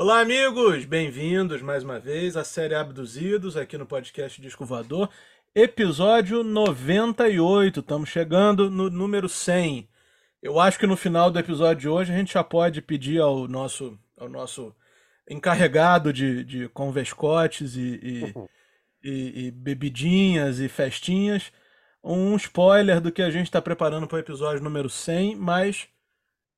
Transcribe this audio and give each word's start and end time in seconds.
Olá, 0.00 0.20
amigos! 0.20 0.84
Bem-vindos 0.84 1.60
mais 1.60 1.82
uma 1.82 1.98
vez 1.98 2.36
à 2.36 2.44
série 2.44 2.72
Abduzidos 2.72 3.56
aqui 3.56 3.76
no 3.76 3.84
podcast 3.84 4.40
Disco 4.40 4.64
Voador, 4.64 5.10
episódio 5.52 6.44
98. 6.44 7.80
Estamos 7.80 8.08
chegando 8.08 8.70
no 8.70 8.88
número 8.90 9.28
100. 9.28 9.88
Eu 10.40 10.60
acho 10.60 10.78
que 10.78 10.86
no 10.86 10.96
final 10.96 11.32
do 11.32 11.38
episódio 11.40 11.80
de 11.80 11.88
hoje 11.88 12.12
a 12.12 12.16
gente 12.16 12.34
já 12.34 12.44
pode 12.44 12.80
pedir 12.80 13.20
ao 13.20 13.48
nosso, 13.48 13.98
ao 14.16 14.28
nosso 14.28 14.72
encarregado 15.28 16.12
de, 16.12 16.44
de 16.44 16.68
convescotes 16.68 17.74
e, 17.74 17.98
e, 18.00 18.34
e, 19.02 19.46
e 19.46 19.50
bebidinhas 19.50 20.60
e 20.60 20.68
festinhas 20.68 21.50
um 22.04 22.36
spoiler 22.36 23.00
do 23.00 23.10
que 23.10 23.20
a 23.20 23.30
gente 23.30 23.46
está 23.46 23.60
preparando 23.60 24.06
para 24.06 24.14
o 24.14 24.20
episódio 24.20 24.62
número 24.62 24.88
100, 24.88 25.34
mas 25.34 25.88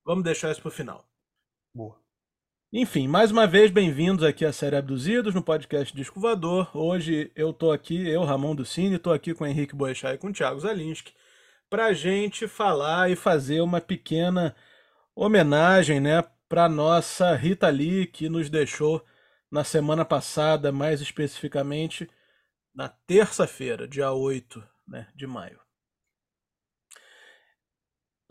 vamos 0.04 0.24
deixar 0.24 0.50
isso 0.50 0.60
para 0.60 0.68
o 0.68 0.72
final. 0.72 1.08
Boa. 1.74 1.99
Enfim, 2.72 3.08
mais 3.08 3.32
uma 3.32 3.48
vez, 3.48 3.68
bem-vindos 3.68 4.22
aqui 4.22 4.44
à 4.44 4.52
série 4.52 4.76
Abduzidos, 4.76 5.34
no 5.34 5.42
podcast 5.42 5.92
Disco 5.92 6.20
Voador. 6.20 6.70
Hoje 6.72 7.32
eu 7.34 7.52
tô 7.52 7.72
aqui, 7.72 8.08
eu, 8.08 8.22
Ramon 8.22 8.54
do 8.54 8.64
Cine, 8.64 8.96
tô 8.96 9.10
aqui 9.12 9.34
com 9.34 9.42
o 9.42 9.46
Henrique 9.48 9.74
Boechat 9.74 10.14
e 10.14 10.18
com 10.18 10.28
o 10.28 10.32
Thiago 10.32 10.60
Zalinski, 10.60 11.12
pra 11.68 11.92
gente 11.92 12.46
falar 12.46 13.10
e 13.10 13.16
fazer 13.16 13.60
uma 13.60 13.80
pequena 13.80 14.54
homenagem, 15.16 15.98
né, 15.98 16.22
pra 16.48 16.68
nossa 16.68 17.34
Rita 17.34 17.68
Lee, 17.68 18.06
que 18.06 18.28
nos 18.28 18.48
deixou 18.48 19.04
na 19.50 19.64
semana 19.64 20.04
passada, 20.04 20.70
mais 20.70 21.00
especificamente 21.00 22.08
na 22.72 22.88
terça-feira, 22.88 23.88
dia 23.88 24.12
8 24.12 24.62
né, 24.86 25.08
de 25.12 25.26
maio. 25.26 25.58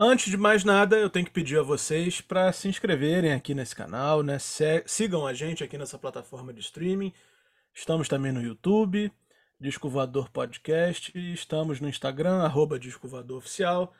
Antes 0.02 0.30
de 0.30 0.36
mais 0.38 0.64
nada, 0.64 0.96
eu 0.96 1.10
tenho 1.10 1.26
que 1.26 1.30
pedir 1.30 1.58
a 1.58 1.62
vocês 1.62 2.22
para 2.22 2.50
se 2.54 2.66
inscreverem 2.66 3.34
aqui 3.34 3.54
nesse 3.54 3.76
canal, 3.76 4.22
né? 4.22 4.38
Sigam 4.86 5.26
a 5.26 5.34
gente 5.34 5.62
aqui 5.62 5.76
nessa 5.76 5.98
plataforma 5.98 6.54
de 6.54 6.60
streaming. 6.60 7.12
Estamos 7.74 8.08
também 8.08 8.32
no 8.32 8.40
YouTube, 8.40 9.12
Disco 9.60 9.92
Podcast, 10.32 11.12
estamos 11.34 11.82
no 11.82 11.88
Instagram, 11.88 12.38
arroba 12.42 12.80
Oficial. 13.36 13.92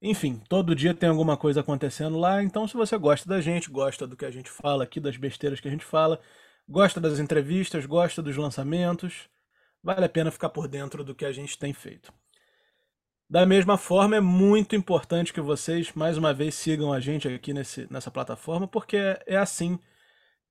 Enfim, 0.00 0.40
todo 0.48 0.74
dia 0.74 0.94
tem 0.94 1.10
alguma 1.10 1.36
coisa 1.36 1.60
acontecendo 1.60 2.18
lá, 2.18 2.42
então 2.42 2.66
se 2.66 2.72
você 2.72 2.96
gosta 2.96 3.28
da 3.28 3.38
gente, 3.42 3.70
gosta 3.70 4.06
do 4.06 4.16
que 4.16 4.24
a 4.24 4.30
gente 4.30 4.48
fala 4.48 4.84
aqui, 4.84 4.98
das 4.98 5.18
besteiras 5.18 5.60
que 5.60 5.68
a 5.68 5.70
gente 5.70 5.84
fala, 5.84 6.22
gosta 6.66 6.98
das 6.98 7.18
entrevistas, 7.18 7.84
gosta 7.84 8.22
dos 8.22 8.38
lançamentos, 8.38 9.28
vale 9.82 10.06
a 10.06 10.08
pena 10.08 10.30
ficar 10.30 10.48
por 10.48 10.66
dentro 10.66 11.04
do 11.04 11.14
que 11.14 11.26
a 11.26 11.32
gente 11.32 11.58
tem 11.58 11.74
feito. 11.74 12.10
Da 13.28 13.46
mesma 13.46 13.78
forma, 13.78 14.16
é 14.16 14.20
muito 14.20 14.76
importante 14.76 15.32
que 15.32 15.40
vocês, 15.40 15.92
mais 15.94 16.18
uma 16.18 16.32
vez, 16.34 16.54
sigam 16.54 16.92
a 16.92 17.00
gente 17.00 17.26
aqui 17.26 17.52
nesse, 17.54 17.90
nessa 17.90 18.10
plataforma, 18.10 18.68
porque 18.68 18.96
é, 19.26 19.36
assim 19.36 19.78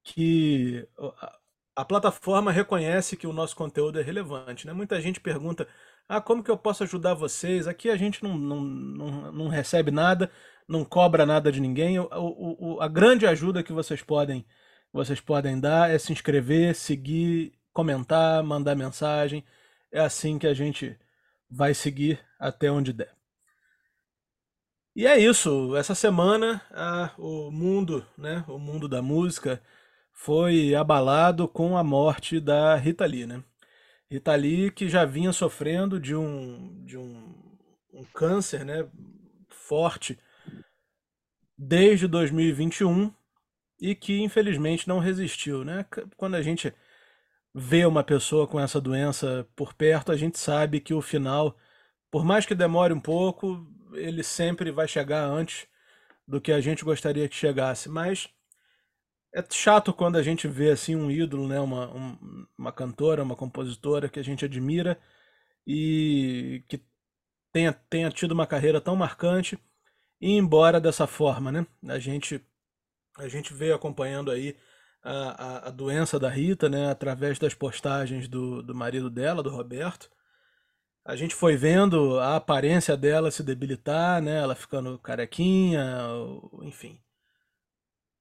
que 0.03 0.87
a, 0.99 1.39
a, 1.77 1.85
plataforma 1.85 2.51
reconhece 2.51 3.15
que 3.17 3.27
o 3.27 3.33
nosso 3.33 3.55
conteúdo 3.55 3.99
é 3.99 4.03
relevante. 4.03 4.67
Né? 4.67 4.73
Muita 4.73 4.99
gente 5.01 5.19
pergunta: 5.21 5.67
ah, 6.07 6.21
como 6.21 6.43
que 6.43 6.51
eu 6.51 6.57
posso 6.57 6.83
ajudar 6.83 7.13
vocês? 7.13 7.67
Aqui 7.67 7.89
a 7.89 7.95
gente 7.95 8.23
não, 8.23 8.37
não, 8.37 8.61
não, 8.61 9.31
não 9.31 9.47
recebe 9.47 9.91
nada, 9.91 10.31
não 10.67 10.83
cobra 10.85 11.25
nada 11.25 11.51
de 11.51 11.61
ninguém. 11.61 11.99
O, 11.99 12.07
o, 12.75 12.81
a 12.81 12.87
grande 12.87 13.25
ajuda 13.27 13.63
que 13.63 13.73
vocês 13.73 14.01
podem, 14.01 14.45
vocês 14.91 15.21
podem 15.21 15.59
dar 15.59 15.89
é 15.89 15.97
se 15.97 16.11
inscrever, 16.11 16.75
seguir, 16.75 17.53
comentar, 17.73 18.43
mandar 18.43 18.75
mensagem. 18.75 19.43
É 19.91 19.99
assim 20.01 20.39
que 20.39 20.47
a 20.47 20.53
gente 20.53 20.97
vai 21.53 21.73
seguir 21.73 22.19
até 22.39 22.71
onde 22.71 22.91
der. 22.91 23.15
E 24.95 25.05
é 25.07 25.17
isso. 25.17 25.75
Essa 25.75 25.95
semana 25.95 26.61
a, 26.71 27.11
o 27.17 27.51
mundo, 27.51 28.05
né, 28.17 28.43
o 28.47 28.57
mundo 28.57 28.87
da 28.87 29.01
música 29.01 29.61
foi 30.11 30.73
abalado 30.75 31.47
com 31.47 31.77
a 31.77 31.83
morte 31.83 32.39
da 32.39 32.75
Rita 32.75 33.05
Lee, 33.05 33.25
né? 33.25 33.43
Rita 34.09 34.35
Lee 34.35 34.71
que 34.71 34.87
já 34.87 35.05
vinha 35.05 35.31
sofrendo 35.31 35.99
de 35.99 36.15
um 36.15 36.83
de 36.85 36.97
um, 36.97 37.57
um 37.93 38.03
câncer, 38.13 38.63
né, 38.65 38.87
forte 39.49 40.17
desde 41.57 42.07
2021 42.07 43.11
e 43.79 43.95
que 43.95 44.21
infelizmente 44.21 44.87
não 44.87 44.99
resistiu, 44.99 45.63
né? 45.63 45.85
Quando 46.17 46.35
a 46.35 46.41
gente 46.41 46.73
vê 47.53 47.85
uma 47.85 48.03
pessoa 48.03 48.47
com 48.47 48.59
essa 48.59 48.81
doença 48.81 49.47
por 49.55 49.73
perto, 49.73 50.11
a 50.11 50.17
gente 50.17 50.39
sabe 50.39 50.79
que 50.79 50.93
o 50.93 51.01
final 51.01 51.57
por 52.13 52.23
mais 52.23 52.45
que 52.45 52.53
demore 52.53 52.93
um 52.93 52.99
pouco, 52.99 53.65
ele 53.93 54.21
sempre 54.21 54.69
vai 54.71 54.87
chegar 54.87 55.25
antes 55.25 55.67
do 56.27 56.39
que 56.39 56.51
a 56.51 56.61
gente 56.61 56.85
gostaria 56.85 57.27
que 57.27 57.35
chegasse. 57.35 57.89
Mas 57.89 58.29
é 59.33 59.43
chato 59.49 59.91
quando 59.91 60.17
a 60.17 60.21
gente 60.21 60.47
vê 60.47 60.69
assim 60.69 60.95
um 60.95 61.09
ídolo, 61.09 61.47
né, 61.47 61.59
uma, 61.59 61.91
um, 61.91 62.47
uma 62.55 62.71
cantora, 62.71 63.23
uma 63.23 63.35
compositora 63.35 64.07
que 64.07 64.19
a 64.19 64.23
gente 64.23 64.45
admira 64.45 64.99
e 65.65 66.63
que 66.67 66.85
tenha, 67.51 67.73
tenha 67.73 68.11
tido 68.11 68.33
uma 68.33 68.45
carreira 68.45 68.79
tão 68.79 68.95
marcante 68.95 69.57
e 70.21 70.33
ir 70.33 70.37
embora 70.37 70.79
dessa 70.79 71.07
forma, 71.07 71.51
né? 71.51 71.65
A 71.87 71.99
gente 71.99 72.39
a 73.17 73.27
gente 73.27 73.53
veio 73.53 73.75
acompanhando 73.75 74.31
aí 74.31 74.55
a, 75.03 75.65
a, 75.65 75.67
a 75.67 75.71
doença 75.71 76.19
da 76.19 76.29
Rita, 76.29 76.69
né, 76.69 76.89
através 76.89 77.39
das 77.39 77.53
postagens 77.53 78.27
do, 78.27 78.63
do 78.63 78.75
marido 78.75 79.09
dela, 79.09 79.43
do 79.43 79.49
Roberto 79.49 80.09
a 81.05 81.15
gente 81.15 81.35
foi 81.35 81.55
vendo 81.55 82.19
a 82.19 82.35
aparência 82.37 82.95
dela 82.97 83.29
se 83.31 83.43
debilitar, 83.43 84.21
né? 84.21 84.37
Ela 84.39 84.55
ficando 84.55 84.97
carequinha, 84.99 85.83
enfim. 86.61 87.01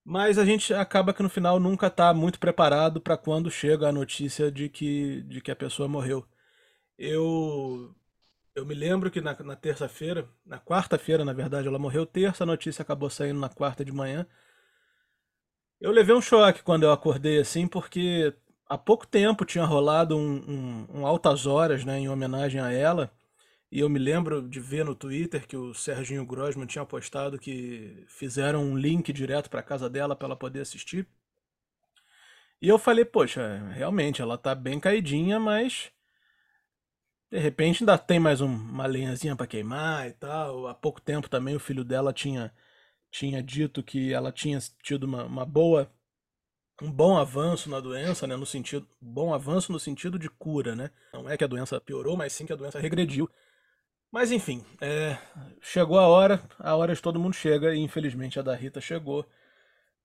Mas 0.04 0.36
a 0.38 0.44
gente 0.44 0.74
acaba 0.74 1.14
que 1.14 1.22
no 1.22 1.28
final 1.28 1.60
nunca 1.60 1.86
está 1.86 2.12
muito 2.12 2.38
preparado 2.40 3.00
para 3.00 3.16
quando 3.16 3.50
chega 3.50 3.88
a 3.88 3.92
notícia 3.92 4.50
de 4.50 4.68
que, 4.68 5.22
de 5.22 5.40
que 5.40 5.50
a 5.50 5.56
pessoa 5.56 5.88
morreu. 5.88 6.26
Eu 6.98 7.94
eu 8.54 8.66
me 8.66 8.74
lembro 8.74 9.10
que 9.10 9.20
na, 9.20 9.34
na 9.44 9.56
terça-feira, 9.56 10.28
na 10.46 10.60
quarta-feira, 10.60 11.24
na 11.24 11.32
verdade, 11.34 11.68
ela 11.68 11.78
morreu 11.78 12.06
terça, 12.06 12.44
a 12.44 12.46
notícia 12.46 12.82
acabou 12.82 13.10
saindo 13.10 13.40
na 13.40 13.48
quarta 13.48 13.84
de 13.84 13.92
manhã. 13.92 14.26
Eu 15.82 15.90
levei 15.90 16.14
um 16.14 16.22
choque 16.22 16.62
quando 16.62 16.84
eu 16.84 16.92
acordei 16.92 17.40
assim, 17.40 17.66
porque 17.66 18.32
há 18.68 18.78
pouco 18.78 19.04
tempo 19.04 19.44
tinha 19.44 19.64
rolado 19.64 20.16
um, 20.16 20.36
um, 20.48 21.00
um, 21.00 21.06
Altas 21.06 21.44
Horas, 21.44 21.84
né, 21.84 21.98
em 21.98 22.08
homenagem 22.08 22.60
a 22.60 22.70
ela. 22.72 23.12
E 23.70 23.80
eu 23.80 23.88
me 23.88 23.98
lembro 23.98 24.48
de 24.48 24.60
ver 24.60 24.84
no 24.84 24.94
Twitter 24.94 25.44
que 25.44 25.56
o 25.56 25.74
Serginho 25.74 26.24
Grosman 26.24 26.66
tinha 26.66 26.86
postado 26.86 27.36
que 27.36 28.04
fizeram 28.06 28.62
um 28.62 28.78
link 28.78 29.12
direto 29.12 29.50
para 29.50 29.60
casa 29.60 29.90
dela 29.90 30.14
para 30.14 30.26
ela 30.28 30.36
poder 30.36 30.60
assistir. 30.60 31.04
E 32.60 32.68
eu 32.68 32.78
falei, 32.78 33.04
poxa, 33.04 33.58
realmente, 33.74 34.22
ela 34.22 34.38
tá 34.38 34.54
bem 34.54 34.78
caidinha, 34.78 35.40
mas 35.40 35.90
de 37.28 37.40
repente 37.40 37.82
ainda 37.82 37.98
tem 37.98 38.20
mais 38.20 38.40
um, 38.40 38.46
uma 38.46 38.86
lenhazinha 38.86 39.34
para 39.34 39.48
queimar 39.48 40.06
e 40.06 40.12
tal. 40.12 40.68
Há 40.68 40.74
pouco 40.74 41.00
tempo 41.00 41.28
também 41.28 41.56
o 41.56 41.60
filho 41.60 41.82
dela 41.82 42.12
tinha, 42.12 42.52
tinha 43.12 43.42
dito 43.42 43.82
que 43.82 44.12
ela 44.12 44.32
tinha 44.32 44.58
tido 44.82 45.04
uma, 45.04 45.24
uma 45.24 45.46
boa 45.46 45.88
um 46.80 46.90
bom 46.90 47.16
avanço 47.16 47.70
na 47.70 47.78
doença, 47.78 48.26
né, 48.26 48.34
no 48.34 48.46
sentido, 48.46 48.88
bom 49.00 49.32
avanço 49.32 49.70
no 49.70 49.78
sentido 49.78 50.18
de 50.18 50.28
cura, 50.28 50.74
né? 50.74 50.90
Não 51.12 51.28
é 51.28 51.36
que 51.36 51.44
a 51.44 51.46
doença 51.46 51.80
piorou, 51.80 52.16
mas 52.16 52.32
sim 52.32 52.44
que 52.44 52.52
a 52.52 52.56
doença 52.56 52.80
regrediu. 52.80 53.30
Mas 54.10 54.32
enfim, 54.32 54.64
é, 54.80 55.16
chegou 55.60 55.98
a 55.98 56.08
hora, 56.08 56.42
a 56.58 56.74
hora 56.74 56.92
de 56.92 57.00
todo 57.00 57.20
mundo 57.20 57.34
chega 57.34 57.72
e 57.72 57.78
infelizmente 57.78 58.40
a 58.40 58.42
da 58.42 58.54
Rita 58.54 58.80
chegou 58.80 59.24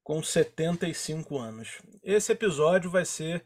com 0.04 0.22
75 0.22 1.40
anos. 1.40 1.82
Esse 2.04 2.32
episódio 2.32 2.92
vai 2.92 3.06
ser 3.06 3.44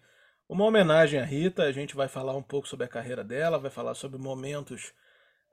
uma 0.49 0.65
homenagem 0.65 1.19
à 1.19 1.23
Rita, 1.23 1.63
a 1.63 1.71
gente 1.71 1.95
vai 1.95 2.09
falar 2.09 2.35
um 2.35 2.43
pouco 2.43 2.67
sobre 2.67 2.85
a 2.85 2.89
carreira 2.89 3.23
dela, 3.23 3.57
vai 3.57 3.71
falar 3.71 3.93
sobre 3.93 4.19
momentos 4.19 4.91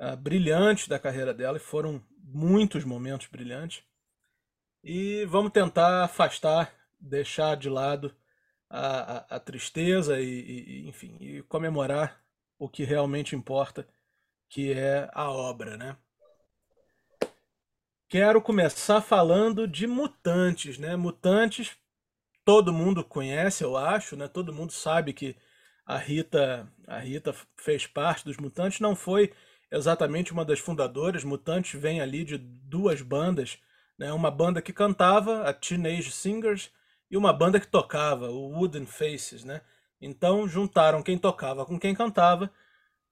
uh, 0.00 0.16
brilhantes 0.16 0.88
da 0.88 0.98
carreira 0.98 1.32
dela, 1.32 1.56
e 1.58 1.60
foram 1.60 2.02
muitos 2.20 2.84
momentos 2.84 3.28
brilhantes. 3.28 3.82
E 4.82 5.24
vamos 5.26 5.52
tentar 5.52 6.04
afastar 6.04 6.72
deixar 7.00 7.56
de 7.56 7.68
lado 7.68 8.14
a, 8.68 9.18
a, 9.34 9.36
a 9.36 9.40
tristeza 9.40 10.20
e, 10.20 10.24
e, 10.24 10.88
enfim, 10.88 11.16
e 11.20 11.42
comemorar 11.42 12.20
o 12.58 12.68
que 12.68 12.84
realmente 12.84 13.36
importa, 13.36 13.88
que 14.48 14.72
é 14.72 15.08
a 15.12 15.30
obra, 15.30 15.76
né? 15.76 15.96
Quero 18.08 18.40
começar 18.40 19.00
falando 19.00 19.68
de 19.68 19.86
Mutantes, 19.86 20.78
né? 20.78 20.96
Mutantes, 20.96 21.76
todo 22.44 22.72
mundo 22.72 23.04
conhece, 23.04 23.62
eu 23.62 23.76
acho, 23.76 24.16
né? 24.16 24.26
Todo 24.26 24.52
mundo 24.52 24.72
sabe 24.72 25.12
que 25.12 25.36
a 25.84 25.96
Rita, 25.98 26.70
a 26.86 26.98
Rita 26.98 27.34
fez 27.56 27.86
parte 27.86 28.24
dos 28.24 28.38
Mutantes, 28.38 28.80
não 28.80 28.96
foi 28.96 29.32
exatamente 29.70 30.32
uma 30.32 30.44
das 30.44 30.58
fundadoras. 30.58 31.22
Mutantes 31.22 31.78
vem 31.80 32.00
ali 32.00 32.24
de 32.24 32.38
duas 32.38 33.02
bandas, 33.02 33.58
né? 33.98 34.12
Uma 34.12 34.30
banda 34.30 34.62
que 34.62 34.72
cantava, 34.72 35.42
a 35.48 35.52
Teenage 35.52 36.12
Singers, 36.12 36.70
e 37.10 37.16
uma 37.16 37.32
banda 37.32 37.58
que 37.58 37.66
tocava, 37.66 38.30
o 38.30 38.50
Wooden 38.52 38.86
Faces, 38.86 39.44
né? 39.44 39.62
Então 40.00 40.46
juntaram 40.46 41.02
quem 41.02 41.18
tocava 41.18 41.66
com 41.66 41.78
quem 41.78 41.94
cantava, 41.94 42.52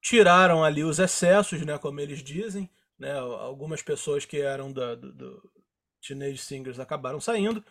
tiraram 0.01 0.63
ali 0.63 0.85
os 0.85 0.99
excessos, 0.99 1.63
né, 1.63 1.79
como 1.79 1.99
eles 2.01 2.23
dizem, 2.23 2.71
né? 2.99 3.19
Algumas 3.19 3.83
pessoas 3.83 4.25
que 4.25 4.41
eram 4.41 4.73
da, 4.73 4.95
do, 4.95 5.13
do 5.13 5.53
Teenage 6.01 6.39
Singers 6.39 6.79
acabaram 6.79 7.21
saindo, 7.21 7.65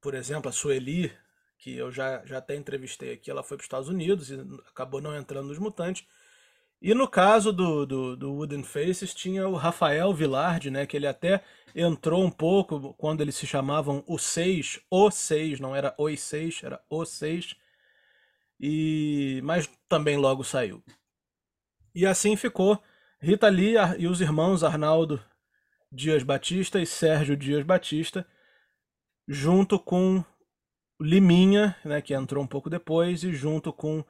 por 0.00 0.14
exemplo, 0.14 0.48
a 0.48 0.52
Sueli, 0.52 1.12
que 1.58 1.76
eu 1.76 1.90
já, 1.90 2.24
já 2.24 2.38
até 2.38 2.54
entrevistei 2.54 3.12
aqui, 3.12 3.30
ela 3.30 3.42
foi 3.42 3.56
para 3.56 3.62
os 3.62 3.66
Estados 3.66 3.88
Unidos 3.88 4.30
e 4.30 4.36
acabou 4.68 5.00
não 5.00 5.16
entrando 5.16 5.48
nos 5.48 5.58
Mutantes. 5.58 6.06
E 6.80 6.94
no 6.94 7.08
caso 7.08 7.52
do, 7.52 7.86
do, 7.86 8.16
do, 8.16 8.32
Wooden 8.34 8.62
Faces 8.62 9.14
tinha 9.14 9.48
o 9.48 9.54
Rafael 9.54 10.12
Villardi, 10.12 10.70
né, 10.70 10.86
que 10.86 10.96
ele 10.96 11.06
até 11.06 11.42
entrou 11.74 12.22
um 12.22 12.30
pouco 12.30 12.94
quando 12.94 13.22
eles 13.22 13.34
se 13.34 13.46
chamavam 13.46 14.04
o 14.06 14.18
Seis, 14.18 14.80
o 14.90 15.10
Seis, 15.10 15.58
não 15.58 15.74
era 15.74 15.94
os 15.98 16.20
Seis, 16.20 16.60
era 16.62 16.80
o 16.88 17.04
Seis, 17.04 17.56
e 18.60 19.40
mas 19.42 19.68
também 19.88 20.16
logo 20.16 20.44
saiu. 20.44 20.82
E 21.94 22.04
assim 22.04 22.36
ficou 22.36 22.82
Rita 23.20 23.48
Lee 23.48 23.74
e 23.98 24.06
os 24.06 24.20
irmãos 24.20 24.62
Arnaldo 24.62 25.22
Dias 25.90 26.22
Batista 26.22 26.78
e 26.80 26.86
Sérgio 26.86 27.36
Dias 27.36 27.64
Batista, 27.64 28.26
junto 29.26 29.78
com 29.78 30.22
Liminha, 31.00 31.76
né, 31.84 32.00
que 32.00 32.14
entrou 32.14 32.44
um 32.44 32.46
pouco 32.46 32.70
depois, 32.70 33.24
e 33.24 33.32
junto 33.32 33.72
com 33.72 34.04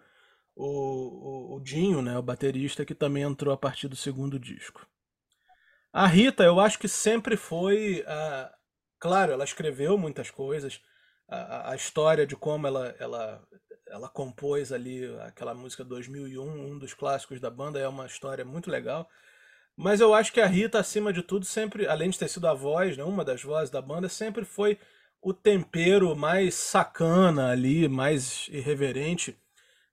o, 0.56 0.66
o, 0.66 1.56
o 1.56 1.60
Dinho, 1.60 2.00
né, 2.00 2.16
o 2.18 2.22
baterista, 2.22 2.84
que 2.84 2.94
também 2.94 3.22
entrou 3.22 3.52
a 3.52 3.58
partir 3.58 3.86
do 3.88 3.94
segundo 3.94 4.38
disco. 4.38 4.86
A 5.92 6.06
Rita, 6.06 6.42
eu 6.42 6.58
acho 6.58 6.78
que 6.78 6.88
sempre 6.88 7.36
foi. 7.36 8.02
A... 8.06 8.52
Claro, 8.98 9.32
ela 9.32 9.44
escreveu 9.44 9.98
muitas 9.98 10.30
coisas. 10.30 10.80
A, 11.28 11.72
a 11.72 11.76
história 11.76 12.26
de 12.26 12.34
como 12.34 12.66
ela, 12.66 12.94
ela, 12.98 13.46
ela 13.88 14.08
compôs 14.08 14.72
ali 14.72 15.04
aquela 15.20 15.54
música 15.54 15.84
2001, 15.84 16.42
um 16.42 16.78
dos 16.78 16.94
clássicos 16.94 17.40
da 17.40 17.50
banda, 17.50 17.78
é 17.78 17.86
uma 17.86 18.06
história 18.06 18.44
muito 18.44 18.70
legal. 18.70 19.08
Mas 19.76 20.00
eu 20.00 20.14
acho 20.14 20.32
que 20.32 20.40
a 20.40 20.46
Rita, 20.46 20.78
acima 20.78 21.12
de 21.12 21.22
tudo, 21.22 21.44
sempre, 21.44 21.86
além 21.86 22.08
de 22.08 22.18
ter 22.18 22.28
sido 22.28 22.46
a 22.46 22.54
voz, 22.54 22.96
né, 22.96 23.04
uma 23.04 23.24
das 23.24 23.42
vozes 23.42 23.70
da 23.70 23.82
banda, 23.82 24.08
sempre 24.08 24.44
foi 24.44 24.78
o 25.20 25.34
tempero 25.34 26.16
mais 26.16 26.54
sacana 26.54 27.50
ali, 27.50 27.88
mais 27.88 28.48
irreverente 28.48 29.38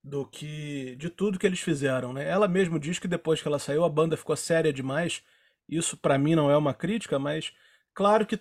do 0.03 0.25
que 0.27 0.95
de 0.97 1.09
tudo 1.09 1.39
que 1.39 1.47
eles 1.47 1.59
fizeram, 1.61 2.13
né? 2.13 2.27
Ela 2.27 2.47
mesmo 2.47 2.79
diz 2.79 2.99
que 2.99 3.07
depois 3.07 3.41
que 3.41 3.47
ela 3.47 3.59
saiu 3.59 3.83
a 3.83 3.89
banda 3.89 4.17
ficou 4.17 4.35
séria 4.35 4.73
demais. 4.73 5.23
Isso 5.67 5.97
para 5.97 6.17
mim 6.17 6.35
não 6.35 6.51
é 6.51 6.57
uma 6.57 6.73
crítica, 6.73 7.17
mas 7.19 7.53
claro 7.93 8.25
que 8.25 8.39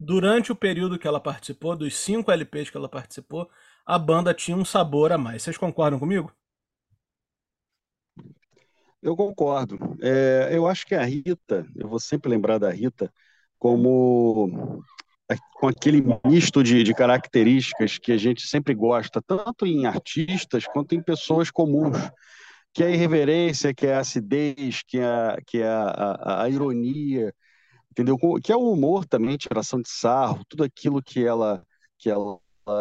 durante 0.00 0.52
o 0.52 0.56
período 0.56 0.98
que 0.98 1.06
ela 1.08 1.20
participou, 1.20 1.76
dos 1.76 1.96
cinco 1.96 2.30
LPs 2.32 2.70
que 2.70 2.76
ela 2.76 2.88
participou, 2.88 3.50
a 3.86 3.98
banda 3.98 4.34
tinha 4.34 4.56
um 4.56 4.64
sabor 4.64 5.12
a 5.12 5.18
mais. 5.18 5.42
Vocês 5.42 5.56
concordam 5.58 5.98
comigo? 5.98 6.32
Eu 9.02 9.16
concordo. 9.16 9.78
É, 10.02 10.50
eu 10.56 10.66
acho 10.66 10.86
que 10.86 10.94
a 10.94 11.04
Rita, 11.04 11.66
eu 11.76 11.88
vou 11.88 12.00
sempre 12.00 12.28
lembrar 12.30 12.58
da 12.58 12.70
Rita 12.70 13.12
como 13.58 14.82
com 15.54 15.68
aquele 15.68 16.02
misto 16.24 16.62
de, 16.62 16.82
de, 16.82 16.94
características 16.94 17.98
que 17.98 18.12
a 18.12 18.16
gente 18.16 18.46
sempre 18.46 18.74
gosta, 18.74 19.20
tanto 19.20 19.66
em 19.66 19.86
artistas 19.86 20.66
quanto 20.66 20.94
em 20.94 21.02
pessoas 21.02 21.50
comuns, 21.50 21.96
que 22.72 22.84
é 22.84 22.86
a 22.86 22.90
irreverência, 22.90 23.74
que 23.74 23.86
é 23.86 23.94
a 23.94 24.00
acidez, 24.00 24.82
que 24.86 24.98
é, 24.98 25.04
a, 25.04 25.38
que 25.46 25.58
é 25.58 25.68
a, 25.68 26.42
a, 26.42 26.48
ironia, 26.48 27.34
entendeu? 27.90 28.16
Que 28.42 28.52
é 28.52 28.56
o 28.56 28.70
humor 28.70 29.04
também, 29.06 29.36
tiração 29.36 29.80
de 29.80 29.88
sarro, 29.88 30.44
tudo 30.48 30.62
aquilo 30.62 31.02
que 31.02 31.24
ela, 31.24 31.64
que 31.98 32.10
ela 32.10 32.38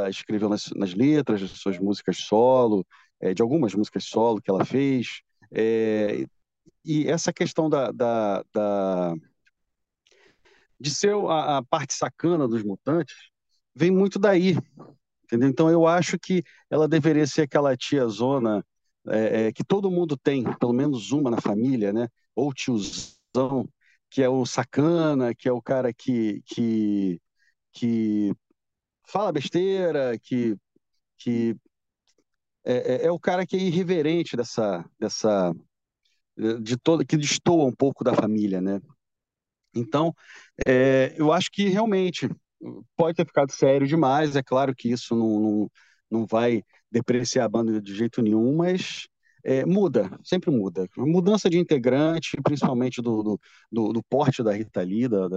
escreveu 0.10 0.50
nas, 0.50 0.70
nas 0.76 0.94
letras 0.94 1.40
de 1.40 1.48
suas 1.48 1.80
músicas 1.80 2.18
solo, 2.18 2.86
é, 3.22 3.34
de 3.34 3.42
algumas 3.42 3.74
músicas 3.74 4.04
solo 4.06 4.42
que 4.42 4.52
ela 4.52 4.66
fez, 4.66 5.22
é, 5.52 6.26
e 6.84 7.08
essa 7.10 7.34
questão 7.34 7.70
da, 7.70 7.92
da, 7.92 8.44
da 8.54 9.16
de 10.80 10.94
ser 10.94 11.14
a, 11.16 11.58
a, 11.58 11.64
parte 11.64 11.94
sacana 11.94 12.48
dos 12.48 12.64
mutantes, 12.64 13.16
vem 13.76 13.92
muito 13.92 14.20
daí. 14.20 14.58
Entendeu? 15.26 15.50
Então 15.50 15.70
eu 15.70 15.88
acho 15.88 16.20
que 16.20 16.44
ela 16.70 16.88
deveria 16.88 17.26
ser 17.28 17.44
aquela 17.44 17.76
tia 17.76 18.08
zona 18.08 18.64
é, 19.08 19.48
é, 19.48 19.54
que 19.54 19.64
todo 19.64 19.92
mundo 19.92 20.18
tem, 20.18 20.44
pelo 20.58 20.74
menos 20.74 21.12
uma 21.12 21.32
na 21.32 21.42
família, 21.42 21.94
né? 21.94 22.08
Ou 22.36 22.54
tiozão, 22.54 23.68
que 24.10 24.22
é 24.22 24.30
o 24.30 24.46
sacana, 24.46 25.34
que 25.36 25.48
é 25.50 25.52
o 25.52 25.62
cara 25.62 25.94
que, 25.94 26.42
que, 26.46 27.22
que 27.74 28.34
fala 29.08 29.32
besteira, 29.32 30.18
que, 30.20 30.56
que 31.18 31.56
é, 32.64 32.96
é, 32.96 33.06
é 33.08 33.12
o 33.12 33.20
cara 33.20 33.46
que 33.46 33.56
é 33.56 33.60
irreverente 33.60 34.36
dessa, 34.36 34.84
dessa 35.00 35.54
de 36.62 36.78
todo 36.78 37.06
que 37.06 37.16
destoa 37.16 37.66
um 37.66 37.72
pouco 37.72 38.04
da 38.04 38.14
família, 38.14 38.62
né? 38.62 38.82
Então, 39.76 40.14
é, 40.66 41.14
eu 41.18 41.32
acho 41.32 41.52
que 41.52 41.68
realmente 41.68 42.30
pode 42.96 43.16
ter 43.16 43.26
ficado 43.26 43.52
sério 43.52 43.88
demais. 43.88 44.36
É 44.36 44.44
claro 44.44 44.74
que 44.76 44.90
isso 44.90 45.16
não, 45.16 45.40
não, 45.40 45.72
não 46.10 46.26
vai 46.26 46.64
depreciar 46.92 47.46
a 47.46 47.50
banda 47.50 47.82
de 47.82 47.94
jeito 47.94 48.22
nenhum, 48.22 48.56
mas 48.56 49.08
é, 49.44 49.66
muda, 49.66 50.10
sempre 50.24 50.50
muda. 50.50 50.88
Mudança 50.98 51.50
de 51.50 51.60
integrante, 51.60 52.38
principalmente 52.44 53.02
do, 53.02 53.22
do, 53.22 53.40
do, 53.72 53.94
do 53.94 54.04
porte 54.04 54.42
da 54.42 54.52
Rita 54.54 54.82
Lee, 54.82 55.08
da, 55.08 55.28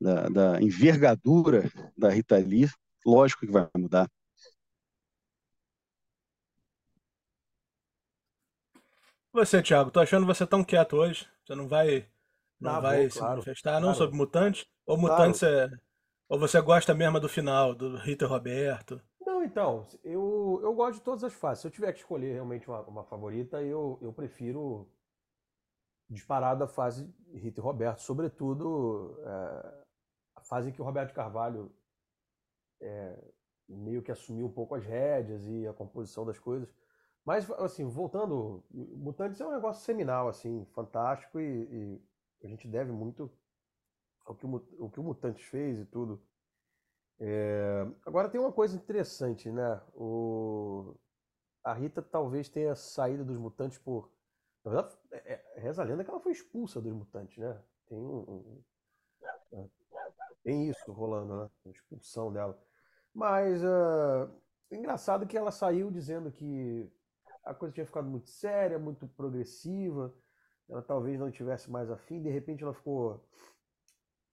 da, 0.00 0.28
da, 0.28 0.62
envergadura 0.62 1.70
da 1.96 2.10
Rita 2.10 2.36
Lee, 2.36 2.68
lógico 3.06 3.46
que 3.46 3.52
vai 3.52 3.68
mudar. 3.76 4.10
Você, 9.32 9.62
Thiago, 9.62 9.90
tô 9.90 10.00
achando 10.00 10.26
você 10.26 10.46
tão 10.46 10.64
quieto 10.64 10.96
hoje. 10.96 11.26
Você 11.44 11.54
não 11.54 11.68
vai 11.68 12.08
não 12.64 12.76
ah, 12.76 12.80
vai 12.80 13.02
vou, 13.02 13.10
se 13.10 13.18
claro, 13.18 13.32
manifestar, 13.32 13.74
não, 13.74 13.80
claro. 13.80 13.98
sobre 13.98 14.16
mutantes? 14.16 14.66
Ou 14.86 14.96
mutantes 14.96 15.40
claro. 15.40 15.54
é. 15.54 15.78
Ou 16.28 16.38
você 16.38 16.60
gosta 16.60 16.94
mesmo 16.94 17.20
do 17.20 17.28
final, 17.28 17.74
do 17.74 17.96
Rita 17.96 18.26
Roberto? 18.26 19.00
Não, 19.20 19.44
então, 19.44 19.86
eu, 20.02 20.58
eu 20.62 20.74
gosto 20.74 20.98
de 20.98 21.04
todas 21.04 21.22
as 21.22 21.34
fases. 21.34 21.60
Se 21.60 21.66
eu 21.66 21.70
tiver 21.70 21.92
que 21.92 21.98
escolher 21.98 22.32
realmente 22.32 22.66
uma, 22.66 22.80
uma 22.82 23.04
favorita, 23.04 23.62
eu, 23.62 23.98
eu 24.00 24.12
prefiro 24.12 24.88
disparado 26.08 26.64
a 26.64 26.66
fase 26.66 27.12
Rita 27.34 27.60
e 27.60 27.62
Roberto, 27.62 28.00
sobretudo 28.00 29.18
é, 29.20 29.84
a 30.36 30.40
fase 30.40 30.70
em 30.70 30.72
que 30.72 30.80
o 30.80 30.84
Roberto 30.84 31.12
Carvalho 31.12 31.70
é, 32.80 33.18
meio 33.68 34.02
que 34.02 34.10
assumiu 34.10 34.46
um 34.46 34.52
pouco 34.52 34.74
as 34.74 34.84
rédeas 34.84 35.46
e 35.46 35.66
a 35.66 35.72
composição 35.74 36.24
das 36.24 36.38
coisas. 36.38 36.72
Mas, 37.24 37.50
assim, 37.52 37.84
voltando, 37.86 38.62
Mutantes 38.70 39.40
é 39.40 39.46
um 39.46 39.52
negócio 39.52 39.84
seminal, 39.84 40.28
assim, 40.28 40.64
fantástico 40.72 41.40
e, 41.40 41.62
e 41.70 42.02
a 42.46 42.48
gente 42.48 42.68
deve 42.68 42.92
muito 42.92 43.30
ao 44.24 44.34
que 44.34 44.46
o, 44.46 44.54
o, 44.78 44.90
que 44.90 45.00
o 45.00 45.02
Mutantes 45.02 45.44
fez 45.44 45.78
e 45.78 45.84
tudo. 45.84 46.22
É... 47.18 47.86
Agora 48.04 48.28
tem 48.28 48.40
uma 48.40 48.52
coisa 48.52 48.76
interessante, 48.76 49.50
né? 49.50 49.80
O... 49.94 50.94
A 51.62 51.72
Rita 51.72 52.02
talvez 52.02 52.48
tenha 52.48 52.74
saído 52.74 53.24
dos 53.24 53.38
Mutantes 53.38 53.78
por. 53.78 54.12
Na 54.64 54.70
verdade, 54.70 54.98
é, 55.10 55.34
é, 55.34 55.60
reza 55.60 55.82
a 55.82 55.84
lenda 55.84 56.04
que 56.04 56.10
ela 56.10 56.20
foi 56.20 56.32
expulsa 56.32 56.80
dos 56.80 56.92
Mutantes, 56.92 57.38
né? 57.38 57.62
Tem 57.86 57.98
um, 57.98 58.62
um... 59.52 59.68
Tem 60.42 60.68
isso 60.68 60.92
rolando, 60.92 61.42
né? 61.42 61.50
A 61.66 61.70
expulsão 61.70 62.32
dela. 62.32 62.58
Mas 63.12 63.62
uh... 63.62 64.30
engraçado 64.70 65.26
que 65.26 65.36
ela 65.36 65.50
saiu 65.50 65.90
dizendo 65.90 66.30
que 66.30 66.90
a 67.42 67.54
coisa 67.54 67.74
tinha 67.74 67.86
ficado 67.86 68.08
muito 68.08 68.28
séria, 68.28 68.78
muito 68.78 69.06
progressiva 69.06 70.14
ela 70.68 70.82
talvez 70.82 71.18
não 71.18 71.30
tivesse 71.30 71.70
mais 71.70 71.90
afim, 71.90 72.22
de 72.22 72.30
repente 72.30 72.62
ela 72.62 72.74
ficou 72.74 73.24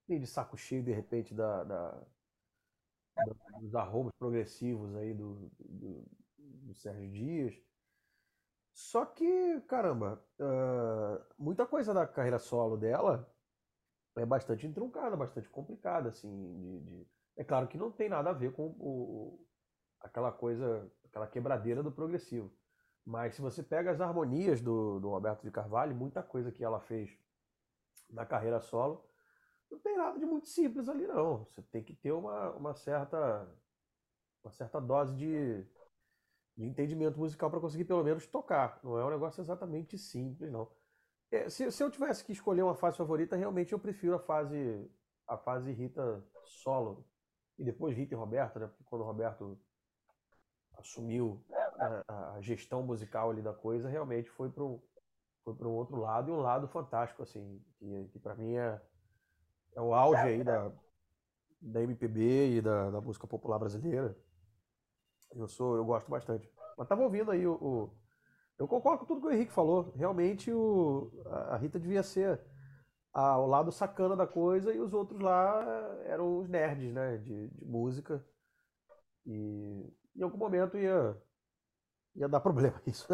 meio 0.08 0.22
de 0.22 0.28
saco 0.28 0.58
cheio, 0.58 0.84
de 0.84 0.92
repente, 0.92 1.34
da, 1.34 1.64
da, 1.64 2.08
dos 3.60 3.76
arrobos 3.76 4.12
progressivos 4.18 4.96
aí 4.96 5.14
do, 5.14 5.52
do, 5.60 6.06
do, 6.38 6.74
Sérgio 6.74 7.10
Dias. 7.12 7.56
Só 8.74 9.06
que, 9.06 9.62
caramba, 9.68 10.24
uh, 10.40 11.24
muita 11.38 11.66
coisa 11.66 11.94
da 11.94 12.08
carreira 12.08 12.40
solo 12.40 12.78
dela 12.78 13.30
é 14.18 14.26
bastante 14.26 14.66
entroncada, 14.66 15.16
bastante 15.16 15.50
complicada, 15.50 16.10
assim, 16.10 16.30
de, 16.58 16.80
de... 16.82 17.08
é 17.38 17.44
claro 17.44 17.68
que 17.68 17.78
não 17.78 17.92
tem 17.92 18.10
nada 18.10 18.30
a 18.30 18.34
ver 18.34 18.54
com 18.54 18.68
o, 18.80 19.46
aquela 20.02 20.32
coisa, 20.32 20.92
aquela 21.06 21.28
quebradeira 21.28 21.84
do 21.84 21.92
progressivo. 21.92 22.52
Mas 23.06 23.36
se 23.36 23.42
você 23.42 23.64
pega 23.64 23.92
as 23.92 24.00
harmonias 24.00 24.62
do, 24.62 25.00
do 25.00 25.10
Roberto 25.10 25.44
de 25.44 25.52
Carvalho, 25.52 25.96
muita 25.96 26.22
coisa 26.22 26.52
que 26.52 26.64
ela 26.64 26.80
fez 26.80 27.18
na 28.10 28.26
carreira 28.26 28.60
solo, 28.60 29.04
não 29.70 29.80
tem 29.80 29.98
nada 29.98 30.20
de 30.20 30.26
muito 30.26 30.48
simples 30.48 30.88
ali 30.90 31.08
não. 31.08 31.46
Você 31.46 31.62
tem 31.64 31.84
que 31.84 31.94
ter 31.94 32.12
uma, 32.12 32.52
uma 32.52 32.74
certa 32.74 33.48
uma 34.44 34.52
certa 34.52 34.82
dose 34.82 35.16
de, 35.16 35.64
de 36.58 36.66
entendimento 36.66 37.18
musical 37.18 37.50
para 37.50 37.60
conseguir 37.60 37.86
pelo 37.86 38.04
menos 38.04 38.28
tocar. 38.28 38.80
Não 38.84 38.98
é 38.98 39.06
um 39.06 39.10
negócio 39.10 39.42
exatamente 39.42 39.98
simples 39.98 40.52
não. 40.52 40.70
É, 41.32 41.50
se, 41.50 41.72
se 41.72 41.82
eu 41.82 41.90
tivesse 41.90 42.26
que 42.26 42.34
escolher 42.34 42.62
uma 42.62 42.76
fase 42.76 42.98
favorita, 42.98 43.38
realmente 43.38 43.72
eu 43.72 43.80
prefiro 43.80 44.16
a 44.16 44.20
fase 44.20 44.90
a 45.28 45.38
fase 45.38 45.72
Rita 45.72 46.22
solo 46.44 47.06
e 47.58 47.64
depois 47.64 47.96
Rita 47.96 48.14
e 48.14 48.18
Roberto, 48.18 48.60
né? 48.60 48.68
Porque 48.68 48.84
quando 48.84 49.04
o 49.04 49.06
Roberto 49.06 49.58
assumiu 50.74 51.42
a, 51.86 52.42
gestão 52.42 52.84
musical 52.84 53.32
ali 53.32 53.42
da 53.42 53.54
coisa 53.54 53.90
realmente 53.90 54.30
foi 54.30 54.50
para 54.50 54.64
um, 54.64 54.82
foi 55.44 55.56
para 55.56 55.68
um 55.68 55.72
outro 55.72 55.98
lado 55.98 56.30
e 56.30 56.32
um 56.32 56.40
lado 56.40 56.68
fantástico 56.68 57.24
assim 57.24 57.64
que, 57.78 58.10
que 58.12 58.20
para 58.20 58.36
mim 58.36 58.56
é, 58.56 58.82
é 59.76 59.82
o 59.82 59.94
auge 59.94 60.22
aí 60.22 60.44
da, 60.44 60.72
da 61.62 61.82
MPB 61.82 62.58
e 62.58 62.62
da, 62.62 62.92
da 62.92 63.02
música 63.02 63.28
popular 63.28 63.60
brasileira. 63.60 64.16
Eu 65.36 65.48
sou, 65.48 65.76
eu 65.78 65.86
gosto 65.86 66.10
bastante. 66.10 66.50
Mas 66.78 66.88
tava 66.88 67.04
ouvindo 67.04 67.32
aí 67.32 67.48
o, 67.48 67.54
o 67.54 68.02
eu 68.60 68.68
concordo 68.68 69.00
com 69.00 69.06
tudo 69.06 69.22
que 69.22 69.28
o 69.28 69.32
Henrique 69.32 69.52
falou. 69.52 69.92
Realmente 69.96 70.52
o, 70.52 71.12
a 71.26 71.58
Rita 71.58 71.80
devia 71.80 72.04
ser 72.04 72.40
a, 73.12 73.38
o 73.40 73.48
lado 73.48 73.72
sacana 73.72 74.16
da 74.16 74.28
coisa 74.28 74.72
e 74.72 74.80
os 74.80 74.94
outros 74.94 75.20
lá 75.20 75.64
eram 76.06 76.38
os 76.38 76.48
nerds, 76.48 76.94
né, 76.94 77.18
de, 77.18 77.48
de 77.48 77.66
música. 77.66 78.24
E 79.26 79.92
em 80.16 80.22
algum 80.22 80.38
momento 80.38 80.78
ia 80.78 81.18
ia 82.16 82.28
dar 82.28 82.40
problema 82.40 82.82
isso. 82.86 83.08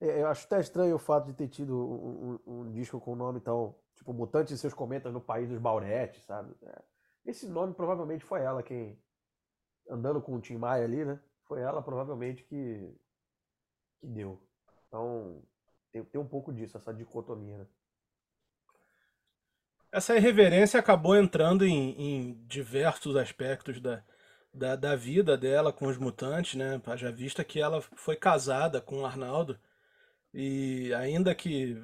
É, 0.00 0.22
eu 0.22 0.26
acho 0.28 0.46
até 0.46 0.60
estranho 0.60 0.96
o 0.96 0.98
fato 0.98 1.26
de 1.26 1.32
ter 1.32 1.48
tido 1.48 1.74
um, 1.74 2.38
um, 2.46 2.60
um 2.60 2.72
disco 2.72 3.00
com 3.00 3.12
o 3.12 3.16
nome 3.16 3.40
tão. 3.40 3.74
Tipo, 3.94 4.12
Mutantes 4.12 4.52
e 4.52 4.58
seus 4.58 4.74
comentas 4.74 5.12
no 5.12 5.20
país 5.20 5.48
dos 5.48 5.58
Bauretes, 5.58 6.22
sabe? 6.24 6.54
É. 6.62 6.82
Esse 7.26 7.48
nome 7.48 7.74
provavelmente 7.74 8.24
foi 8.24 8.42
ela 8.42 8.62
quem. 8.62 8.98
Andando 9.90 10.20
com 10.20 10.34
o 10.36 10.40
Tim 10.40 10.56
Maia 10.56 10.84
ali, 10.84 11.04
né? 11.04 11.18
Foi 11.44 11.60
ela 11.60 11.82
provavelmente 11.82 12.44
que. 12.44 12.94
que 13.98 14.06
deu. 14.06 14.40
Então, 14.86 15.42
tem, 15.90 16.04
tem 16.04 16.20
um 16.20 16.28
pouco 16.28 16.52
disso, 16.52 16.76
essa 16.76 16.92
dicotomia, 16.92 17.58
né? 17.58 17.66
Essa 19.90 20.14
irreverência 20.14 20.78
acabou 20.78 21.16
entrando 21.16 21.64
em, 21.64 21.90
em 21.98 22.44
diversos 22.46 23.16
aspectos 23.16 23.80
da, 23.80 24.04
da, 24.58 24.76
da 24.76 24.96
vida 24.96 25.36
dela 25.36 25.72
com 25.72 25.86
os 25.86 25.96
mutantes, 25.96 26.56
né? 26.56 26.80
Já 26.96 27.10
vista 27.10 27.44
que 27.44 27.60
ela 27.60 27.80
foi 27.80 28.16
casada 28.16 28.80
com 28.80 29.02
o 29.02 29.06
Arnaldo 29.06 29.58
e 30.34 30.92
ainda 30.94 31.34
que 31.34 31.80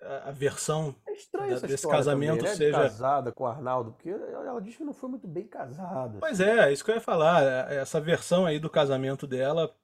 a, 0.00 0.30
versão 0.30 0.94
é 1.06 1.54
da, 1.54 1.66
desse 1.66 1.88
casamento 1.88 2.38
também, 2.38 2.50
né? 2.50 2.56
seja 2.56 2.76
casada 2.76 3.32
com 3.32 3.44
o 3.44 3.46
Arnaldo, 3.46 3.92
porque 3.92 4.10
ela 4.10 4.60
diz 4.60 4.76
que 4.76 4.84
não 4.84 4.92
foi 4.92 5.08
muito 5.08 5.26
bem 5.26 5.46
casada. 5.46 6.18
Pois 6.20 6.40
assim. 6.40 6.50
é, 6.50 6.72
isso 6.72 6.84
que 6.84 6.90
eu 6.90 6.96
ia 6.96 7.00
falar. 7.00 7.42
É, 7.70 7.76
essa 7.76 8.00
versão 8.00 8.44
aí 8.44 8.58
do 8.58 8.68
casamento 8.68 9.26
dela 9.26 9.74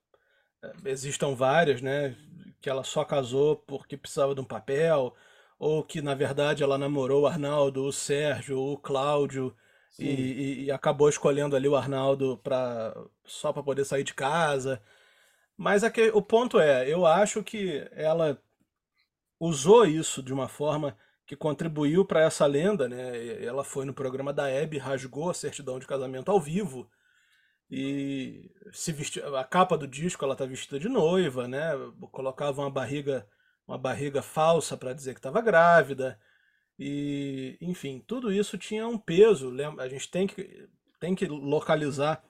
é, 0.63 0.73
existam 0.85 1.35
várias, 1.35 1.81
né? 1.81 2.15
Que 2.61 2.69
ela 2.69 2.85
só 2.85 3.05
casou 3.05 3.57
porque 3.57 3.97
precisava 3.97 4.35
de 4.35 4.41
um 4.41 4.45
papel, 4.45 5.15
ou 5.59 5.83
que 5.83 6.03
na 6.03 6.15
verdade 6.15 6.63
ela 6.63 6.77
namorou 6.77 7.23
o 7.23 7.27
Arnaldo, 7.27 7.85
o 7.85 7.93
Sérgio, 7.93 8.59
o 8.59 8.77
Cláudio 8.77 9.55
e, 9.99 10.65
e, 10.65 10.71
acabou 10.71 11.09
escolhendo 11.09 11.57
ali 11.57 11.69
o 11.69 11.77
Arnaldo 11.77 12.39
pra, 12.43 12.95
só 13.25 13.53
para 13.53 13.63
poder 13.63 13.85
sair 13.85 14.05
de 14.05 14.15
casa. 14.15 14.81
Mas 15.57 15.85
aqui, 15.85 16.11
o 16.15 16.23
ponto 16.23 16.59
é, 16.59 16.89
eu 16.89 17.07
acho 17.07 17.43
que 17.43 17.87
ela 17.93 18.41
usou 19.39 19.85
isso 19.85 20.23
de 20.23 20.33
uma 20.33 20.49
forma 20.49 20.97
que 21.27 21.37
contribuiu 21.37 22.05
para 22.05 22.23
essa 22.23 22.47
lenda, 22.47 22.89
né? 22.89 23.45
Ela 23.45 23.65
foi 23.65 23.85
no 23.85 23.95
programa 23.95 24.33
da 24.33 24.49
Hebe, 24.49 24.79
rasgou 24.79 25.31
a 25.31 25.35
certidão 25.35 25.79
de 25.79 25.87
casamento 25.87 26.31
ao 26.31 26.41
vivo 26.41 26.91
e 27.71 28.51
se 28.73 28.91
vestiu, 28.93 29.37
a 29.37 29.45
capa 29.45 29.79
do 29.79 29.87
disco 29.87 30.25
ela 30.25 30.35
tá 30.35 30.45
vestida 30.45 30.79
de 30.79 30.89
noiva, 30.89 31.47
né? 31.47 31.71
Colocava 32.11 32.63
uma 32.63 32.71
barriga, 32.71 33.27
uma 33.67 33.79
barriga 33.79 34.23
falsa 34.23 34.77
para 34.77 34.93
dizer 34.93 35.15
que 35.15 35.21
estava 35.21 35.41
grávida. 35.41 36.19
E, 36.83 37.59
enfim, 37.61 38.03
tudo 38.07 38.33
isso 38.33 38.57
tinha 38.57 38.89
um 38.89 38.97
peso. 38.97 39.53
A 39.79 39.87
gente 39.87 40.11
tem 40.11 40.27
que, 40.27 40.67
tem 40.99 41.15
que 41.15 41.27
localizar 41.27 42.25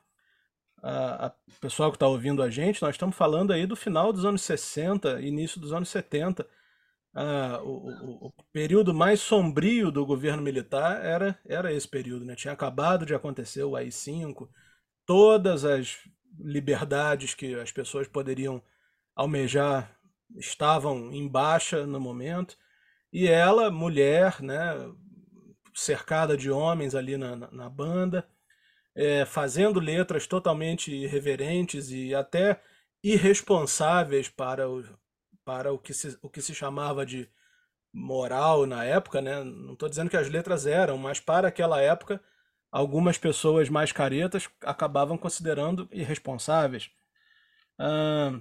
a, 0.82 1.26
a 1.26 1.32
pessoal 1.60 1.92
que 1.92 1.96
está 1.96 2.08
ouvindo 2.08 2.42
a 2.42 2.50
gente. 2.50 2.82
Nós 2.82 2.96
estamos 2.96 3.14
falando 3.14 3.52
aí 3.52 3.64
do 3.64 3.76
final 3.76 4.12
dos 4.12 4.24
anos 4.24 4.42
60, 4.42 5.20
início 5.20 5.60
dos 5.60 5.72
anos 5.72 5.88
70. 5.88 6.44
Ah, 7.14 7.60
o, 7.62 7.68
o, 7.68 8.26
o, 8.26 8.32
período 8.52 8.92
mais 8.92 9.20
sombrio 9.20 9.88
do 9.92 10.04
governo 10.04 10.42
militar 10.42 11.04
era, 11.04 11.38
era 11.46 11.72
esse 11.72 11.86
período. 11.86 12.24
Né? 12.24 12.34
Tinha 12.34 12.52
acabado 12.52 13.06
de 13.06 13.14
acontecer 13.14 13.62
o 13.62 13.76
AI-5, 13.76 14.48
todas 15.06 15.64
as 15.64 15.98
liberdades 16.40 17.34
que 17.34 17.54
as 17.54 17.70
pessoas 17.70 18.08
poderiam 18.08 18.60
almejar 19.14 19.96
estavam 20.36 21.12
em 21.12 21.28
baixa 21.28 21.86
no 21.86 22.00
momento. 22.00 22.58
E 23.12 23.28
ela, 23.28 23.70
mulher, 23.70 24.40
né, 24.40 24.74
cercada 25.74 26.36
de 26.36 26.50
homens 26.50 26.94
ali 26.94 27.16
na, 27.16 27.36
na, 27.36 27.68
banda, 27.68 28.26
é, 28.94 29.24
fazendo 29.24 29.80
letras 29.80 30.26
totalmente 30.26 30.92
irreverentes 30.94 31.90
e 31.90 32.14
até 32.14 32.60
irresponsáveis 33.02 34.28
para 34.28 34.68
o, 34.68 34.84
para 35.44 35.72
o, 35.72 35.78
que, 35.78 35.94
se, 35.94 36.18
o 36.22 36.28
que 36.28 36.42
se 36.42 36.54
chamava 36.54 37.04
de 37.06 37.28
moral 37.92 38.66
na 38.66 38.84
época, 38.84 39.20
né? 39.20 39.42
Não 39.42 39.72
estou 39.72 39.88
dizendo 39.88 40.10
que 40.10 40.16
as 40.16 40.28
letras 40.28 40.66
eram, 40.66 40.96
mas 40.98 41.18
para 41.20 41.48
aquela 41.48 41.80
época, 41.80 42.22
algumas 42.70 43.18
pessoas 43.18 43.68
mais 43.68 43.92
caretas 43.92 44.48
acabavam 44.62 45.18
considerando 45.18 45.88
irresponsáveis. 45.92 46.90
Ah, 47.78 48.40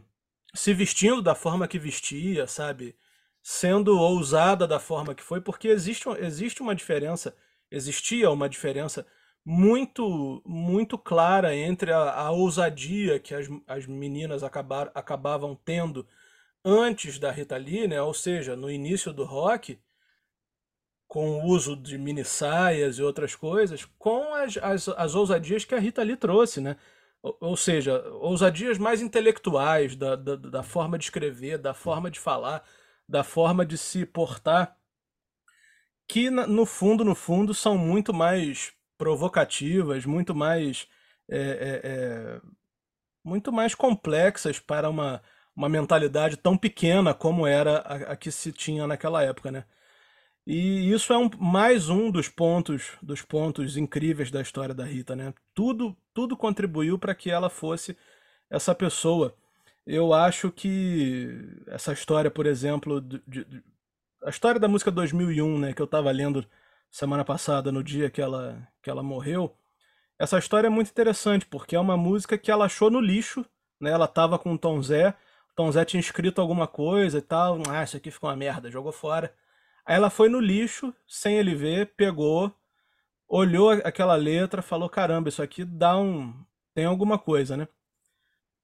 se 0.53 0.73
vestindo 0.73 1.21
da 1.21 1.35
forma 1.35 1.67
que 1.67 1.79
vestia, 1.79 2.47
sabe? 2.47 2.95
Sendo 3.51 3.97
ousada 3.99 4.67
da 4.67 4.79
forma 4.79 5.15
que 5.15 5.23
foi, 5.23 5.41
porque 5.41 5.69
existe, 5.69 6.07
existe 6.19 6.61
uma 6.61 6.75
diferença, 6.75 7.35
existia 7.71 8.29
uma 8.29 8.47
diferença 8.47 9.07
muito 9.43 10.39
muito 10.45 10.99
clara 10.99 11.55
entre 11.55 11.91
a, 11.91 12.11
a 12.11 12.29
ousadia 12.29 13.19
que 13.19 13.33
as, 13.33 13.47
as 13.65 13.87
meninas 13.87 14.43
acabar, 14.43 14.91
acabavam 14.93 15.55
tendo 15.65 16.07
antes 16.63 17.17
da 17.17 17.31
Rita 17.31 17.57
Lee, 17.57 17.87
né? 17.87 17.99
ou 17.99 18.13
seja, 18.13 18.55
no 18.55 18.69
início 18.69 19.11
do 19.11 19.25
rock, 19.25 19.79
com 21.07 21.39
o 21.39 21.45
uso 21.47 21.75
de 21.75 21.97
mini 21.97 22.23
saias 22.23 22.99
e 22.99 23.03
outras 23.03 23.33
coisas, 23.35 23.83
com 23.97 24.31
as, 24.35 24.57
as, 24.57 24.87
as 24.89 25.15
ousadias 25.15 25.65
que 25.65 25.73
a 25.73 25.79
Rita 25.79 26.03
Lee 26.03 26.15
trouxe, 26.15 26.61
né? 26.61 26.77
Ou, 27.21 27.57
seja, 27.57 27.99
ousadias 28.21 28.77
mais 28.77 29.01
intelectuais 29.01 29.95
da, 29.95 30.15
da, 30.15 30.35
da 30.35 30.63
forma 30.63 30.99
de 30.99 31.05
escrever, 31.05 31.57
da 31.57 31.73
forma 31.73 32.11
de 32.11 32.19
falar, 32.19 32.63
da 33.09 33.23
forma 33.23 33.65
de 33.65 33.75
se 33.75 34.05
portar, 34.05 34.77
que 36.07 36.29
no 36.29 36.65
fundo, 36.65 37.03
no 37.03 37.15
fundo, 37.15 37.55
são 37.55 37.75
muito 37.75 38.13
mais 38.13 38.71
provocativas, 38.97 40.05
muito 40.05 40.35
mais 40.35 40.87
é, 41.27 41.37
é, 41.37 41.81
é, 41.83 42.41
muito 43.23 43.51
mais 43.51 43.73
complexas 43.73 44.59
para 44.59 44.89
uma, 44.89 45.23
uma 45.55 45.67
mentalidade 45.67 46.37
tão 46.37 46.55
pequena 46.55 47.13
como 47.13 47.47
era 47.47 47.79
a, 47.79 47.95
a, 48.13 48.15
que 48.15 48.31
se 48.31 48.51
tinha 48.51 48.85
naquela 48.85 49.23
época, 49.23 49.51
né? 49.51 49.65
E 50.45 50.91
isso 50.91 51.13
é 51.13 51.17
um, 51.17 51.29
mais 51.37 51.89
um 51.89 52.11
dos 52.11 52.27
pontos 52.27 52.97
dos 53.01 53.21
pontos 53.21 53.77
incríveis 53.77 54.31
da 54.31 54.41
história 54.41 54.73
da 54.73 54.85
Rita, 54.85 55.15
né? 55.15 55.33
Tudo 55.53 55.97
tudo 56.13 56.37
contribuiu 56.37 56.99
para 56.99 57.15
que 57.15 57.31
ela 57.31 57.49
fosse 57.49 57.97
essa 58.49 58.75
pessoa 58.75 59.35
eu 59.89 60.13
acho 60.13 60.51
que 60.51 61.27
essa 61.65 61.91
história, 61.91 62.29
por 62.29 62.45
exemplo, 62.45 63.01
de, 63.01 63.19
de, 63.27 63.63
a 64.23 64.29
história 64.29 64.59
da 64.59 64.67
música 64.67 64.91
2001, 64.91 65.59
né, 65.59 65.73
que 65.73 65.81
eu 65.81 65.85
estava 65.85 66.11
lendo 66.11 66.45
semana 66.91 67.25
passada, 67.25 67.71
no 67.71 67.83
dia 67.83 68.09
que 68.09 68.21
ela, 68.21 68.67
que 68.83 68.89
ela 68.89 69.01
morreu, 69.01 69.55
essa 70.19 70.37
história 70.37 70.67
é 70.67 70.69
muito 70.69 70.91
interessante, 70.91 71.45
porque 71.47 71.75
é 71.75 71.79
uma 71.79 71.97
música 71.97 72.37
que 72.37 72.51
ela 72.51 72.65
achou 72.65 72.91
no 72.91 72.99
lixo, 72.99 73.43
né, 73.81 73.89
ela 73.89 74.05
estava 74.05 74.37
com 74.37 74.53
o 74.53 74.57
Tom 74.59 74.79
Zé, 74.83 75.09
o 75.51 75.55
Tom 75.55 75.71
Zé 75.71 75.83
tinha 75.85 75.99
escrito 75.99 76.39
alguma 76.39 76.67
coisa 76.67 77.17
e 77.17 77.21
tal, 77.21 77.59
ah, 77.67 77.83
isso 77.83 77.97
aqui 77.97 78.11
ficou 78.11 78.29
uma 78.29 78.35
merda, 78.35 78.69
jogou 78.69 78.91
fora. 78.91 79.33
Aí 79.85 79.95
ela 79.95 80.11
foi 80.11 80.29
no 80.29 80.39
lixo, 80.39 80.93
sem 81.07 81.37
ele 81.37 81.55
ver, 81.55 81.93
pegou, 81.97 82.53
olhou 83.27 83.71
aquela 83.71 84.15
letra, 84.15 84.61
falou, 84.61 84.87
caramba, 84.87 85.29
isso 85.29 85.41
aqui 85.41 85.65
dá 85.65 85.97
um... 85.97 86.33
tem 86.75 86.85
alguma 86.85 87.17
coisa, 87.17 87.57
né? 87.57 87.67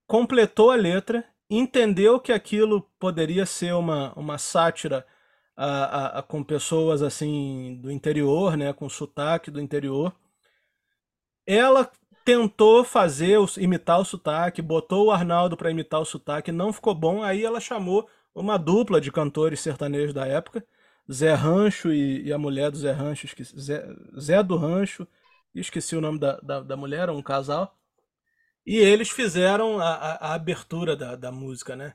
Completou 0.08 0.72
a 0.72 0.76
letra, 0.76 1.26
entendeu 1.50 2.20
que 2.20 2.32
aquilo 2.32 2.82
poderia 3.00 3.46
ser 3.46 3.74
uma, 3.74 4.14
uma 4.14 4.38
sátira 4.38 5.06
a, 5.56 5.66
a, 5.66 6.20
a, 6.20 6.24
com 6.24 6.44
pessoas 6.44 7.02
assim 7.02 7.80
do 7.82 7.92
interior, 7.92 8.58
né, 8.58 8.74
com 8.74 8.90
sotaque 8.90 9.50
do 9.52 9.62
interior. 9.62 10.14
Ela 11.46 11.90
tentou 12.26 12.84
fazer 12.84 13.38
imitar 13.58 14.00
o 14.00 14.06
sotaque, 14.06 14.62
botou 14.62 15.08
o 15.08 15.12
Arnaldo 15.12 15.56
para 15.56 15.70
imitar 15.72 16.02
o 16.02 16.06
sotaque, 16.06 16.52
não 16.52 16.74
ficou 16.74 16.96
bom. 16.96 17.24
Aí 17.24 17.44
ela 17.46 17.60
chamou 17.60 18.10
uma 18.34 18.58
dupla 18.58 19.00
de 19.00 19.12
cantores 19.12 19.62
sertanejos 19.62 20.14
da 20.14 20.26
época, 20.26 20.66
Zé 21.12 21.34
Rancho 21.34 21.94
e, 21.94 22.24
e 22.24 22.34
a 22.34 22.38
mulher 22.38 22.72
do 22.72 22.78
Zé 22.78 22.92
Rancho, 22.92 23.28
esqueci, 23.28 23.58
Zé, 23.60 23.88
Zé 24.20 24.44
do 24.44 24.58
Rancho, 24.58 25.08
esqueci 25.54 25.96
o 25.96 26.02
nome 26.02 26.20
da, 26.20 26.38
da, 26.42 26.62
da 26.62 26.76
mulher, 26.76 27.10
um 27.10 27.22
casal. 27.22 27.78
E 28.66 28.78
eles 28.78 29.10
fizeram 29.10 29.80
a, 29.80 29.94
a, 29.94 30.14
a 30.30 30.34
abertura 30.34 30.96
da, 30.96 31.16
da 31.16 31.32
música, 31.32 31.76
né? 31.76 31.94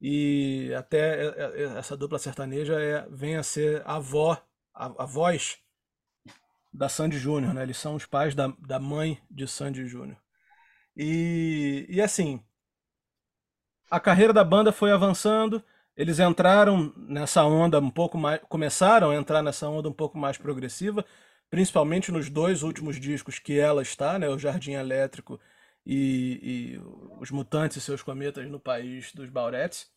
E 0.00 0.72
até 0.78 1.26
é, 1.26 1.28
é, 1.28 1.62
essa 1.78 1.96
dupla 1.96 2.18
sertaneja 2.18 2.80
é, 2.80 3.06
vem 3.10 3.36
a 3.36 3.42
ser 3.42 3.82
a 3.84 3.96
avó, 3.96 4.40
a, 4.72 4.86
a 5.02 5.06
voz 5.06 5.58
da 6.72 6.88
Sandy 6.88 7.18
Júnior, 7.18 7.52
né? 7.52 7.62
Eles 7.64 7.78
são 7.78 7.96
os 7.96 8.06
pais 8.06 8.34
da, 8.34 8.52
da 8.58 8.78
mãe 8.78 9.20
de 9.28 9.46
Sandy 9.48 9.86
Júnior. 9.88 10.16
E, 10.96 11.86
e 11.88 12.00
assim, 12.00 12.42
a 13.90 13.98
carreira 13.98 14.32
da 14.32 14.44
banda 14.44 14.70
foi 14.70 14.92
avançando, 14.92 15.62
eles 15.96 16.20
entraram 16.20 16.92
nessa 16.96 17.44
onda 17.44 17.80
um 17.80 17.90
pouco 17.90 18.16
mais, 18.16 18.40
começaram 18.48 19.10
a 19.10 19.16
entrar 19.16 19.42
nessa 19.42 19.68
onda 19.68 19.88
um 19.88 19.92
pouco 19.92 20.16
mais 20.16 20.38
progressiva, 20.38 21.04
principalmente 21.50 22.12
nos 22.12 22.28
dois 22.28 22.62
últimos 22.62 23.00
discos 23.00 23.38
que 23.40 23.58
ela 23.58 23.82
está, 23.82 24.18
né, 24.18 24.28
o 24.28 24.38
Jardim 24.38 24.72
Elétrico 24.72 25.40
e, 25.88 26.40
e 26.42 26.80
os 27.18 27.30
Mutantes 27.30 27.78
e 27.78 27.80
seus 27.80 28.02
Cometas 28.02 28.46
no 28.46 28.60
País 28.60 29.10
dos 29.14 29.30
Bauretes. 29.30 29.90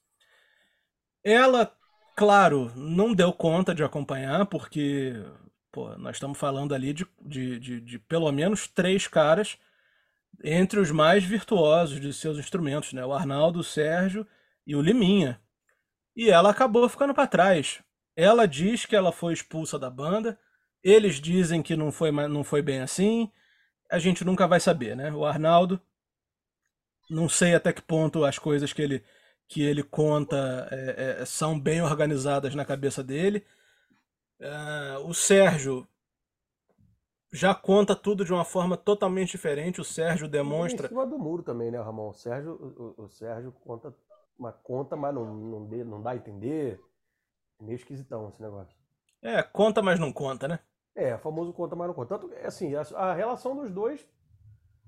Ela, 1.22 1.70
claro, 2.16 2.72
não 2.78 3.14
deu 3.14 3.34
conta 3.34 3.76
de 3.76 3.84
acompanhar, 3.84 4.46
porque 4.46 5.22
pô, 5.70 5.90
nós 5.98 6.16
estamos 6.16 6.38
falando 6.38 6.74
ali 6.74 6.94
de, 6.94 7.06
de, 7.22 7.60
de, 7.60 7.82
de 7.82 8.00
pelo 8.00 8.32
menos 8.32 8.70
três 8.70 9.06
caras 9.06 9.58
entre 10.42 10.80
os 10.80 10.90
mais 10.92 11.26
virtuosos 11.26 12.00
de 12.00 12.14
seus 12.14 12.38
instrumentos, 12.38 12.94
né? 12.94 13.06
O 13.06 13.12
Arnaldo, 13.12 13.60
o 13.60 13.64
Sérgio 13.64 14.26
e 14.66 14.74
o 14.76 14.82
Liminha. 14.82 15.42
E 16.16 16.30
ela 16.30 16.52
acabou 16.52 16.88
ficando 16.88 17.14
para 17.14 17.28
trás. 17.28 17.84
Ela 18.16 18.48
diz 18.48 18.86
que 18.86 18.96
ela 18.96 19.12
foi 19.12 19.34
expulsa 19.34 19.78
da 19.78 19.90
banda. 19.90 20.40
Eles 20.82 21.16
dizem 21.16 21.62
que 21.62 21.76
não 21.76 21.92
foi, 21.92 22.12
não 22.12 22.46
foi 22.46 22.62
bem 22.62 22.80
assim. 22.80 23.30
A 23.92 24.00
gente 24.00 24.24
nunca 24.24 24.48
vai 24.48 24.60
saber, 24.60 24.96
né? 24.96 25.12
O 25.12 25.26
Arnaldo, 25.26 25.80
não 27.10 27.28
sei 27.28 27.54
até 27.54 27.74
que 27.74 27.82
ponto 27.82 28.24
as 28.24 28.40
coisas 28.40 28.72
que 28.72 28.82
ele, 28.82 29.04
que 29.48 29.62
ele 29.62 29.84
conta 29.84 30.68
é, 30.72 31.20
é, 31.22 31.26
são 31.26 31.60
bem 31.60 31.82
organizadas 31.82 32.56
na 32.56 32.64
cabeça 32.64 33.04
dele. 33.04 33.46
Uh, 34.40 35.06
o 35.08 35.14
Sérgio 35.14 35.88
já 37.32 37.54
conta 37.54 37.96
tudo 37.96 38.26
de 38.26 38.34
uma 38.34 38.44
forma 38.44 38.76
totalmente 38.76 39.32
diferente. 39.32 39.82
O 39.82 39.86
Sérgio 39.86 40.28
demonstra. 40.28 40.88
Em 40.88 40.90
cima 40.90 41.06
do 41.06 41.20
muro 41.20 41.44
também, 41.44 41.70
né, 41.70 41.80
Ramon? 41.80 42.10
O 42.10 42.14
Sérgio, 42.14 42.54
o, 42.98 43.04
o 43.04 43.10
Sérgio 43.10 43.52
conta, 43.64 43.94
uma 44.38 44.52
conta, 44.52 44.96
mas 44.96 45.14
não, 45.14 45.34
não, 45.34 45.66
dê, 45.66 45.84
não 45.84 46.02
dá 46.02 46.12
a 46.12 46.16
entender. 46.16 46.80
É 47.60 47.64
meio 47.64 47.76
esquisitão 47.76 48.30
esse 48.30 48.42
negócio. 48.42 48.76
É, 49.22 49.44
conta, 49.44 49.82
mas 49.82 50.00
não 50.00 50.12
conta, 50.12 50.48
né? 50.48 50.60
É, 50.96 51.18
famoso 51.18 51.54
conta, 51.54 51.76
mas 51.76 51.88
não 51.88 51.94
conta. 51.94 52.18
Tanto, 52.18 52.34
assim, 52.46 52.74
a, 52.76 52.82
a 52.98 53.14
relação 53.14 53.56
dos 53.56 53.72
dois, 53.72 54.06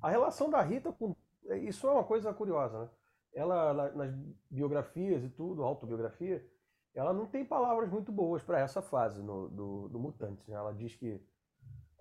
a 0.01 0.09
relação 0.09 0.49
da 0.49 0.61
Rita 0.61 0.91
com. 0.91 1.15
É, 1.47 1.57
isso 1.57 1.87
é 1.87 1.91
uma 1.91 2.03
coisa 2.03 2.33
curiosa, 2.33 2.83
né? 2.83 2.89
Ela, 3.33 3.91
nas 3.93 4.13
biografias 4.49 5.23
e 5.23 5.29
tudo, 5.29 5.63
autobiografia, 5.63 6.45
ela 6.93 7.11
não 7.13 7.25
tem 7.25 7.43
palavras 7.43 7.89
muito 7.89 8.11
boas 8.11 8.43
para 8.43 8.59
essa 8.59 8.81
fase 8.81 9.23
no, 9.23 9.49
do, 9.49 9.89
do 9.89 9.99
Mutantes. 9.99 10.47
Né? 10.47 10.55
Ela 10.55 10.71
diz 10.71 10.95
que 10.95 11.19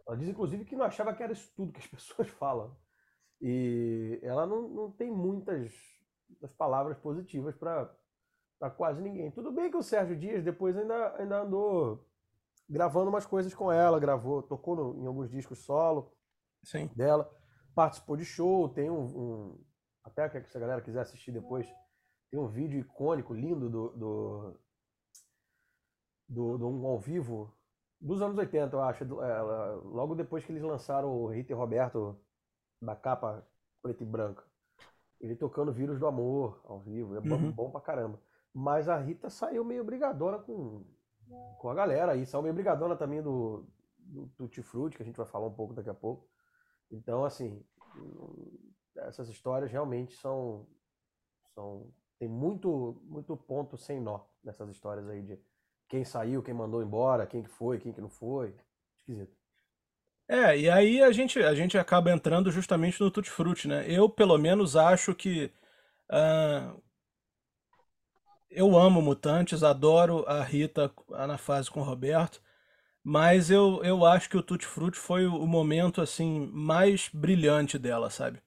ela 0.06 0.16
diz, 0.16 0.28
inclusive, 0.28 0.64
que 0.64 0.76
não 0.76 0.84
achava 0.84 1.14
que 1.14 1.22
era 1.22 1.32
isso 1.32 1.50
tudo 1.56 1.72
que 1.72 1.80
as 1.80 1.86
pessoas 1.88 2.28
falam. 2.28 2.76
E 3.40 4.20
ela 4.22 4.46
não, 4.46 4.68
não 4.68 4.90
tem 4.90 5.10
muitas 5.10 5.72
das 6.40 6.52
palavras 6.52 6.98
positivas 6.98 7.56
para 7.56 8.70
quase 8.76 9.00
ninguém. 9.02 9.30
Tudo 9.30 9.50
bem 9.50 9.70
que 9.70 9.76
o 9.76 9.82
Sérgio 9.82 10.16
Dias 10.16 10.44
depois 10.44 10.76
ainda, 10.76 11.16
ainda 11.16 11.42
andou 11.42 12.06
gravando 12.68 13.10
umas 13.10 13.26
coisas 13.26 13.54
com 13.54 13.70
ela, 13.70 14.00
gravou, 14.00 14.42
tocou 14.42 14.76
no, 14.76 15.02
em 15.02 15.06
alguns 15.06 15.30
discos 15.30 15.58
solo 15.60 16.12
Sim. 16.64 16.90
dela, 16.94 17.30
participou 17.74 18.16
de 18.16 18.24
show, 18.24 18.68
tem 18.68 18.90
um, 18.90 19.04
um 19.04 19.64
até 20.04 20.28
que 20.28 20.50
se 20.50 20.56
a 20.56 20.60
galera 20.60 20.82
quiser 20.82 21.00
assistir 21.00 21.32
depois, 21.32 21.66
tem 22.30 22.40
um 22.40 22.48
vídeo 22.48 22.80
icônico, 22.80 23.34
lindo 23.34 23.68
do, 23.68 23.88
do, 23.90 24.60
do, 26.28 26.58
do 26.58 26.68
um 26.68 26.86
ao 26.86 26.98
vivo 26.98 27.54
dos 28.02 28.20
anos 28.20 28.36
80, 28.36 28.74
eu 28.74 28.82
acho. 28.82 29.04
É, 29.22 29.40
logo 29.84 30.14
depois 30.14 30.44
que 30.44 30.50
eles 30.50 30.62
lançaram 30.62 31.08
o 31.08 31.28
Rita 31.28 31.52
e 31.52 31.54
Roberto 31.54 32.18
da 32.80 32.96
capa 32.96 33.46
preta 33.80 34.02
e 34.02 34.06
branca. 34.06 34.44
Ele 35.20 35.36
tocando 35.36 35.72
Vírus 35.72 36.00
do 36.00 36.06
Amor 36.06 36.60
ao 36.64 36.80
vivo. 36.80 37.14
É 37.14 37.20
bom, 37.20 37.36
uhum. 37.36 37.52
bom 37.52 37.70
pra 37.70 37.80
caramba. 37.80 38.20
Mas 38.52 38.88
a 38.88 38.96
Rita 38.98 39.30
saiu 39.30 39.64
meio 39.64 39.84
brigadona 39.84 40.38
com, 40.40 40.84
com 41.58 41.70
a 41.70 41.74
galera 41.74 42.12
aí. 42.12 42.24
Meio 42.42 42.54
brigadona 42.54 42.96
também 42.96 43.22
do, 43.22 43.66
do 43.98 44.26
Tutti 44.36 44.62
Frutti, 44.62 44.96
que 44.96 45.02
a 45.02 45.06
gente 45.06 45.16
vai 45.16 45.26
falar 45.26 45.46
um 45.46 45.54
pouco 45.54 45.74
daqui 45.74 45.90
a 45.90 45.94
pouco. 45.94 46.28
Então, 46.90 47.24
assim, 47.24 47.64
essas 48.96 49.28
histórias 49.28 49.70
realmente 49.70 50.14
são. 50.16 50.66
são 51.54 51.92
tem 52.18 52.28
muito, 52.28 53.00
muito 53.04 53.36
ponto 53.36 53.76
sem 53.76 54.00
nó 54.00 54.20
nessas 54.44 54.68
histórias 54.70 55.08
aí 55.08 55.22
de 55.22 55.38
quem 55.88 56.04
saiu, 56.04 56.42
quem 56.42 56.54
mandou 56.54 56.82
embora, 56.82 57.26
quem 57.26 57.42
que 57.42 57.50
foi, 57.50 57.78
quem 57.78 57.92
que 57.92 58.00
não 58.00 58.08
foi. 58.08 58.54
Esquisito. 58.96 59.36
É, 60.28 60.56
e 60.56 60.70
aí 60.70 61.02
a 61.02 61.10
gente, 61.12 61.42
a 61.42 61.54
gente 61.54 61.76
acaba 61.76 62.10
entrando 62.10 62.50
justamente 62.50 63.00
no 63.00 63.10
Tutti 63.10 63.30
Frutti, 63.30 63.68
né? 63.68 63.84
Eu, 63.86 64.08
pelo 64.08 64.38
menos, 64.38 64.76
acho 64.76 65.14
que. 65.14 65.52
Uh, 66.10 66.80
eu 68.52 68.76
amo 68.76 69.02
Mutantes, 69.02 69.62
adoro 69.62 70.24
a 70.26 70.42
Rita 70.42 70.92
na 71.10 71.38
fase 71.38 71.70
com 71.70 71.80
o 71.80 71.84
Roberto, 71.84 72.40
mas 73.02 73.50
eu, 73.50 73.82
eu 73.82 74.04
acho 74.04 74.28
que 74.28 74.36
o 74.36 74.42
Tutti 74.42 74.66
Frutti 74.66 74.98
foi 74.98 75.26
o 75.26 75.46
momento 75.46 76.00
assim 76.00 76.48
mais 76.52 77.08
brilhante 77.12 77.78
dela, 77.78 78.10
sabe? 78.10 78.40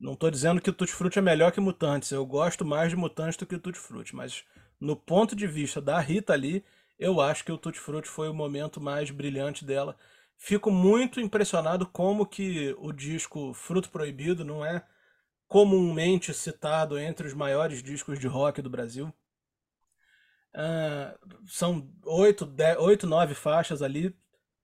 Não 0.00 0.14
estou 0.14 0.30
dizendo 0.30 0.60
que 0.60 0.70
o 0.70 0.72
Tutti 0.72 0.92
Frutti 0.92 1.18
é 1.18 1.22
melhor 1.22 1.52
que 1.52 1.60
Mutantes, 1.60 2.10
eu 2.10 2.24
gosto 2.26 2.64
mais 2.64 2.90
de 2.90 2.96
Mutantes 2.96 3.36
do 3.36 3.46
que 3.46 3.54
o 3.54 3.60
Tutti 3.60 3.78
Frutti, 3.78 4.16
mas 4.16 4.44
no 4.80 4.96
ponto 4.96 5.36
de 5.36 5.46
vista 5.46 5.80
da 5.80 6.00
Rita 6.00 6.32
ali, 6.32 6.64
eu 6.98 7.20
acho 7.20 7.44
que 7.44 7.52
o 7.52 7.58
Tutti 7.58 7.78
Frutti 7.78 8.08
foi 8.08 8.28
o 8.28 8.34
momento 8.34 8.80
mais 8.80 9.10
brilhante 9.10 9.64
dela. 9.64 9.96
Fico 10.36 10.70
muito 10.70 11.20
impressionado 11.20 11.86
como 11.86 12.26
que 12.26 12.74
o 12.78 12.92
disco 12.92 13.54
Fruto 13.54 13.90
Proibido 13.90 14.44
não 14.44 14.64
é 14.64 14.84
comumente 15.52 16.32
citado 16.32 16.98
entre 16.98 17.26
os 17.26 17.34
maiores 17.34 17.82
discos 17.82 18.18
de 18.18 18.26
rock 18.26 18.62
do 18.62 18.70
Brasil. 18.70 19.12
Uh, 20.54 21.46
são 21.46 21.92
oito, 22.06 22.50
oito, 22.78 23.06
nove 23.06 23.34
faixas 23.34 23.82
ali. 23.82 24.16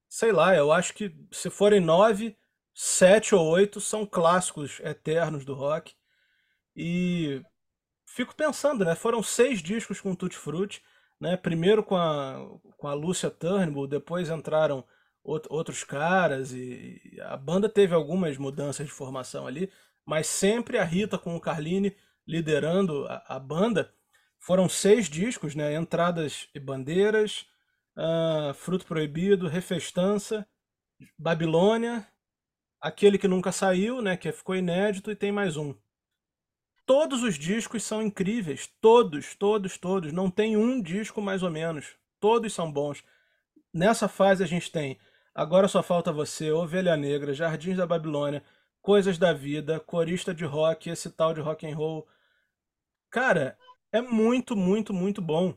Sei 0.09 0.33
lá, 0.33 0.57
eu 0.57 0.73
acho 0.73 0.95
que 0.95 1.15
se 1.31 1.51
forem 1.51 1.79
nove, 1.79 2.39
sete 2.73 3.35
ou 3.35 3.47
oito 3.49 3.83
são 3.83 4.07
clássicos 4.07 4.81
eternos 4.81 5.45
do 5.45 5.53
rock. 5.53 5.95
E 6.75 7.43
fico 8.07 8.35
pensando, 8.35 8.83
né? 8.83 8.95
Foram 8.95 9.23
seis 9.23 9.63
discos 9.63 10.01
com 10.01 10.15
Tutti 10.15 10.39
Frutti, 10.39 10.83
né? 11.21 11.37
Primeiro 11.37 11.83
com 11.85 11.99
a, 11.99 12.49
com 12.79 12.89
a 12.89 12.95
Lúcia 12.95 13.29
Turnbull, 13.29 13.87
depois 13.87 14.31
entraram 14.31 14.83
outros 15.23 15.85
caras 15.85 16.55
e 16.55 16.99
a 17.21 17.37
banda 17.37 17.69
teve 17.69 17.95
algumas 17.95 18.39
mudanças 18.39 18.87
de 18.87 18.93
formação 18.93 19.47
ali, 19.47 19.71
mas 20.09 20.27
sempre 20.27 20.79
a 20.79 20.85
Rita 20.85 21.19
com 21.19 21.37
o 21.37 21.41
Carline 21.41 21.95
liderando 22.27 23.05
a, 23.11 23.37
a 23.37 23.39
banda. 23.39 23.93
Foram 24.39 24.67
seis 24.67 25.07
discos, 25.07 25.55
né? 25.55 25.75
Entradas 25.75 26.49
e 26.55 26.59
Bandeiras, 26.59 27.45
uh, 27.95 28.55
Fruto 28.55 28.87
Proibido, 28.87 29.49
Refestança, 29.49 30.49
Babilônia, 31.19 32.09
aquele 32.81 33.19
que 33.19 33.29
nunca 33.29 33.53
saiu, 33.53 34.01
né? 34.01 34.17
Que 34.17 34.33
ficou 34.33 34.57
inédito 34.57 35.11
e 35.11 35.15
tem 35.15 35.31
mais 35.31 35.59
um. 35.59 35.75
Todos 36.87 37.23
os 37.23 37.39
discos 37.39 37.83
são 37.83 38.01
incríveis. 38.01 38.67
Todos, 38.81 39.35
todos, 39.35 39.77
todos. 39.77 40.11
Não 40.11 40.31
tem 40.31 40.57
um 40.57 40.81
disco 40.81 41.21
mais 41.21 41.43
ou 41.43 41.51
menos. 41.51 41.99
Todos 42.19 42.55
são 42.55 42.73
bons. 42.73 43.05
Nessa 43.75 44.09
fase 44.09 44.43
a 44.43 44.47
gente 44.47 44.73
tem 44.73 44.99
Agora 45.35 45.69
Só 45.69 45.83
Falta 45.83 46.11
Você, 46.11 46.51
Ovelha 46.51 46.97
Negra, 46.97 47.35
Jardins 47.35 47.77
da 47.77 47.87
Babilônia, 47.87 48.43
Coisas 48.81 49.19
da 49.19 49.33
Vida, 49.33 49.81
Corista 49.81 50.35
de 50.35 50.45
Rock, 50.45 50.89
esse 50.89 51.11
tal 51.11 51.35
de 51.35 51.41
rock 51.41 51.67
and 51.67 51.77
roll. 51.77 52.07
Cara, 53.11 53.57
é 53.93 54.01
muito, 54.01 54.57
muito, 54.57 54.93
muito 54.93 55.21
bom. 55.21 55.55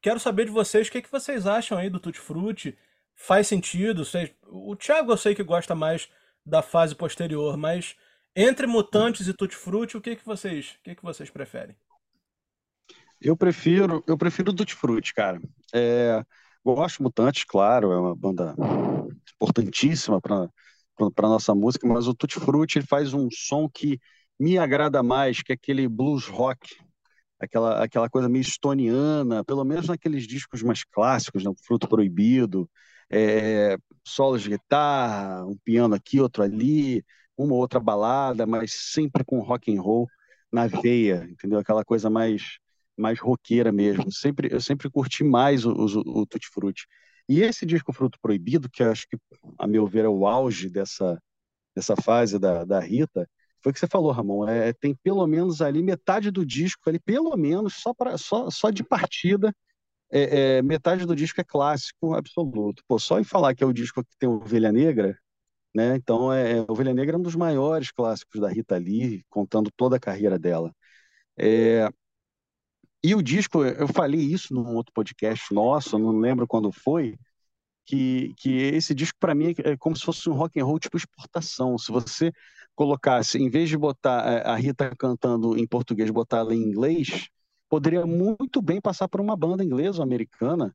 Quero 0.00 0.18
saber 0.18 0.46
de 0.46 0.50
vocês 0.50 0.88
o 0.88 0.90
que, 0.90 0.98
é 0.98 1.02
que 1.02 1.10
vocês 1.10 1.46
acham 1.46 1.76
aí 1.76 1.90
do 1.90 2.00
Tutti 2.00 2.18
Frutti. 2.18 2.76
Faz 3.14 3.46
sentido? 3.46 4.02
O 4.46 4.74
Thiago 4.74 5.12
eu 5.12 5.16
sei 5.16 5.34
que 5.34 5.42
gosta 5.42 5.74
mais 5.74 6.08
da 6.44 6.62
fase 6.62 6.94
posterior, 6.94 7.56
mas 7.56 7.96
entre 8.34 8.66
Mutantes 8.66 9.28
e 9.28 9.34
Tutti 9.34 9.56
Frutti, 9.56 9.96
o 9.96 10.00
que 10.00 10.16
que 10.16 10.24
vocês, 10.24 10.76
o 10.80 10.82
que 10.82 10.94
que 10.94 11.02
vocês 11.02 11.28
preferem? 11.28 11.76
Eu 13.20 13.36
prefiro, 13.36 14.02
eu 14.06 14.16
prefiro 14.16 14.54
Tutti 14.54 14.74
Frutti, 14.74 15.12
cara. 15.12 15.38
É, 15.74 16.24
gosto 16.64 17.02
Mutantes, 17.02 17.44
claro, 17.44 17.92
é 17.92 17.98
uma 17.98 18.16
banda 18.16 18.54
importantíssima 19.34 20.20
para 20.20 20.48
para 21.14 21.28
nossa 21.28 21.54
música, 21.54 21.86
mas 21.86 22.06
o 22.06 22.14
Tutti 22.14 22.40
Frutti 22.40 22.82
faz 22.82 23.14
um 23.14 23.28
som 23.30 23.68
que 23.68 23.98
me 24.38 24.58
agrada 24.58 25.02
mais, 25.02 25.42
que 25.42 25.52
é 25.52 25.54
aquele 25.54 25.86
blues 25.88 26.26
rock, 26.26 26.76
aquela, 27.38 27.82
aquela 27.84 28.08
coisa 28.10 28.28
meio 28.28 28.42
estoniana, 28.42 29.44
pelo 29.44 29.64
menos 29.64 29.88
naqueles 29.88 30.26
discos 30.26 30.62
mais 30.62 30.84
clássicos, 30.84 31.44
né? 31.44 31.50
Fruto 31.64 31.88
Proibido, 31.88 32.68
é, 33.10 33.76
solos 34.04 34.42
de 34.42 34.50
guitarra, 34.50 35.44
um 35.46 35.56
piano 35.64 35.94
aqui, 35.94 36.20
outro 36.20 36.42
ali, 36.42 37.04
uma 37.36 37.54
ou 37.54 37.60
outra 37.60 37.80
balada, 37.80 38.46
mas 38.46 38.72
sempre 38.92 39.24
com 39.24 39.40
rock 39.40 39.74
and 39.74 39.80
roll 39.80 40.08
na 40.52 40.66
veia, 40.66 41.26
entendeu? 41.30 41.58
Aquela 41.58 41.84
coisa 41.84 42.10
mais 42.10 42.58
mais 42.96 43.18
roqueira 43.18 43.72
mesmo. 43.72 44.12
Sempre 44.12 44.48
eu 44.52 44.60
sempre 44.60 44.90
curti 44.90 45.24
mais 45.24 45.64
o, 45.64 45.72
o, 45.72 46.20
o 46.22 46.26
Tutti 46.26 46.48
Frutti. 46.52 46.86
E 47.30 47.42
esse 47.42 47.66
disco 47.66 47.92
Fruto 47.94 48.18
Proibido, 48.20 48.70
que 48.70 48.82
acho 48.84 49.06
que 49.08 49.18
a 49.58 49.66
meu 49.68 49.86
ver 49.86 50.06
é 50.06 50.10
o 50.10 50.26
auge 50.26 50.70
dessa 50.70 51.20
dessa 51.76 51.96
fase 51.96 52.38
da, 52.38 52.64
da 52.64 52.80
Rita, 52.80 53.28
foi 53.62 53.70
o 53.70 53.74
que 53.74 53.80
você 53.80 53.86
falou, 53.88 54.12
Ramon. 54.12 54.48
É, 54.48 54.72
tem 54.74 54.94
pelo 54.96 55.26
menos 55.26 55.62
ali 55.62 55.82
metade 55.82 56.30
do 56.30 56.44
disco 56.46 56.88
ali, 56.90 57.00
pelo 57.00 57.36
menos 57.36 57.74
só 57.76 57.94
para 57.94 58.18
só, 58.18 58.50
só 58.50 58.70
de 58.70 58.84
partida 58.84 59.54
é, 60.10 60.58
é, 60.58 60.62
metade 60.62 61.06
do 61.06 61.14
disco 61.16 61.40
é 61.40 61.44
clássico 61.44 62.14
absoluto. 62.14 62.82
Pô, 62.88 62.98
só 62.98 63.18
em 63.20 63.24
falar 63.24 63.54
que 63.54 63.62
é 63.64 63.66
o 63.66 63.72
disco 63.72 64.04
que 64.04 64.16
tem 64.18 64.28
Ovelha 64.28 64.72
Negra, 64.72 65.18
né? 65.74 65.96
Então, 65.96 66.32
é, 66.32 66.58
é, 66.60 66.66
Ovelha 66.68 66.94
Negra 66.94 67.16
é 67.16 67.18
um 67.18 67.22
dos 67.22 67.36
maiores 67.36 67.90
clássicos 67.92 68.40
da 68.40 68.48
Rita 68.48 68.76
Lee, 68.78 69.24
contando 69.30 69.70
toda 69.76 69.96
a 69.96 70.00
carreira 70.00 70.38
dela. 70.38 70.72
É, 71.38 71.88
e 73.02 73.14
o 73.14 73.22
disco, 73.22 73.64
eu 73.64 73.88
falei 73.88 74.20
isso 74.20 74.52
num 74.52 74.74
outro 74.74 74.92
podcast 74.92 75.52
nosso, 75.54 75.98
não 75.98 76.18
lembro 76.18 76.46
quando 76.46 76.70
foi, 76.70 77.16
que, 77.86 78.34
que 78.36 78.56
esse 78.56 78.94
disco 78.94 79.18
para 79.18 79.34
mim 79.34 79.54
é 79.64 79.76
como 79.76 79.96
se 79.96 80.04
fosse 80.04 80.28
um 80.28 80.34
rock 80.34 80.60
and 80.60 80.64
roll 80.64 80.78
tipo 80.78 80.96
exportação. 80.96 81.76
Se 81.76 81.90
você 81.90 82.32
colocasse, 82.74 83.38
em 83.38 83.48
vez 83.50 83.68
de 83.68 83.76
botar 83.76 84.30
é, 84.30 84.48
a 84.48 84.54
Rita 84.54 84.94
cantando 84.96 85.58
em 85.58 85.66
português, 85.66 86.10
botar 86.10 86.38
ela 86.38 86.54
em 86.54 86.62
inglês, 86.62 87.28
poderia 87.68 88.06
muito 88.06 88.62
bem 88.62 88.80
passar 88.80 89.08
por 89.08 89.20
uma 89.20 89.36
banda 89.36 89.64
inglesa 89.64 89.98
ou 89.98 90.04
americana, 90.04 90.74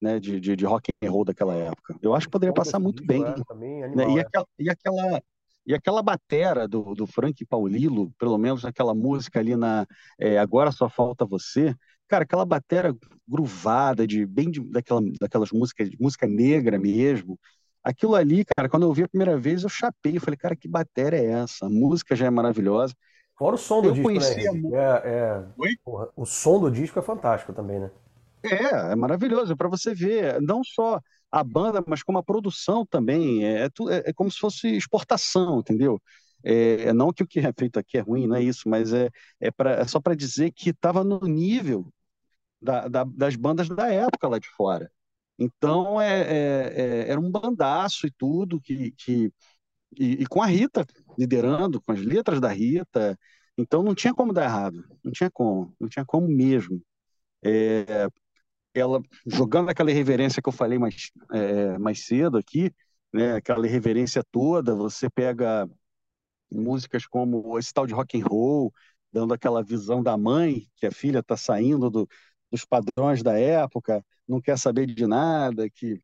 né, 0.00 0.18
de, 0.18 0.40
de, 0.40 0.56
de 0.56 0.64
rock 0.64 0.90
and 1.02 1.10
roll 1.10 1.24
daquela 1.24 1.54
época. 1.54 1.96
Eu 2.02 2.14
acho 2.14 2.26
que 2.26 2.32
poderia 2.32 2.54
passar 2.54 2.78
muito 2.78 3.04
bem. 3.04 3.24
É, 3.24 3.34
também, 3.44 3.84
animal, 3.84 4.08
né? 4.08 4.14
e, 4.14 4.18
é. 4.18 4.20
aquela, 4.22 4.46
e 4.58 4.70
aquela 4.70 5.22
e 5.70 5.74
aquela 5.74 6.02
batera 6.02 6.66
do, 6.66 6.96
do 6.96 7.06
Frank 7.06 7.44
Paulilo, 7.44 8.10
pelo 8.18 8.36
menos 8.36 8.64
naquela 8.64 8.92
música 8.92 9.38
ali 9.38 9.54
na 9.54 9.86
é, 10.18 10.36
Agora 10.36 10.72
Só 10.72 10.88
Falta 10.88 11.24
Você, 11.24 11.76
cara, 12.08 12.24
aquela 12.24 12.44
batera 12.44 12.92
gruvada, 13.26 14.04
de, 14.04 14.26
bem 14.26 14.50
de, 14.50 14.60
daquela, 14.60 15.00
daquelas 15.20 15.52
músicas, 15.52 15.88
música 16.00 16.26
negra 16.26 16.76
mesmo, 16.76 17.38
aquilo 17.84 18.16
ali, 18.16 18.44
cara, 18.44 18.68
quando 18.68 18.82
eu 18.82 18.88
ouvi 18.88 19.04
a 19.04 19.08
primeira 19.08 19.38
vez, 19.38 19.62
eu 19.62 19.68
chapei, 19.68 20.16
eu 20.16 20.20
falei, 20.20 20.36
cara, 20.36 20.56
que 20.56 20.66
batera 20.66 21.16
é 21.16 21.24
essa? 21.24 21.66
A 21.66 21.70
música 21.70 22.16
já 22.16 22.26
é 22.26 22.30
maravilhosa. 22.30 22.92
Fora 23.38 23.54
o 23.54 23.58
som 23.58 23.80
do 23.80 23.90
eu 23.90 23.94
disco, 23.94 24.10
né? 24.10 24.76
É, 24.76 25.02
é... 25.04 25.44
Porra, 25.84 26.08
o 26.16 26.26
som 26.26 26.58
do 26.58 26.68
disco 26.68 26.98
é 26.98 27.02
fantástico 27.02 27.52
também, 27.52 27.78
né? 27.78 27.92
É, 28.42 28.92
é 28.92 28.96
maravilhoso, 28.96 29.56
para 29.56 29.68
você 29.68 29.94
ver, 29.94 30.42
não 30.42 30.64
só 30.64 31.00
a 31.30 31.44
banda, 31.44 31.82
mas 31.86 32.02
como 32.02 32.18
a 32.18 32.22
produção 32.22 32.84
também, 32.86 33.44
é, 33.44 33.64
é, 33.66 33.68
é 34.06 34.12
como 34.12 34.30
se 34.30 34.38
fosse 34.38 34.68
exportação, 34.68 35.60
entendeu? 35.60 36.00
É, 36.42 36.88
é, 36.88 36.92
não 36.92 37.12
que 37.12 37.22
o 37.22 37.26
que 37.26 37.40
é 37.40 37.52
feito 37.56 37.78
aqui 37.78 37.98
é 37.98 38.00
ruim, 38.00 38.26
não 38.26 38.36
é 38.36 38.42
isso, 38.42 38.68
mas 38.68 38.92
é, 38.92 39.10
é, 39.40 39.50
pra, 39.50 39.72
é 39.72 39.86
só 39.86 40.00
para 40.00 40.14
dizer 40.14 40.52
que 40.52 40.70
estava 40.70 41.04
no 41.04 41.20
nível 41.20 41.92
da, 42.60 42.88
da, 42.88 43.04
das 43.04 43.36
bandas 43.36 43.68
da 43.68 43.92
época 43.92 44.28
lá 44.28 44.38
de 44.38 44.48
fora. 44.50 44.90
Então 45.38 46.00
é, 46.00 46.22
é, 46.22 46.82
é 47.06 47.10
era 47.10 47.20
um 47.20 47.30
bandaço 47.30 48.06
e 48.06 48.10
tudo, 48.12 48.60
que, 48.60 48.92
que 48.92 49.32
e, 49.98 50.22
e, 50.22 50.26
com 50.26 50.42
a 50.42 50.46
Rita 50.46 50.86
liderando, 51.18 51.80
com 51.82 51.92
as 51.92 52.00
letras 52.00 52.40
da 52.40 52.48
Rita, 52.48 53.18
então 53.58 53.82
não 53.82 53.94
tinha 53.94 54.14
como 54.14 54.32
dar 54.32 54.44
errado, 54.44 54.84
não 55.04 55.12
tinha 55.12 55.30
como, 55.30 55.74
não 55.80 55.88
tinha 55.88 56.04
como 56.04 56.28
mesmo. 56.28 56.82
Ela 58.74 59.00
jogando 59.26 59.68
aquela 59.70 59.90
irreverência 59.90 60.40
que 60.42 60.48
eu 60.48 60.52
falei 60.52 60.78
mais, 60.78 61.10
é, 61.32 61.78
mais 61.78 62.04
cedo 62.06 62.38
aqui, 62.38 62.72
né, 63.12 63.34
aquela 63.34 63.66
irreverência 63.66 64.22
toda, 64.30 64.74
você 64.74 65.10
pega 65.10 65.68
músicas 66.50 67.06
como 67.06 67.58
esse 67.58 67.72
tal 67.72 67.86
de 67.86 67.94
rock 67.94 68.20
and 68.20 68.26
roll, 68.26 68.72
dando 69.12 69.34
aquela 69.34 69.62
visão 69.62 70.02
da 70.02 70.16
mãe, 70.16 70.68
que 70.76 70.86
a 70.86 70.92
filha 70.92 71.20
está 71.20 71.36
saindo 71.36 71.90
do, 71.90 72.08
dos 72.50 72.64
padrões 72.64 73.22
da 73.22 73.38
época, 73.38 74.04
não 74.28 74.40
quer 74.40 74.58
saber 74.58 74.86
de 74.86 75.06
nada, 75.06 75.68
que 75.70 76.00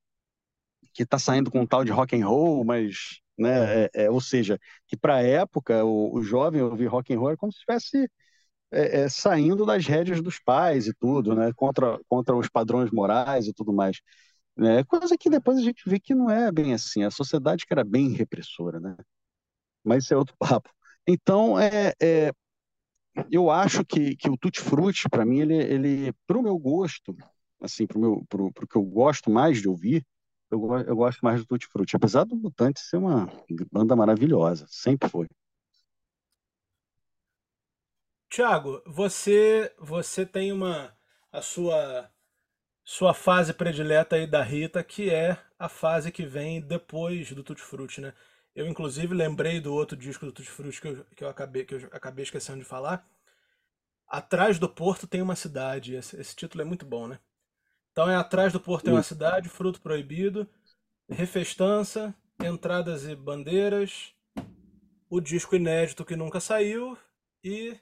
que 0.94 1.02
está 1.02 1.18
saindo 1.18 1.50
com 1.50 1.60
um 1.60 1.66
tal 1.66 1.84
de 1.84 1.92
rock 1.92 2.16
and 2.16 2.26
roll, 2.26 2.64
mas, 2.64 3.20
né, 3.38 3.84
é, 3.84 3.90
é, 4.04 4.10
ou 4.10 4.20
seja, 4.20 4.58
que 4.86 4.96
para 4.96 5.16
a 5.16 5.22
época 5.22 5.84
o, 5.84 6.14
o 6.14 6.22
jovem 6.22 6.62
ouvir 6.62 6.86
rock 6.86 7.12
and 7.14 7.18
roll 7.18 7.30
é 7.32 7.36
como 7.36 7.52
se 7.52 7.58
estivesse 7.58 8.08
é, 8.70 9.02
é, 9.02 9.08
saindo 9.08 9.64
das 9.64 9.86
rédeas 9.86 10.20
dos 10.20 10.38
pais 10.38 10.86
e 10.86 10.94
tudo, 10.94 11.34
né? 11.34 11.52
Contra, 11.54 11.98
contra 12.08 12.36
os 12.36 12.48
padrões 12.48 12.90
morais 12.90 13.46
e 13.46 13.52
tudo 13.52 13.72
mais. 13.72 14.00
Né? 14.56 14.84
Coisa 14.84 15.16
que 15.18 15.30
depois 15.30 15.58
a 15.58 15.62
gente 15.62 15.88
vê 15.88 16.00
que 16.00 16.14
não 16.14 16.30
é 16.30 16.50
bem 16.52 16.74
assim. 16.74 17.04
A 17.04 17.10
sociedade 17.10 17.66
que 17.66 17.72
era 17.72 17.84
bem 17.84 18.12
repressora, 18.12 18.80
né? 18.80 18.96
Mas 19.84 20.04
isso 20.04 20.14
é 20.14 20.16
outro 20.16 20.36
papo. 20.38 20.70
Então, 21.06 21.58
é, 21.58 21.92
é 22.00 22.32
eu 23.30 23.50
acho 23.50 23.84
que, 23.84 24.16
que 24.16 24.28
o 24.28 24.36
Tutti 24.36 24.60
Frutti, 24.60 25.08
para 25.08 25.24
mim, 25.24 25.40
ele, 25.40 25.56
ele 25.56 26.12
para 26.26 26.38
o 26.38 26.42
meu 26.42 26.58
gosto, 26.58 27.16
assim, 27.60 27.86
para 27.86 27.98
o 27.98 28.24
pro, 28.26 28.52
pro 28.52 28.66
que 28.68 28.76
eu 28.76 28.82
gosto 28.82 29.30
mais 29.30 29.60
de 29.60 29.68
ouvir, 29.68 30.04
eu, 30.50 30.60
eu 30.80 30.96
gosto 30.96 31.20
mais 31.22 31.40
do 31.40 31.46
Tutti 31.46 31.66
Frutti. 31.66 31.96
Apesar 31.96 32.24
do 32.24 32.36
Mutante 32.36 32.80
ser 32.80 32.98
uma 32.98 33.30
banda 33.72 33.96
maravilhosa, 33.96 34.66
sempre 34.68 35.08
foi. 35.08 35.26
Tiago, 38.36 38.82
você 38.84 39.72
você 39.78 40.26
tem 40.26 40.52
uma 40.52 40.94
a 41.32 41.40
sua 41.40 42.10
sua 42.84 43.14
fase 43.14 43.54
predileta 43.54 44.16
aí 44.16 44.26
da 44.26 44.42
Rita, 44.42 44.84
que 44.84 45.08
é 45.08 45.42
a 45.58 45.70
fase 45.70 46.12
que 46.12 46.26
vem 46.26 46.60
depois 46.60 47.32
do 47.32 47.42
Tutti 47.42 47.62
Frutti, 47.62 48.02
né? 48.02 48.12
Eu 48.54 48.66
inclusive 48.66 49.14
lembrei 49.14 49.58
do 49.58 49.72
outro 49.72 49.96
disco 49.96 50.26
do 50.26 50.32
Tutti 50.32 50.50
Frutti 50.50 50.82
que 50.82 50.86
eu, 50.86 51.04
que 51.16 51.24
eu 51.24 51.28
acabei 51.30 51.64
que 51.64 51.76
eu 51.76 51.88
acabei 51.90 52.24
esquecendo 52.24 52.58
de 52.58 52.66
falar. 52.66 53.08
Atrás 54.06 54.58
do 54.58 54.68
Porto 54.68 55.06
tem 55.06 55.22
uma 55.22 55.34
cidade. 55.34 55.94
Esse, 55.94 56.20
esse 56.20 56.36
título 56.36 56.60
é 56.60 56.66
muito 56.66 56.84
bom, 56.84 57.08
né? 57.08 57.18
Então 57.90 58.06
é 58.06 58.16
Atrás 58.16 58.52
do 58.52 58.60
Porto 58.60 58.84
tem 58.84 58.92
uma 58.92 59.02
cidade, 59.02 59.48
Fruto 59.48 59.80
Proibido, 59.80 60.46
Refestança, 61.08 62.14
Entradas 62.44 63.06
e 63.06 63.16
Bandeiras, 63.16 64.12
o 65.08 65.22
disco 65.22 65.56
inédito 65.56 66.04
que 66.04 66.14
nunca 66.14 66.38
saiu 66.38 66.98
e 67.42 67.80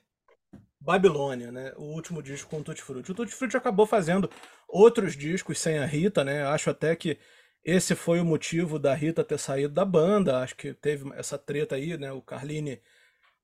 Babilônia, 0.84 1.50
né? 1.50 1.72
O 1.78 1.84
último 1.84 2.22
disco 2.22 2.50
com 2.50 2.60
o 2.60 2.62
Tutti 2.62 2.82
Frutti. 2.82 3.10
O 3.10 3.14
Tutti 3.14 3.32
Frutti 3.34 3.56
acabou 3.56 3.86
fazendo 3.86 4.30
outros 4.68 5.16
discos 5.16 5.58
sem 5.58 5.78
a 5.78 5.86
Rita, 5.86 6.22
né? 6.22 6.44
Acho 6.44 6.68
até 6.68 6.94
que 6.94 7.18
esse 7.64 7.94
foi 7.94 8.20
o 8.20 8.24
motivo 8.24 8.78
da 8.78 8.94
Rita 8.94 9.24
ter 9.24 9.38
saído 9.38 9.72
da 9.72 9.84
banda. 9.84 10.40
Acho 10.40 10.54
que 10.54 10.74
teve 10.74 11.10
essa 11.14 11.38
treta 11.38 11.76
aí, 11.76 11.96
né? 11.96 12.12
O 12.12 12.20
Carline, 12.20 12.82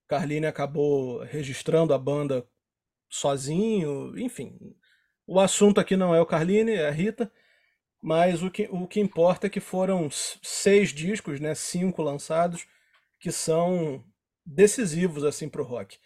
Carline 0.07 0.46
acabou 0.46 1.20
registrando 1.24 1.94
a 1.94 1.98
banda 1.98 2.46
sozinho, 3.09 4.12
enfim. 4.18 4.59
O 5.26 5.40
assunto 5.40 5.81
aqui 5.81 5.96
não 5.96 6.14
é 6.14 6.20
o 6.20 6.26
Carline, 6.26 6.72
é 6.72 6.88
a 6.88 6.90
Rita. 6.90 7.33
Mas 8.03 8.42
o 8.42 8.50
que, 8.50 8.68
o 8.70 8.87
que 8.87 9.00
importa 9.00 9.46
é 9.46 9.50
que 9.50 9.61
foram 9.61 10.11
seis 10.11 10.90
discos, 10.90 11.40
né? 11.40 11.55
Cinco 11.55 12.03
lançados, 12.03 12.66
que 13.18 13.33
são 13.33 14.05
decisivos 14.44 15.24
assim 15.24 15.48
pro 15.48 15.64
rock 15.64 15.98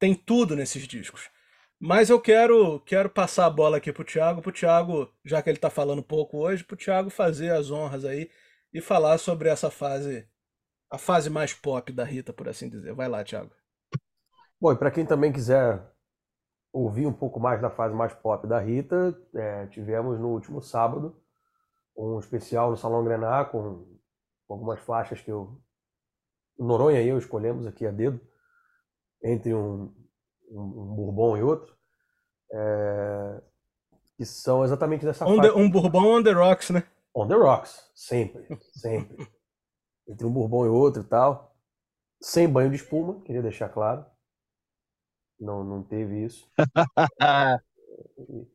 tem 0.00 0.14
tudo 0.14 0.56
nesses 0.56 0.88
discos. 0.88 1.30
Mas 1.78 2.10
eu 2.10 2.20
quero 2.20 2.80
quero 2.80 3.08
passar 3.08 3.46
a 3.46 3.50
bola 3.50 3.76
aqui 3.76 3.92
pro 3.92 4.04
Thiago, 4.04 4.42
pro 4.42 4.52
Thiago, 4.52 5.08
já 5.24 5.42
que 5.42 5.48
ele 5.48 5.58
tá 5.58 5.70
falando 5.70 6.02
pouco 6.02 6.38
hoje, 6.38 6.64
pro 6.64 6.76
Thiago 6.76 7.10
fazer 7.10 7.52
as 7.52 7.70
honras 7.70 8.04
aí 8.04 8.30
e 8.72 8.80
falar 8.80 9.18
sobre 9.18 9.48
essa 9.48 9.70
fase, 9.70 10.26
a 10.90 10.98
fase 10.98 11.30
mais 11.30 11.52
pop 11.54 11.92
da 11.92 12.04
Rita, 12.04 12.32
por 12.32 12.48
assim 12.48 12.68
dizer. 12.68 12.94
Vai 12.94 13.08
lá, 13.08 13.22
Thiago. 13.22 13.52
Bom, 14.60 14.72
e 14.72 14.76
para 14.76 14.90
quem 14.90 15.06
também 15.06 15.32
quiser 15.32 15.82
ouvir 16.72 17.06
um 17.06 17.12
pouco 17.12 17.40
mais 17.40 17.60
da 17.60 17.70
fase 17.70 17.94
mais 17.94 18.12
pop 18.14 18.46
da 18.46 18.58
Rita, 18.58 19.18
é, 19.34 19.66
tivemos 19.68 20.18
no 20.18 20.28
último 20.28 20.60
sábado 20.62 21.20
um 21.96 22.18
especial 22.18 22.70
no 22.70 22.76
Salão 22.76 23.04
com, 23.50 23.98
com 24.46 24.54
algumas 24.54 24.80
faixas 24.80 25.20
que 25.20 25.30
eu, 25.30 25.60
Noronha 26.58 27.02
e 27.02 27.08
eu 27.08 27.18
escolhemos 27.18 27.66
aqui 27.66 27.86
a 27.86 27.90
dedo 27.90 28.20
entre 29.22 29.54
um, 29.54 29.92
um, 30.50 30.62
um 30.62 30.94
bourbon 30.94 31.36
e 31.36 31.42
outro, 31.42 31.76
é, 32.52 33.42
que 34.16 34.24
são 34.24 34.64
exatamente 34.64 35.04
dessa 35.04 35.26
on 35.26 35.40
the, 35.40 35.52
Um 35.52 35.70
bourbon 35.70 36.18
on 36.18 36.22
the 36.22 36.32
rocks, 36.32 36.70
né? 36.70 36.84
On 37.14 37.26
the 37.26 37.34
rocks, 37.34 37.90
sempre, 37.94 38.46
sempre. 38.72 39.26
entre 40.08 40.26
um 40.26 40.32
bourbon 40.32 40.66
e 40.66 40.68
outro 40.68 41.02
e 41.02 41.04
tal. 41.04 41.56
Sem 42.20 42.48
banho 42.48 42.70
de 42.70 42.76
espuma, 42.76 43.20
queria 43.22 43.42
deixar 43.42 43.68
claro. 43.68 44.04
Não, 45.38 45.64
não 45.64 45.82
teve 45.82 46.24
isso. 46.24 46.50
e... 48.28 48.46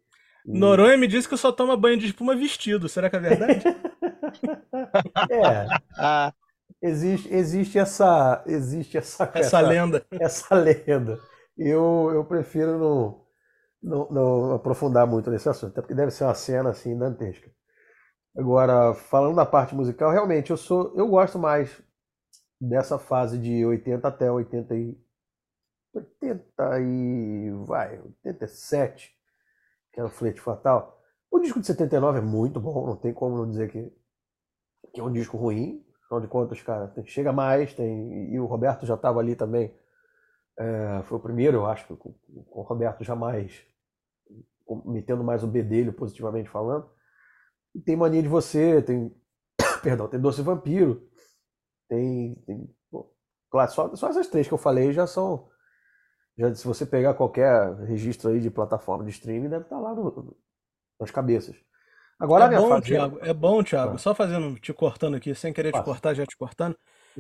Noronha 0.46 0.98
me 0.98 1.08
disse 1.08 1.28
que 1.28 1.36
só 1.36 1.52
toma 1.52 1.76
banho 1.76 1.98
de 1.98 2.06
espuma 2.06 2.36
vestido. 2.36 2.88
Será 2.88 3.10
que 3.10 3.16
é 3.16 3.20
verdade? 3.20 3.64
é. 5.32 5.68
Existe, 6.82 7.34
existe 7.34 7.80
essa 7.80 8.44
existe 8.46 8.98
essa, 8.98 9.24
essa, 9.34 9.40
essa 9.40 9.62
lenda. 9.62 10.06
essa 10.12 10.56
lenda. 10.56 11.20
Eu, 11.58 12.12
eu 12.14 12.26
prefiro 12.26 12.78
não, 12.78 13.26
não, 13.82 14.10
não, 14.10 14.54
aprofundar 14.54 15.08
muito 15.08 15.30
nesse 15.30 15.48
assunto 15.48 15.72
até 15.72 15.82
porque 15.82 15.96
deve 15.96 16.12
ser 16.12 16.26
uma 16.26 16.36
cena 16.36 16.70
assim 16.70 16.98
dantesca. 16.98 17.50
Agora 18.38 18.94
falando 18.94 19.36
da 19.36 19.46
parte 19.46 19.74
musical 19.74 20.12
realmente 20.12 20.52
eu 20.52 20.58
sou 20.58 20.94
eu 20.96 21.08
gosto 21.08 21.40
mais 21.40 21.82
dessa 22.60 22.98
fase 22.98 23.38
de 23.38 23.66
80 23.66 24.08
até 24.08 24.32
80 24.32 24.76
e 24.76 24.98
80 25.94 26.80
e 26.82 27.52
vai 27.66 28.02
87 28.02 29.16
que 29.94 30.02
é 30.02 30.04
o 30.04 30.10
Flete 30.10 30.42
Fatal. 30.42 31.02
O 31.32 31.40
disco 31.40 31.60
de 31.62 31.68
79 31.68 32.20
é 32.20 32.22
muito 32.22 32.60
bom 32.60 32.86
não 32.86 32.98
tem 32.98 33.14
como 33.14 33.38
não 33.38 33.50
dizer 33.50 33.70
que, 33.72 33.92
que 34.94 35.00
é 35.00 35.04
um 35.04 35.12
disco 35.12 35.38
ruim 35.38 35.85
Afinal 36.16 36.22
de 36.22 36.28
contas, 36.28 36.62
cara, 36.62 36.94
chega 37.06 37.34
mais, 37.34 37.74
tem. 37.74 38.34
E 38.34 38.40
o 38.40 38.46
Roberto 38.46 38.86
já 38.86 38.96
estava 38.96 39.20
ali 39.20 39.36
também. 39.36 39.76
É, 40.58 41.02
foi 41.04 41.18
o 41.18 41.22
primeiro, 41.22 41.58
eu 41.58 41.66
acho, 41.66 41.86
com, 41.98 42.14
com 42.14 42.60
o 42.60 42.64
Roberto 42.64 43.04
jamais 43.04 43.66
metendo 44.86 45.24
mais 45.24 45.44
o 45.44 45.48
bedelho, 45.48 45.94
positivamente 45.94 46.50
falando. 46.50 46.90
E 47.74 47.82
tem 47.82 47.96
mania 47.96 48.22
de 48.22 48.30
você, 48.30 48.82
tem. 48.82 49.14
Perdão, 49.84 50.08
tem 50.08 50.20
doce 50.20 50.42
vampiro. 50.42 51.08
Tem. 51.90 52.36
tem 52.46 52.76
claro, 53.50 53.72
só, 53.72 53.96
só 53.96 54.10
essas 54.10 54.28
três 54.28 54.48
que 54.48 54.54
eu 54.54 54.58
falei 54.58 54.94
já 54.94 55.06
são. 55.06 55.50
Já, 56.38 56.54
se 56.54 56.66
você 56.66 56.86
pegar 56.86 57.14
qualquer 57.14 57.74
registro 57.82 58.30
aí 58.30 58.40
de 58.40 58.50
plataforma 58.50 59.04
de 59.04 59.12
streaming, 59.12 59.50
deve 59.50 59.66
estar 59.66 59.76
tá 59.76 59.82
lá 59.82 59.94
no, 59.94 60.38
nas 61.00 61.12
cabeças. 61.12 61.56
Agora 62.20 62.46
é 62.46 62.58
bom, 62.58 62.70
fase... 62.70 62.86
Thiago, 62.88 63.20
é 63.22 63.34
bom, 63.34 63.64
Thiago, 63.64 63.96
ah. 63.96 63.98
só 63.98 64.16
fazendo, 64.16 64.58
te 64.60 64.74
cortando 64.74 65.16
aqui, 65.16 65.36
sem 65.36 65.52
querer 65.52 65.72
te 65.72 65.84
cortar, 65.84 66.14
já 66.14 66.26
te 66.26 66.38
cortando. 66.38 66.78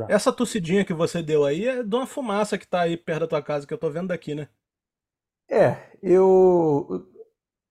Essa 0.09 0.31
tossidinha 0.31 0.85
que 0.85 0.93
você 0.93 1.21
deu 1.21 1.45
aí 1.45 1.67
é 1.67 1.83
de 1.83 1.95
uma 1.95 2.05
fumaça 2.05 2.57
que 2.57 2.67
tá 2.67 2.81
aí 2.81 2.97
perto 2.97 3.21
da 3.21 3.27
tua 3.27 3.41
casa, 3.41 3.65
que 3.65 3.73
eu 3.73 3.77
tô 3.77 3.89
vendo 3.89 4.07
daqui, 4.07 4.35
né? 4.35 4.47
É, 5.49 5.77
eu. 6.01 7.07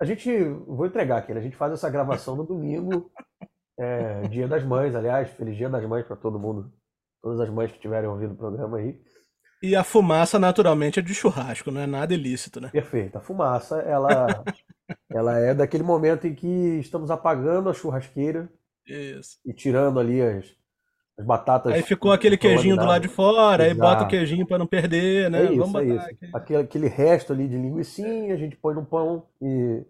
A 0.01 0.05
gente. 0.05 0.31
Vou 0.67 0.87
entregar 0.87 1.19
aqui, 1.19 1.35
né? 1.35 1.41
A 1.41 1.43
gente 1.43 1.57
faz 1.57 1.73
essa 1.73 1.91
gravação 1.91 2.37
no 2.37 2.45
domingo, 2.45 3.11
é, 3.79 4.23
Dia 4.29 4.49
das 4.49 4.65
Mães, 4.65 4.95
aliás, 4.95 5.31
feliz 5.31 5.57
Dia 5.57 5.69
das 5.69 5.85
Mães 5.85 6.07
para 6.07 6.17
todo 6.17 6.39
mundo, 6.39 6.73
todas 7.23 7.41
as 7.41 7.51
mães 7.51 7.73
que 7.73 7.81
tiverem 7.81 8.09
ouvido 8.09 8.35
o 8.35 8.37
programa 8.37 8.79
aí. 8.79 9.01
E 9.65 9.75
a 9.75 9.83
fumaça, 9.83 10.39
naturalmente, 10.39 10.99
é 10.99 11.03
de 11.03 11.15
churrasco, 11.15 11.71
não 11.71 11.81
é 11.81 11.87
nada 11.87 12.13
ilícito, 12.13 12.61
né? 12.61 12.69
Perfeito. 12.69 13.17
A 13.17 13.21
fumaça, 13.23 13.79
ela, 13.81 14.45
ela 15.11 15.39
é 15.39 15.55
daquele 15.55 15.83
momento 15.83 16.27
em 16.27 16.35
que 16.35 16.47
estamos 16.81 17.11
apagando 17.11 17.71
a 17.71 17.73
churrasqueira 17.73 18.47
Isso. 18.87 19.39
e 19.43 19.55
tirando 19.55 19.99
ali 19.99 20.21
as, 20.21 20.45
as 21.19 21.25
batatas. 21.25 21.73
Aí 21.73 21.81
ficou 21.81 22.13
aquele 22.13 22.37
queijinho 22.37 22.77
do 22.77 22.85
lado 22.85 23.01
de 23.01 23.09
fora, 23.09 23.65
Exato. 23.65 23.73
aí 23.73 23.75
bota 23.75 24.05
o 24.05 24.09
queijinho 24.09 24.47
para 24.47 24.59
não 24.59 24.67
perder, 24.67 25.31
né? 25.31 25.47
É 25.47 25.53
isso, 25.53 25.57
Vamos 25.57 25.81
é 25.81 25.85
isso. 25.95 26.37
Aquele, 26.37 26.63
aquele 26.63 26.89
resto 26.89 27.33
ali 27.33 27.49
de 27.49 27.57
linguiçinha, 27.57 28.35
a 28.35 28.37
gente 28.37 28.57
põe 28.57 28.75
no 28.75 28.85
pão 28.85 29.27
e, 29.41 29.83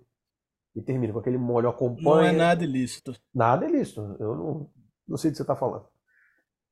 e 0.77 0.83
termina 0.83 1.13
com 1.13 1.19
aquele 1.19 1.37
molho 1.37 1.69
acompanha. 1.69 2.05
Não 2.05 2.21
é 2.23 2.31
nada 2.31 2.63
ilícito. 2.63 3.13
Nada 3.35 3.67
ilícito. 3.67 4.17
Eu 4.21 4.37
não, 4.37 4.71
não 5.09 5.17
sei 5.17 5.31
do 5.31 5.33
que 5.33 5.39
você 5.39 5.43
está 5.43 5.57
falando. 5.57 5.87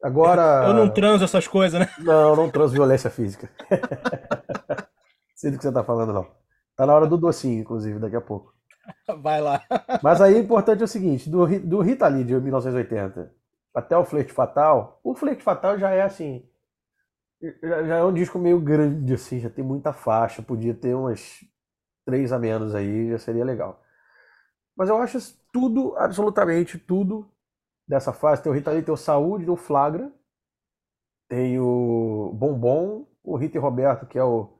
Agora. 0.02 0.66
Eu 0.68 0.74
não 0.74 0.90
transo 0.90 1.24
essas 1.24 1.46
coisas, 1.46 1.78
né? 1.78 1.88
Não, 2.00 2.34
não 2.34 2.50
transo 2.50 2.72
violência 2.72 3.08
física. 3.08 3.48
sei 5.36 5.50
do 5.50 5.56
que 5.56 5.62
você 5.62 5.68
está 5.68 5.84
falando, 5.84 6.12
não. 6.12 6.26
Tá 6.76 6.86
na 6.86 6.94
hora 6.94 7.06
do 7.06 7.18
docinho, 7.18 7.60
inclusive, 7.60 7.98
daqui 7.98 8.16
a 8.16 8.20
pouco. 8.20 8.54
Vai 9.22 9.40
lá. 9.40 9.62
Mas 10.02 10.20
aí 10.20 10.34
o 10.34 10.38
importante 10.38 10.80
é 10.80 10.84
o 10.84 10.88
seguinte: 10.88 11.28
do, 11.30 11.46
do 11.60 11.80
Rita 11.80 12.08
Lee 12.08 12.24
de 12.24 12.34
1980 12.34 13.32
até 13.74 13.96
o 13.96 14.04
Flerte 14.04 14.32
Fatal, 14.32 15.00
o 15.02 15.14
Flerte 15.14 15.42
Fatal 15.42 15.78
já 15.78 15.90
é 15.90 16.02
assim. 16.02 16.44
Já 17.40 17.96
é 17.96 18.04
um 18.04 18.12
disco 18.12 18.38
meio 18.38 18.60
grande, 18.60 19.14
assim, 19.14 19.40
já 19.40 19.50
tem 19.50 19.64
muita 19.64 19.92
faixa, 19.92 20.42
podia 20.42 20.74
ter 20.74 20.94
umas 20.94 21.44
três 22.04 22.32
a 22.32 22.38
menos 22.38 22.72
aí, 22.72 23.10
já 23.10 23.18
seria 23.18 23.44
legal. 23.44 23.82
Mas 24.76 24.88
eu 24.88 24.96
acho 24.98 25.18
tudo, 25.52 25.96
absolutamente 25.96 26.78
tudo 26.78 27.28
dessa 27.92 28.12
fase. 28.12 28.42
Tem 28.42 28.50
o 28.50 28.54
Rita 28.54 28.70
Lee, 28.70 28.82
tem 28.82 28.94
o 28.94 28.96
Saúde, 28.96 29.50
o 29.50 29.56
Flagra, 29.56 30.10
tem 31.28 31.58
o 31.58 32.32
Bombom, 32.34 33.06
o 33.22 33.36
Rita 33.36 33.58
e 33.58 33.60
Roberto, 33.60 34.06
que 34.06 34.18
é 34.18 34.24
o. 34.24 34.58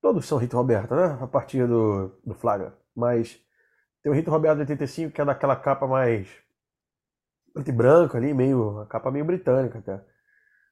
Todos 0.00 0.26
são 0.26 0.38
Rita 0.38 0.54
e 0.54 0.58
Roberto, 0.58 0.94
né? 0.94 1.18
A 1.20 1.26
partir 1.26 1.66
do, 1.66 2.08
do 2.24 2.34
Flagra. 2.34 2.76
Mas 2.94 3.40
tem 4.02 4.10
o 4.10 4.14
Rita 4.14 4.28
e 4.28 4.32
Roberto 4.32 4.56
de 4.56 4.62
85, 4.62 5.12
que 5.12 5.20
é 5.20 5.24
daquela 5.24 5.56
capa 5.56 5.86
mais 5.86 6.28
preto 7.54 7.68
e 7.68 7.72
branco 7.72 8.16
ali, 8.16 8.34
meio, 8.34 8.80
a 8.80 8.86
capa 8.86 9.10
meio 9.10 9.24
britânica 9.24 9.78
até. 9.78 10.04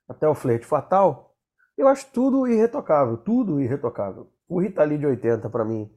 Até 0.09 0.29
o 0.29 0.35
Flerte 0.35 0.67
Fatal. 0.67 1.35
Eu 1.77 1.89
acho 1.89 2.11
tudo 2.13 2.47
irretocável, 2.47 3.17
tudo 3.17 3.61
irretocável. 3.61 4.33
O 4.49 4.61
Rita 4.61 4.83
Lee 4.85 4.99
de 4.99 5.07
80, 5.07 5.51
para 5.51 5.65
mim, 5.65 5.93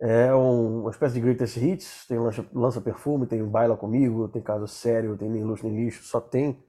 é 0.00 0.34
um, 0.34 0.82
uma 0.82 0.90
espécie 0.90 1.14
de 1.14 1.20
greatest 1.20 1.56
hits. 1.56 2.06
Tem 2.06 2.18
lança, 2.18 2.46
lança 2.52 2.80
perfume, 2.80 3.26
tem 3.26 3.44
baila 3.44 3.76
comigo, 3.76 4.28
tem 4.28 4.42
caso 4.42 4.66
sério, 4.66 5.16
tem 5.16 5.30
nem 5.30 5.44
luxo 5.44 5.66
nem 5.66 5.84
lixo. 5.84 6.04
Só 6.04 6.20
tem 6.20 6.62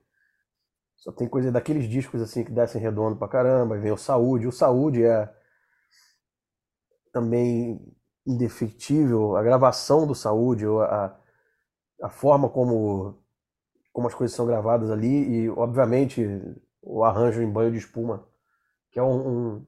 só 0.98 1.12
tem 1.12 1.28
coisa 1.28 1.52
daqueles 1.52 1.88
discos 1.88 2.22
assim 2.22 2.44
que 2.44 2.52
descem 2.52 2.82
redondo 2.82 3.16
pra 3.18 3.28
caramba. 3.28 3.78
Vem 3.78 3.92
o 3.92 3.98
Saúde. 3.98 4.48
O 4.48 4.52
Saúde 4.52 5.04
é 5.04 5.32
também 7.12 7.80
indefectível. 8.26 9.36
A 9.36 9.44
gravação 9.44 10.08
do 10.08 10.16
Saúde, 10.16 10.66
a, 10.66 11.16
a 12.02 12.10
forma 12.10 12.50
como, 12.50 13.24
como 13.94 14.08
as 14.08 14.16
coisas 14.16 14.36
são 14.36 14.48
gravadas 14.48 14.90
ali 14.90 15.44
e, 15.44 15.50
obviamente, 15.50 16.26
o 16.82 17.04
arranjo 17.04 17.42
em 17.42 17.52
banho 17.52 17.72
de 17.72 17.78
espuma, 17.78 18.28
que 18.92 19.00
é 19.00 19.04
um, 19.04 19.56
um 19.56 19.66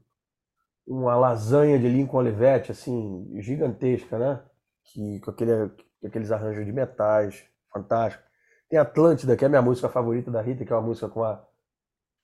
uma 0.87 1.15
lasanha 1.15 1.77
de 1.77 1.89
Lincoln 1.89 2.19
Olivetti, 2.19 2.71
assim, 2.71 3.29
gigantesca, 3.41 4.17
né? 4.17 4.41
Que, 4.85 5.19
com, 5.19 5.31
aquele, 5.31 5.69
com 5.99 6.07
aqueles 6.07 6.31
arranjos 6.31 6.65
de 6.65 6.71
metais, 6.71 7.43
fantástico. 7.71 8.23
Tem 8.69 8.79
Atlântida, 8.79 9.35
que 9.35 9.43
é 9.43 9.47
a 9.47 9.49
minha 9.49 9.61
música 9.61 9.89
favorita 9.89 10.31
da 10.31 10.41
Rita, 10.41 10.65
que 10.65 10.71
é 10.71 10.75
uma 10.75 10.87
música 10.87 11.09
com 11.09 11.19
uma, 11.19 11.45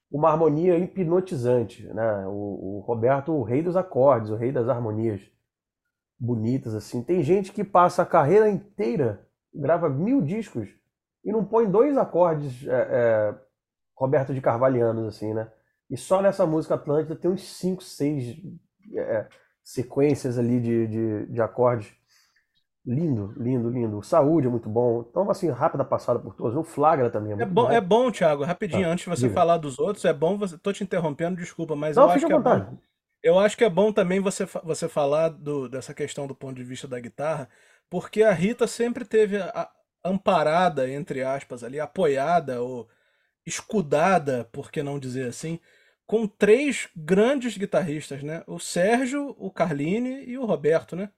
uma 0.10 0.30
harmonia 0.30 0.78
hipnotizante, 0.78 1.86
né? 1.88 2.26
O, 2.28 2.78
o 2.78 2.84
Roberto, 2.88 3.34
o 3.34 3.43
rei 3.43 3.62
dos 3.62 3.76
acordes, 3.76 4.30
o 4.30 4.36
rei 4.36 4.52
das 4.52 4.69
harmonias 4.69 5.21
bonitas, 6.17 6.73
assim. 6.73 7.04
Tem 7.04 7.21
gente 7.21 7.52
que 7.52 7.63
passa 7.63 8.02
a 8.02 8.06
carreira 8.06 8.49
inteira 8.49 9.28
grava 9.54 9.89
mil 9.89 10.21
discos 10.21 10.67
e 11.23 11.32
não 11.32 11.45
põe 11.45 11.69
dois 11.69 11.97
acordes 11.97 12.67
é, 12.67 12.71
é, 12.71 13.36
Roberto 13.95 14.34
de 14.34 14.41
Carvalhanos, 14.41 15.06
assim, 15.08 15.34
né? 15.34 15.52
E 15.93 15.97
só 15.97 16.23
nessa 16.23 16.43
música 16.47 16.73
Atlântida 16.73 17.15
tem 17.15 17.29
uns 17.29 17.43
cinco, 17.43 17.84
seis 17.84 18.36
é, 18.95 19.27
sequências 19.63 20.39
ali 20.39 20.60
de, 20.60 20.88
de, 20.88 21.25
de, 21.27 21.39
acordes. 21.39 21.93
Lindo, 22.84 23.32
lindo, 23.38 23.69
lindo. 23.69 24.01
Saúde 24.01 24.47
é 24.47 24.49
muito 24.49 24.67
bom. 24.67 25.06
Então, 25.08 25.29
assim, 25.29 25.51
rápida 25.51 25.86
passada 25.86 26.17
por 26.17 26.34
todos. 26.34 26.58
O 26.58 26.63
Flagra 26.63 27.12
também 27.12 27.29
é, 27.29 27.34
é 27.34 27.38
muito 27.38 27.53
bom. 27.53 27.71
É 27.71 27.79
bom, 27.79 28.12
Thiago, 28.12 28.43
rapidinho, 28.43 28.86
tá, 28.86 28.89
antes 28.89 29.06
de 29.06 29.10
você 29.12 29.27
diga. 29.27 29.36
falar 29.36 29.58
dos 29.58 29.77
outros, 29.77 30.03
é 30.03 30.12
bom 30.12 30.36
você. 30.36 30.58
Tô 30.58 30.73
te 30.73 30.84
interrompendo, 30.84 31.38
desculpa, 31.38 31.75
mas 31.75 31.95
não, 31.95 32.06
eu 32.06 32.10
acho 32.10 32.25
que 32.25 32.34
é 32.34 32.39
bom. 32.39 32.77
Eu 33.21 33.39
acho 33.39 33.56
que 33.56 33.63
é 33.63 33.69
bom 33.69 33.93
também 33.93 34.19
você, 34.19 34.45
você 34.63 34.89
falar 34.89 35.29
do, 35.29 35.69
dessa 35.69 35.93
questão 35.93 36.25
do 36.25 36.34
ponto 36.34 36.56
de 36.56 36.63
vista 36.63 36.88
da 36.88 36.99
guitarra, 36.99 37.47
porque 37.88 38.23
a 38.23 38.34
Rita 38.34 38.65
sempre 38.65 39.06
teve 39.06 39.38
a, 39.38 39.69
amparada, 40.03 40.89
entre 40.89 41.21
aspas, 41.23 41.63
ali, 41.63 41.79
apoiada 41.79 42.63
ou 42.63 42.89
escudada, 43.45 44.49
por 44.51 44.71
que 44.71 44.82
não 44.82 44.97
dizer 44.97 45.27
assim, 45.27 45.60
com 46.05 46.27
três 46.27 46.89
grandes 46.95 47.57
guitarristas, 47.57 48.23
né? 48.23 48.43
O 48.47 48.59
Sérgio, 48.59 49.35
o 49.37 49.51
Carline 49.51 50.23
e 50.25 50.37
o 50.37 50.45
Roberto, 50.45 50.95
né? 50.95 51.09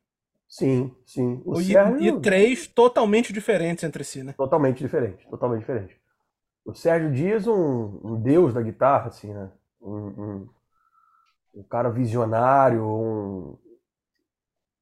Sim, 0.48 0.96
sim. 1.06 1.42
O 1.46 1.60
e, 1.60 1.66
Sérgio... 1.66 2.02
e 2.02 2.22
três 2.22 2.68
totalmente 2.68 3.34
diferentes 3.34 3.84
entre 3.84 4.04
si, 4.04 4.24
né? 4.24 4.34
Totalmente 4.34 4.80
diferente, 4.80 5.28
totalmente 5.28 5.62
diferente. 5.62 6.00
O 6.64 6.74
Sérgio 6.74 7.12
Dias, 7.12 7.48
um, 7.48 8.00
um 8.04 8.22
deus 8.22 8.54
da 8.54 8.62
guitarra, 8.62 9.08
assim, 9.08 9.34
né? 9.34 9.52
Um, 9.82 9.96
um, 9.96 10.50
um 11.56 11.64
cara 11.64 11.90
visionário, 11.90 12.84
um... 12.86 13.58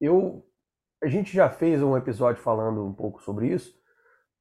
Eu 0.00 0.44
a 1.04 1.08
gente 1.08 1.34
já 1.34 1.50
fez 1.50 1.82
um 1.82 1.96
episódio 1.96 2.42
falando 2.42 2.82
um 2.82 2.92
pouco 2.92 3.22
sobre 3.22 3.48
isso, 3.52 3.78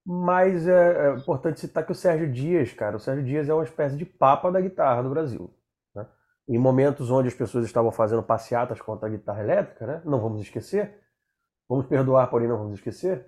mas 0.05 0.67
é, 0.67 1.07
é, 1.07 1.15
importante 1.15 1.59
citar 1.59 1.85
que 1.85 1.91
o 1.91 1.95
Sérgio 1.95 2.31
Dias, 2.31 2.73
cara, 2.73 2.97
o 2.97 2.99
Sérgio 2.99 3.23
Dias 3.23 3.47
é 3.47 3.53
uma 3.53 3.63
espécie 3.63 3.95
de 3.95 4.05
papa 4.05 4.51
da 4.51 4.59
guitarra 4.59 5.01
do 5.01 5.09
Brasil. 5.09 5.53
Né? 5.95 6.05
Em 6.49 6.57
momentos 6.57 7.09
onde 7.09 7.29
as 7.29 7.33
pessoas 7.33 7.65
estavam 7.65 7.91
fazendo 7.91 8.21
passeatas 8.21 8.81
contra 8.81 9.07
a 9.07 9.11
guitarra 9.11 9.41
elétrica, 9.41 9.87
né? 9.87 10.01
não 10.05 10.19
vamos 10.19 10.41
esquecer, 10.41 10.99
vamos 11.69 11.85
perdoar, 11.85 12.29
porém 12.29 12.47
não 12.47 12.57
vamos 12.57 12.73
esquecer, 12.73 13.25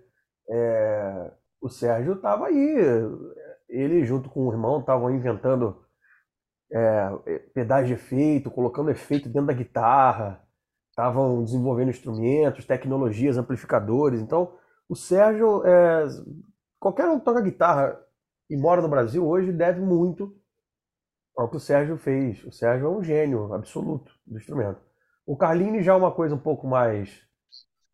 é, 0.49 1.31
o 1.61 1.69
Sérgio 1.69 2.13
estava 2.13 2.47
aí, 2.47 2.75
ele 3.69 4.03
junto 4.05 4.29
com 4.29 4.47
o 4.47 4.51
irmão 4.51 4.79
estavam 4.79 5.09
inventando 5.09 5.83
é, 6.71 7.39
pedais 7.53 7.87
de 7.87 7.93
efeito, 7.93 8.51
colocando 8.51 8.91
efeito 8.91 9.29
dentro 9.29 9.47
da 9.47 9.53
guitarra, 9.53 10.45
estavam 10.89 11.43
desenvolvendo 11.43 11.89
instrumentos, 11.89 12.65
tecnologias, 12.65 13.37
amplificadores. 13.37 14.21
Então, 14.21 14.53
o 14.87 14.95
Sérgio, 14.95 15.65
é, 15.65 16.05
qualquer 16.85 17.09
um 17.09 17.17
que 17.17 17.25
toca 17.25 17.41
guitarra 17.41 17.99
e 18.47 18.55
mora 18.55 18.79
no 18.79 18.87
Brasil 18.87 19.27
hoje 19.27 19.51
deve 19.51 19.81
muito 19.81 20.39
ao 21.35 21.49
que 21.49 21.57
o 21.57 21.59
Sérgio 21.59 21.97
fez. 21.97 22.43
O 22.45 22.51
Sérgio 22.51 22.85
é 22.85 22.89
um 22.91 23.03
gênio 23.03 23.51
absoluto 23.55 24.13
do 24.23 24.37
instrumento. 24.37 24.79
O 25.25 25.35
Carlini 25.35 25.81
já 25.81 25.93
é 25.93 25.95
uma 25.95 26.11
coisa 26.11 26.35
um 26.35 26.39
pouco 26.39 26.67
mais 26.67 27.27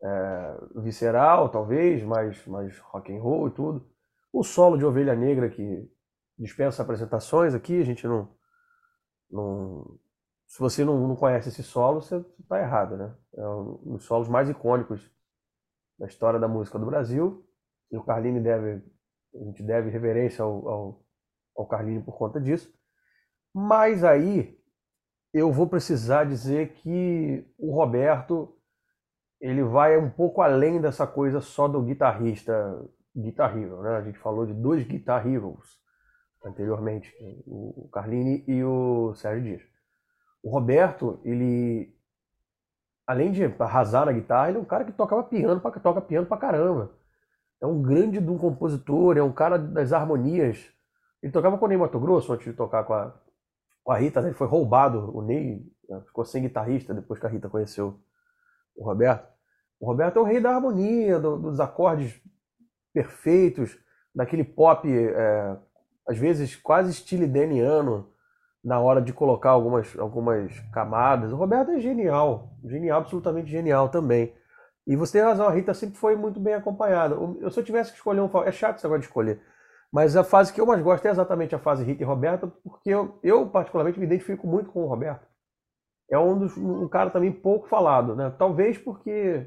é, 0.02 0.58
visceral, 0.82 1.48
talvez, 1.48 2.02
mais, 2.02 2.46
mais 2.46 2.78
rock 2.80 3.10
and 3.16 3.22
roll 3.22 3.48
e 3.48 3.52
tudo. 3.52 3.90
O 4.30 4.44
solo 4.44 4.76
de 4.76 4.84
Ovelha 4.84 5.16
Negra 5.16 5.48
que 5.48 5.90
dispensa 6.38 6.82
apresentações 6.82 7.54
aqui, 7.54 7.80
a 7.80 7.84
gente 7.86 8.06
não, 8.06 8.28
não 9.30 9.98
se 10.46 10.58
você 10.58 10.84
não, 10.84 11.08
não 11.08 11.16
conhece 11.16 11.48
esse 11.48 11.62
solo, 11.62 12.02
você 12.02 12.22
está 12.38 12.60
errado, 12.60 12.98
né? 12.98 13.16
É 13.38 13.48
um 13.48 13.94
dos 13.94 14.04
solos 14.04 14.28
mais 14.28 14.50
icônicos 14.50 15.10
da 15.98 16.06
história 16.06 16.38
da 16.38 16.46
música 16.46 16.78
do 16.78 16.84
Brasil. 16.84 17.42
E 17.92 17.96
o 17.96 18.02
Carlini 18.02 18.40
deve, 18.40 18.82
a 19.34 19.44
gente 19.44 19.62
deve 19.62 19.90
reverência 19.90 20.42
ao, 20.42 20.68
ao, 20.68 21.04
ao 21.54 21.66
Carlini 21.66 22.02
por 22.02 22.16
conta 22.16 22.40
disso. 22.40 22.72
Mas 23.54 24.02
aí 24.02 24.58
eu 25.32 25.52
vou 25.52 25.68
precisar 25.68 26.24
dizer 26.24 26.72
que 26.72 27.46
o 27.58 27.74
Roberto 27.74 28.56
ele 29.40 29.62
vai 29.62 29.98
um 29.98 30.08
pouco 30.08 30.40
além 30.40 30.80
dessa 30.80 31.06
coisa 31.06 31.40
só 31.40 31.68
do 31.68 31.82
guitarrista 31.82 32.52
Guitar 33.14 33.56
Hero, 33.56 33.82
né? 33.82 33.96
A 33.96 34.02
gente 34.02 34.18
falou 34.18 34.46
de 34.46 34.54
dois 34.54 34.84
Guitar 34.86 35.26
Heroes 35.26 35.80
anteriormente, 36.44 37.14
o 37.46 37.88
Carlini 37.92 38.44
e 38.48 38.64
o 38.64 39.14
Sérgio 39.14 39.44
Dias. 39.44 39.62
O 40.42 40.50
Roberto, 40.50 41.20
ele 41.24 41.94
além 43.06 43.30
de 43.30 43.44
arrasar 43.58 44.06
na 44.06 44.12
guitarra, 44.12 44.48
ele 44.48 44.58
é 44.58 44.60
um 44.60 44.64
cara 44.64 44.84
que 44.84 44.92
tocava 44.92 45.22
piano, 45.22 45.60
pra, 45.60 45.70
toca 45.72 46.00
piano 46.00 46.26
pra 46.26 46.36
caramba. 46.36 46.90
É 47.62 47.66
um 47.66 47.80
grande 47.80 48.20
de 48.20 48.28
um 48.28 48.36
compositor, 48.36 49.16
é 49.16 49.22
um 49.22 49.32
cara 49.32 49.56
das 49.56 49.92
harmonias. 49.92 50.68
Ele 51.22 51.32
tocava 51.32 51.56
com 51.56 51.64
o 51.64 51.68
Ney 51.68 51.78
Mato 51.78 52.00
Grosso 52.00 52.32
antes 52.32 52.44
de 52.44 52.52
tocar 52.52 52.82
com 52.82 52.92
a, 52.92 53.14
com 53.84 53.92
a 53.92 53.96
Rita, 53.96 54.20
né? 54.20 54.28
ele 54.28 54.36
foi 54.36 54.48
roubado, 54.48 55.16
o 55.16 55.22
Ney 55.22 55.64
né? 55.88 56.00
ficou 56.06 56.24
sem 56.24 56.42
guitarrista 56.42 56.92
depois 56.92 57.20
que 57.20 57.26
a 57.26 57.28
Rita 57.28 57.48
conheceu 57.48 58.00
o 58.74 58.84
Roberto. 58.84 59.30
O 59.78 59.86
Roberto 59.86 60.18
é 60.18 60.20
o 60.20 60.24
rei 60.24 60.40
da 60.40 60.50
harmonia, 60.50 61.20
do, 61.20 61.38
dos 61.38 61.60
acordes 61.60 62.20
perfeitos, 62.92 63.78
daquele 64.14 64.44
pop, 64.44 64.88
é, 64.92 65.56
às 66.06 66.18
vezes 66.18 66.56
quase 66.56 66.90
estilideniano, 66.90 68.12
na 68.62 68.78
hora 68.78 69.00
de 69.02 69.12
colocar 69.12 69.50
algumas, 69.50 69.98
algumas 69.98 70.58
camadas. 70.72 71.32
O 71.32 71.36
Roberto 71.36 71.72
é 71.72 71.80
genial, 71.80 72.50
genial, 72.64 73.00
absolutamente 73.00 73.50
genial 73.50 73.88
também. 73.88 74.32
E 74.86 74.96
você 74.96 75.18
tem 75.18 75.22
razão, 75.22 75.46
a 75.46 75.52
Rita 75.52 75.74
sempre 75.74 75.96
foi 75.96 76.16
muito 76.16 76.40
bem 76.40 76.54
acompanhada. 76.54 77.14
Eu, 77.14 77.50
se 77.50 77.58
eu 77.58 77.64
tivesse 77.64 77.90
que 77.92 77.96
escolher 77.98 78.20
um. 78.20 78.42
É 78.44 78.52
chato 78.52 78.76
esse 78.76 78.84
negócio 78.84 79.02
de 79.02 79.06
escolher. 79.06 79.40
Mas 79.92 80.16
a 80.16 80.24
fase 80.24 80.52
que 80.52 80.60
eu 80.60 80.66
mais 80.66 80.82
gosto 80.82 81.06
é 81.06 81.10
exatamente 81.10 81.54
a 81.54 81.58
fase 81.58 81.84
Rita 81.84 82.02
e 82.02 82.06
Roberto, 82.06 82.50
porque 82.64 82.90
eu, 82.90 83.18
eu 83.22 83.48
particularmente 83.48 83.98
me 84.00 84.06
identifico 84.06 84.46
muito 84.46 84.70
com 84.70 84.82
o 84.84 84.88
Roberto. 84.88 85.26
É 86.10 86.18
um, 86.18 86.38
dos, 86.38 86.56
um 86.56 86.88
cara 86.88 87.10
também 87.10 87.32
pouco 87.32 87.68
falado, 87.68 88.16
né? 88.16 88.34
Talvez 88.38 88.78
porque 88.78 89.46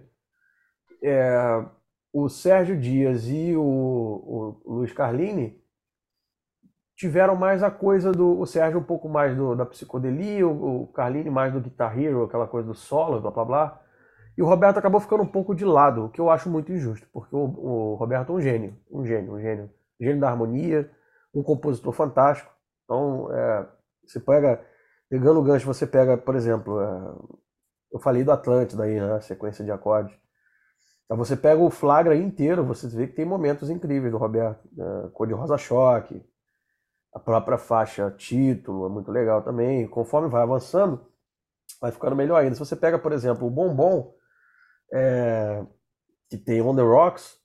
é, 1.03 1.65
o 2.13 2.29
Sérgio 2.29 2.79
Dias 2.79 3.27
e 3.27 3.55
o, 3.55 3.61
o, 3.61 4.61
o 4.63 4.73
Luiz 4.75 4.93
Carlini 4.93 5.61
tiveram 6.95 7.35
mais 7.35 7.61
a 7.61 7.69
coisa 7.69 8.11
do. 8.11 8.39
O 8.39 8.45
Sérgio 8.45 8.79
um 8.79 8.83
pouco 8.83 9.09
mais 9.09 9.35
do, 9.35 9.55
da 9.55 9.65
psicodelia, 9.65 10.47
o, 10.47 10.83
o 10.83 10.87
Carlini 10.87 11.29
mais 11.29 11.53
do 11.53 11.59
Guitar 11.59 11.99
Hero, 11.99 12.23
aquela 12.23 12.47
coisa 12.47 12.67
do 12.67 12.75
solo, 12.75 13.19
blá 13.19 13.31
blá 13.31 13.45
blá. 13.45 13.84
E 14.37 14.41
o 14.41 14.45
Roberto 14.45 14.77
acabou 14.77 14.99
ficando 14.99 15.23
um 15.23 15.27
pouco 15.27 15.55
de 15.55 15.63
lado, 15.63 16.05
o 16.05 16.09
que 16.09 16.19
eu 16.19 16.29
acho 16.29 16.49
muito 16.49 16.71
injusto, 16.71 17.07
porque 17.13 17.35
o, 17.35 17.39
o 17.39 17.95
Roberto 17.95 18.31
é 18.31 18.35
um 18.35 18.41
gênio, 18.41 18.77
um 18.91 19.05
gênio, 19.05 19.33
um 19.33 19.39
gênio. 19.39 19.69
Gênio 19.99 20.19
da 20.19 20.29
harmonia, 20.29 20.91
um 21.33 21.41
compositor 21.41 21.93
fantástico. 21.93 22.51
Então, 22.83 23.31
é, 23.31 23.67
você 24.05 24.19
pega, 24.19 24.61
pegando 25.09 25.39
o 25.39 25.43
gancho, 25.43 25.65
você 25.65 25.87
pega, 25.87 26.17
por 26.17 26.35
exemplo, 26.35 26.81
é, 26.81 27.15
eu 27.93 27.99
falei 27.99 28.25
do 28.25 28.31
Atlântida 28.31 28.83
aí, 28.83 28.99
né, 28.99 29.21
sequência 29.21 29.63
de 29.63 29.71
acordes. 29.71 30.13
Então 31.05 31.17
você 31.17 31.37
pega 31.37 31.61
o 31.61 31.69
flagra 31.69 32.15
inteiro, 32.15 32.65
você 32.65 32.87
vê 32.87 33.07
que 33.07 33.13
tem 33.13 33.25
momentos 33.25 33.69
incríveis 33.69 34.11
do 34.11 34.17
Roberto. 34.17 34.67
É, 34.77 35.09
Cor 35.09 35.27
de 35.27 35.33
Rosa 35.33 35.57
Choque, 35.57 36.21
a 37.13 37.19
própria 37.19 37.57
faixa 37.57 38.11
título 38.11 38.87
é 38.87 38.89
muito 38.89 39.11
legal 39.11 39.41
também. 39.41 39.87
Conforme 39.87 40.27
vai 40.27 40.41
avançando, 40.41 41.05
vai 41.79 41.91
ficando 41.91 42.15
melhor 42.15 42.41
ainda. 42.41 42.55
Se 42.55 42.59
você 42.59 42.75
pega, 42.75 42.99
por 42.99 43.13
exemplo, 43.13 43.47
o 43.47 43.51
Bombom, 43.51 44.13
é, 44.93 45.65
que 46.29 46.37
tem 46.37 46.61
On 46.61 46.75
The 46.75 46.81
Rocks, 46.81 47.39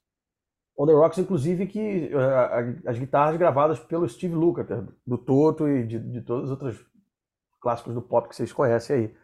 On 0.77 0.85
The 0.85 0.93
Rocks, 0.93 1.17
inclusive, 1.17 1.67
que 1.67 2.11
uh, 2.13 2.89
as 2.89 2.97
guitarras 2.97 3.37
gravadas 3.37 3.79
pelo 3.79 4.07
Steve 4.07 4.33
Lukather, 4.33 4.87
do 5.05 5.17
Toto 5.17 5.67
e 5.67 5.85
de, 5.85 5.99
de 5.99 6.21
todos 6.21 6.45
os 6.45 6.51
outros 6.51 6.85
clássicos 7.61 7.93
do 7.93 8.01
pop 8.01 8.27
que 8.27 8.35
vocês 8.35 8.51
conhecem 8.51 8.95
aí. 8.95 9.15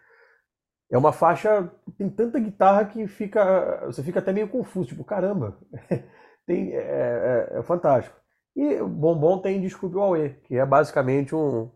É 0.90 0.98
uma 0.98 1.12
faixa 1.12 1.70
tem 1.98 2.10
tanta 2.10 2.40
guitarra 2.40 2.86
que 2.86 3.08
fica 3.08 3.86
você 3.88 4.02
fica 4.04 4.20
até 4.20 4.32
meio 4.32 4.48
confuso, 4.48 4.90
tipo, 4.90 5.04
caramba, 5.04 5.58
tem, 6.46 6.74
é, 6.74 7.50
é, 7.56 7.60
é 7.60 7.64
fantástico. 7.64 8.16
E 8.56 8.80
o 8.82 8.88
Bombom 8.88 9.40
tem 9.40 9.62
Desculpe 9.62 9.98
o 9.98 10.02
Aue, 10.02 10.30
que 10.46 10.56
é 10.56 10.66
basicamente 10.66 11.36
um, 11.36 11.72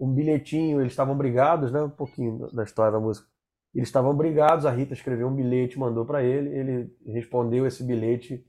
um 0.00 0.12
bilhetinho, 0.12 0.80
eles 0.80 0.92
estavam 0.92 1.16
brigados, 1.16 1.70
né? 1.72 1.82
Um 1.82 1.90
pouquinho 1.90 2.50
da 2.52 2.64
história 2.64 2.92
da 2.92 3.00
música. 3.00 3.28
Eles 3.74 3.88
estavam 3.88 4.16
brigados, 4.16 4.64
a 4.64 4.70
Rita 4.70 4.94
escreveu 4.94 5.28
um 5.28 5.34
bilhete, 5.34 5.78
mandou 5.78 6.06
para 6.06 6.22
ele, 6.22 6.48
ele 6.48 6.96
respondeu 7.12 7.66
esse 7.66 7.84
bilhete 7.84 8.44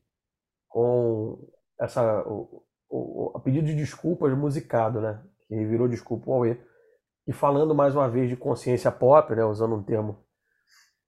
com 0.70 1.50
essa 1.80 2.24
o, 2.28 2.64
o, 2.90 3.34
a 3.36 3.40
pedido 3.40 3.68
de 3.68 3.76
desculpas 3.76 4.36
musicado, 4.38 5.02
né? 5.02 5.22
Que 5.48 5.66
virou 5.66 5.88
Desculpa 5.88 6.30
o 6.30 6.34
Aue. 6.34 6.62
E 7.28 7.34
falando 7.34 7.76
mais 7.76 7.94
uma 7.94 8.10
vez 8.10 8.30
de 8.30 8.38
consciência 8.38 8.92
pop, 8.92 9.36
né? 9.36 9.44
Usando 9.44 9.76
um 9.76 9.84
termo 9.84 10.24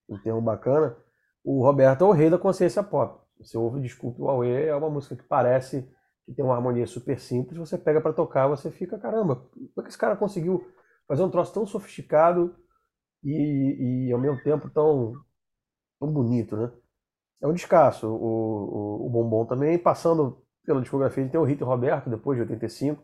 um 0.09 0.17
termo 0.17 0.41
bacana, 0.41 0.97
o 1.43 1.63
Roberto 1.63 2.03
é 2.03 2.07
o 2.07 2.11
rei 2.11 2.29
da 2.29 2.37
consciência 2.37 2.83
pop. 2.83 3.21
Você 3.39 3.57
ouve 3.57 3.79
Desculpe 3.79 4.21
o 4.21 4.27
Aue, 4.27 4.51
é 4.51 4.75
uma 4.75 4.89
música 4.89 5.15
que 5.15 5.23
parece 5.23 5.89
que 6.25 6.33
tem 6.33 6.43
uma 6.43 6.55
harmonia 6.55 6.85
super 6.85 7.19
simples, 7.19 7.57
você 7.57 7.77
pega 7.77 7.99
para 7.99 8.13
tocar, 8.13 8.47
você 8.47 8.69
fica, 8.69 8.99
caramba, 8.99 9.35
como 9.35 9.71
é 9.79 9.81
que 9.81 9.89
esse 9.89 9.97
cara 9.97 10.15
conseguiu 10.15 10.63
fazer 11.07 11.23
um 11.23 11.29
troço 11.29 11.53
tão 11.53 11.65
sofisticado 11.65 12.55
e, 13.23 14.07
e 14.07 14.11
ao 14.13 14.19
mesmo 14.19 14.41
tempo 14.43 14.69
tão, 14.69 15.13
tão 15.99 16.11
bonito, 16.11 16.55
né? 16.57 16.71
É 17.41 17.47
um 17.47 17.53
descasso. 17.53 18.07
O, 18.07 19.03
o, 19.03 19.07
o 19.07 19.09
Bombom 19.09 19.45
também, 19.45 19.77
passando 19.77 20.43
pela 20.65 20.81
discografia, 20.81 21.27
tem 21.29 21.39
o 21.39 21.43
Rito 21.43 21.65
Roberto, 21.65 22.09
depois 22.09 22.37
de 22.37 22.41
85. 22.41 23.03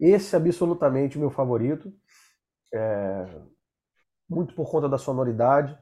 Esse 0.00 0.34
é 0.34 0.38
absolutamente 0.38 1.16
o 1.16 1.20
meu 1.20 1.30
favorito. 1.30 1.92
É, 2.72 3.40
muito 4.28 4.54
por 4.54 4.70
conta 4.70 4.88
da 4.88 4.98
sonoridade. 4.98 5.78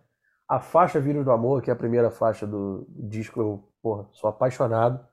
A 0.49 0.61
faixa 0.61 1.01
Vírus 1.01 1.25
do 1.25 1.33
Amor, 1.33 1.63
que 1.63 1.71
é 1.71 1.73
a 1.73 1.77
primeira 1.77 2.11
faixa 2.11 2.47
do 2.47 2.87
disco, 2.89 3.41
eu 3.41 3.73
porra, 3.83 4.09
sou 4.13 4.31
apaixonado. 4.31 5.07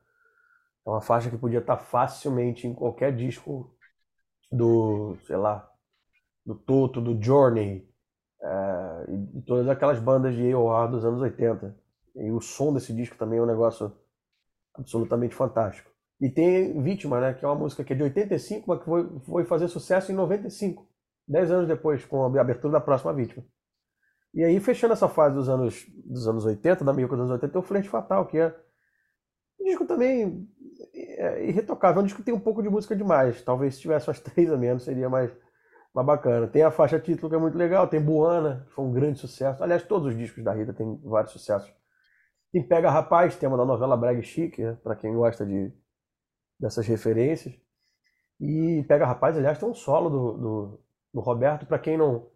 É 0.86 0.90
uma 0.90 1.00
faixa 1.00 1.30
que 1.30 1.38
podia 1.38 1.60
estar 1.60 1.78
facilmente 1.78 2.66
em 2.66 2.74
qualquer 2.74 3.14
disco 3.14 3.74
do, 4.50 5.16
sei 5.26 5.36
lá, 5.36 5.68
do 6.44 6.54
Toto, 6.54 7.00
do 7.00 7.20
Journey, 7.22 7.88
é, 8.44 9.10
e 9.10 9.42
todas 9.42 9.68
aquelas 9.68 9.98
bandas 9.98 10.34
de 10.34 10.52
AOR 10.52 10.90
dos 10.90 11.04
anos 11.04 11.20
80. 11.20 11.74
E 12.16 12.30
o 12.30 12.40
som 12.40 12.72
desse 12.72 12.92
disco 12.92 13.16
também 13.16 13.38
é 13.38 13.42
um 13.42 13.46
negócio 13.46 13.92
absolutamente 14.74 15.34
fantástico. 15.34 15.90
E 16.20 16.28
tem 16.28 16.80
Vítima, 16.82 17.20
né, 17.20 17.34
que 17.34 17.44
é 17.44 17.48
uma 17.48 17.54
música 17.54 17.82
que 17.82 17.92
é 17.92 17.96
de 17.96 18.02
85, 18.02 18.64
mas 18.68 18.78
que 18.78 18.84
foi, 18.84 19.20
foi 19.20 19.44
fazer 19.44 19.68
sucesso 19.68 20.12
em 20.12 20.14
95, 20.14 20.86
10 21.26 21.50
anos 21.50 21.68
depois, 21.68 22.04
com 22.04 22.22
a 22.22 22.40
abertura 22.40 22.74
da 22.74 22.80
próxima 22.80 23.12
Vítima. 23.12 23.44
E 24.32 24.44
aí, 24.44 24.60
fechando 24.60 24.92
essa 24.92 25.08
fase 25.08 25.34
dos 25.34 25.48
anos, 25.48 25.86
dos 26.04 26.28
anos 26.28 26.44
80, 26.44 26.84
da 26.84 26.92
meio 26.92 27.08
dos 27.08 27.18
anos 27.18 27.30
80, 27.30 27.52
tem 27.52 27.60
o 27.60 27.64
Flerte 27.64 27.88
Fatal, 27.88 28.26
que 28.26 28.38
é 28.38 28.54
um 29.60 29.64
disco 29.64 29.86
também 29.86 30.48
é 30.94 31.48
irretocável. 31.48 32.00
É 32.00 32.02
um 32.02 32.06
disco 32.06 32.18
que 32.18 32.24
tem 32.24 32.34
um 32.34 32.40
pouco 32.40 32.62
de 32.62 32.68
música 32.68 32.94
demais. 32.96 33.42
Talvez 33.42 33.74
se 33.74 33.80
tivesse 33.80 34.08
umas 34.08 34.20
três 34.20 34.50
a 34.50 34.56
menos 34.56 34.82
seria 34.84 35.08
mais, 35.08 35.30
mais 35.94 36.06
bacana. 36.06 36.48
Tem 36.48 36.62
a 36.62 36.70
faixa 36.70 36.98
título 36.98 37.30
que 37.30 37.36
é 37.36 37.38
muito 37.38 37.56
legal. 37.56 37.86
Tem 37.86 38.00
Buana, 38.00 38.64
que 38.66 38.72
foi 38.74 38.84
um 38.84 38.92
grande 38.92 39.18
sucesso. 39.20 39.62
Aliás, 39.62 39.84
todos 39.84 40.08
os 40.08 40.16
discos 40.16 40.42
da 40.42 40.52
Rita 40.52 40.72
têm 40.74 41.00
vários 41.04 41.32
sucessos. 41.32 41.72
Tem 42.52 42.62
Pega 42.66 42.90
Rapaz, 42.90 43.36
tema 43.36 43.56
da 43.56 43.64
novela 43.64 43.96
Brag 43.96 44.22
Chic, 44.22 44.58
né? 44.58 44.76
para 44.82 44.96
quem 44.96 45.14
gosta 45.14 45.46
de, 45.46 45.72
dessas 46.58 46.86
referências. 46.86 47.54
E 48.40 48.84
Pega 48.88 49.06
Rapaz, 49.06 49.36
aliás, 49.36 49.58
tem 49.58 49.68
um 49.68 49.74
solo 49.74 50.10
do, 50.10 50.32
do, 50.38 50.80
do 51.14 51.20
Roberto. 51.20 51.66
Para 51.66 51.78
quem 51.78 51.96
não, 51.96 52.28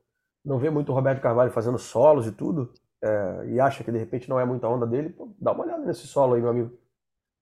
não 0.45 0.59
vê 0.59 0.71
muito 0.71 0.93
o 0.93 0.95
Roberto 0.95 1.21
Carvalho 1.21 1.51
fazendo 1.51 1.79
solos 1.79 2.27
e 2.27 2.33
tudo, 2.33 2.73
é, 3.03 3.47
e 3.49 3.61
acha 3.61 3.85
que 3.85 3.93
de 3.93 3.99
repente 3.99 4.29
não 4.29 4.41
é 4.41 4.45
muita 4.45 4.69
onda 4.69 4.87
dele, 4.87 5.11
pô, 5.11 5.33
dá 5.41 5.53
uma 5.53 5.65
olhada 5.65 5.85
nesse 5.85 6.07
solo 6.07 6.35
aí, 6.35 6.41
meu 6.41 6.51
amigo. 6.51 6.79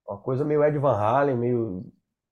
Uma 0.06 0.18
coisa 0.18 0.44
meio 0.44 0.62
Ed 0.64 0.78
Van 0.78 0.96
Halen, 0.96 1.36
meio, 1.36 1.84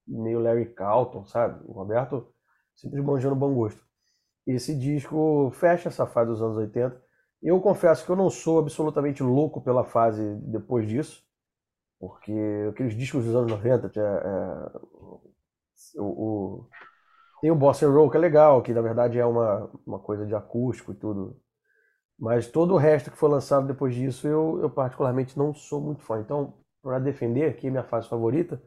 meio 0.06 0.40
Larry 0.40 0.66
Carlton, 0.74 1.26
sabe? 1.26 1.62
O 1.66 1.72
Roberto 1.72 2.33
sempre 2.74 3.00
manjando 3.02 3.36
bom 3.36 3.54
gosto. 3.54 3.80
Esse 4.46 4.76
disco 4.76 5.50
fecha 5.54 5.88
essa 5.88 6.06
fase 6.06 6.30
dos 6.30 6.42
anos 6.42 6.56
80. 6.56 7.02
Eu 7.42 7.60
confesso 7.60 8.04
que 8.04 8.10
eu 8.10 8.16
não 8.16 8.30
sou 8.30 8.58
absolutamente 8.58 9.22
louco 9.22 9.60
pela 9.60 9.84
fase 9.84 10.22
depois 10.42 10.88
disso, 10.88 11.22
porque 11.98 12.32
aqueles 12.70 12.96
discos 12.96 13.24
dos 13.24 13.34
anos 13.34 13.50
90, 13.52 13.92
é, 13.96 14.00
é, 14.00 16.00
o, 16.00 16.04
o, 16.04 16.68
tem 17.40 17.50
o 17.50 17.56
Bossa 17.56 17.88
Roll 17.88 18.10
que 18.10 18.16
é 18.16 18.20
legal, 18.20 18.62
que 18.62 18.72
na 18.72 18.80
verdade 18.80 19.18
é 19.18 19.26
uma, 19.26 19.70
uma 19.86 19.98
coisa 19.98 20.26
de 20.26 20.34
acústico 20.34 20.92
e 20.92 20.94
tudo. 20.94 21.38
Mas 22.18 22.46
todo 22.46 22.74
o 22.74 22.78
resto 22.78 23.10
que 23.10 23.18
foi 23.18 23.28
lançado 23.28 23.66
depois 23.66 23.94
disso, 23.94 24.26
eu, 24.26 24.60
eu 24.62 24.70
particularmente 24.70 25.38
não 25.38 25.52
sou 25.52 25.80
muito 25.80 26.02
fã. 26.02 26.20
Então, 26.20 26.54
para 26.82 26.98
defender 26.98 27.50
aqui 27.50 27.70
minha 27.70 27.82
fase 27.82 28.08
favorita, 28.08 28.62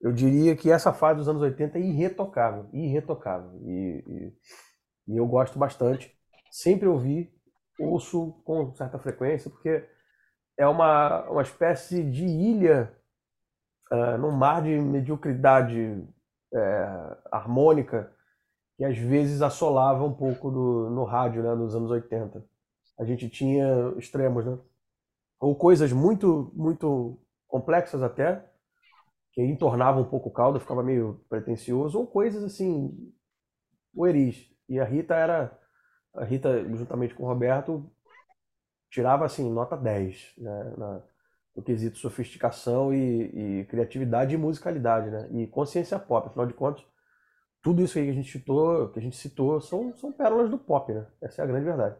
eu 0.00 0.12
diria 0.12 0.54
que 0.56 0.70
essa 0.70 0.92
fase 0.92 1.18
dos 1.18 1.28
anos 1.28 1.42
80 1.42 1.78
é 1.78 1.80
irretocável, 1.80 2.68
irretocável. 2.72 3.58
E, 3.62 4.04
e, 4.06 5.12
e 5.14 5.16
eu 5.16 5.26
gosto 5.26 5.58
bastante. 5.58 6.16
Sempre 6.50 6.88
ouvi, 6.88 7.32
ouço 7.78 8.40
com 8.44 8.74
certa 8.74 8.98
frequência, 8.98 9.50
porque 9.50 9.84
é 10.56 10.66
uma, 10.66 11.28
uma 11.30 11.42
espécie 11.42 12.02
de 12.02 12.24
ilha 12.24 12.92
uh, 13.90 14.18
num 14.18 14.30
mar 14.30 14.62
de 14.62 14.78
mediocridade 14.80 16.06
é, 16.54 17.16
harmônica 17.30 18.12
que 18.76 18.84
às 18.84 18.96
vezes 18.96 19.42
assolava 19.42 20.04
um 20.04 20.12
pouco 20.12 20.50
do, 20.50 20.88
no 20.90 21.04
rádio 21.04 21.42
né, 21.42 21.54
nos 21.54 21.74
anos 21.74 21.90
80. 21.90 22.44
A 22.98 23.04
gente 23.04 23.28
tinha 23.28 23.92
extremos, 23.98 24.46
né? 24.46 24.56
ou 25.40 25.54
coisas 25.56 25.92
muito, 25.92 26.52
muito 26.54 27.18
complexas 27.48 28.02
até, 28.02 28.47
que 29.32 29.42
entornavam 29.42 30.02
um 30.02 30.08
pouco 30.08 30.28
o 30.28 30.32
caldo, 30.32 30.60
ficava 30.60 30.82
meio 30.82 31.24
pretencioso, 31.28 31.98
ou 31.98 32.06
coisas 32.06 32.42
assim, 32.42 33.12
pueris. 33.94 34.50
E 34.68 34.78
a 34.80 34.84
Rita 34.84 35.14
era, 35.14 35.58
a 36.14 36.24
Rita, 36.24 36.64
juntamente 36.76 37.14
com 37.14 37.24
o 37.24 37.26
Roberto, 37.26 37.90
tirava 38.90 39.24
assim, 39.24 39.50
nota 39.50 39.76
10, 39.76 40.34
né, 40.38 40.74
na, 40.76 41.02
no 41.54 41.62
quesito 41.62 41.98
sofisticação 41.98 42.92
e, 42.94 43.60
e, 43.60 43.64
criatividade 43.66 44.34
e 44.34 44.38
musicalidade, 44.38 45.10
né? 45.10 45.28
E 45.32 45.46
consciência 45.46 45.98
pop, 45.98 46.26
afinal 46.26 46.46
de 46.46 46.54
contas, 46.54 46.84
tudo 47.62 47.82
isso 47.82 47.98
aí 47.98 48.04
que 48.04 48.10
a 48.10 48.14
gente 48.14 48.30
citou, 48.30 48.88
que 48.90 48.98
a 48.98 49.02
gente 49.02 49.16
citou 49.16 49.60
são, 49.60 49.96
são 49.96 50.12
pérolas 50.12 50.50
do 50.50 50.58
pop, 50.58 50.92
né? 50.92 51.06
Essa 51.20 51.42
é 51.42 51.44
a 51.44 51.46
grande 51.48 51.64
verdade. 51.64 51.96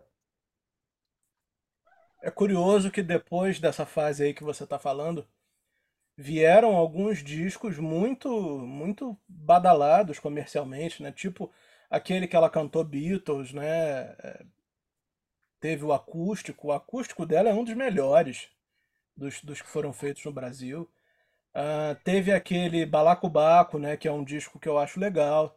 É 2.22 2.30
curioso 2.30 2.90
que 2.90 3.02
depois 3.02 3.60
dessa 3.60 3.84
fase 3.84 4.24
aí 4.24 4.34
que 4.34 4.44
você 4.44 4.64
está 4.64 4.78
falando, 4.78 5.26
vieram 6.20 6.74
alguns 6.74 7.22
discos 7.22 7.78
muito 7.78 8.28
muito 8.66 9.16
badalados 9.28 10.18
comercialmente, 10.18 11.00
né? 11.00 11.12
Tipo 11.12 11.48
aquele 11.88 12.26
que 12.26 12.34
ela 12.34 12.50
cantou 12.50 12.82
Beatles, 12.82 13.52
né? 13.52 14.16
É, 14.18 14.42
teve 15.60 15.84
o 15.84 15.92
acústico. 15.92 16.68
O 16.68 16.72
acústico 16.72 17.24
dela 17.24 17.48
é 17.48 17.54
um 17.54 17.62
dos 17.62 17.74
melhores 17.74 18.48
dos, 19.16 19.40
dos 19.42 19.62
que 19.62 19.68
foram 19.68 19.92
feitos 19.92 20.24
no 20.24 20.32
Brasil. 20.32 20.90
Uh, 21.54 21.94
teve 22.02 22.32
aquele 22.32 22.84
Balacobaco, 22.84 23.78
né? 23.78 23.96
Que 23.96 24.08
é 24.08 24.12
um 24.12 24.24
disco 24.24 24.58
que 24.58 24.68
eu 24.68 24.76
acho 24.76 24.98
legal. 24.98 25.56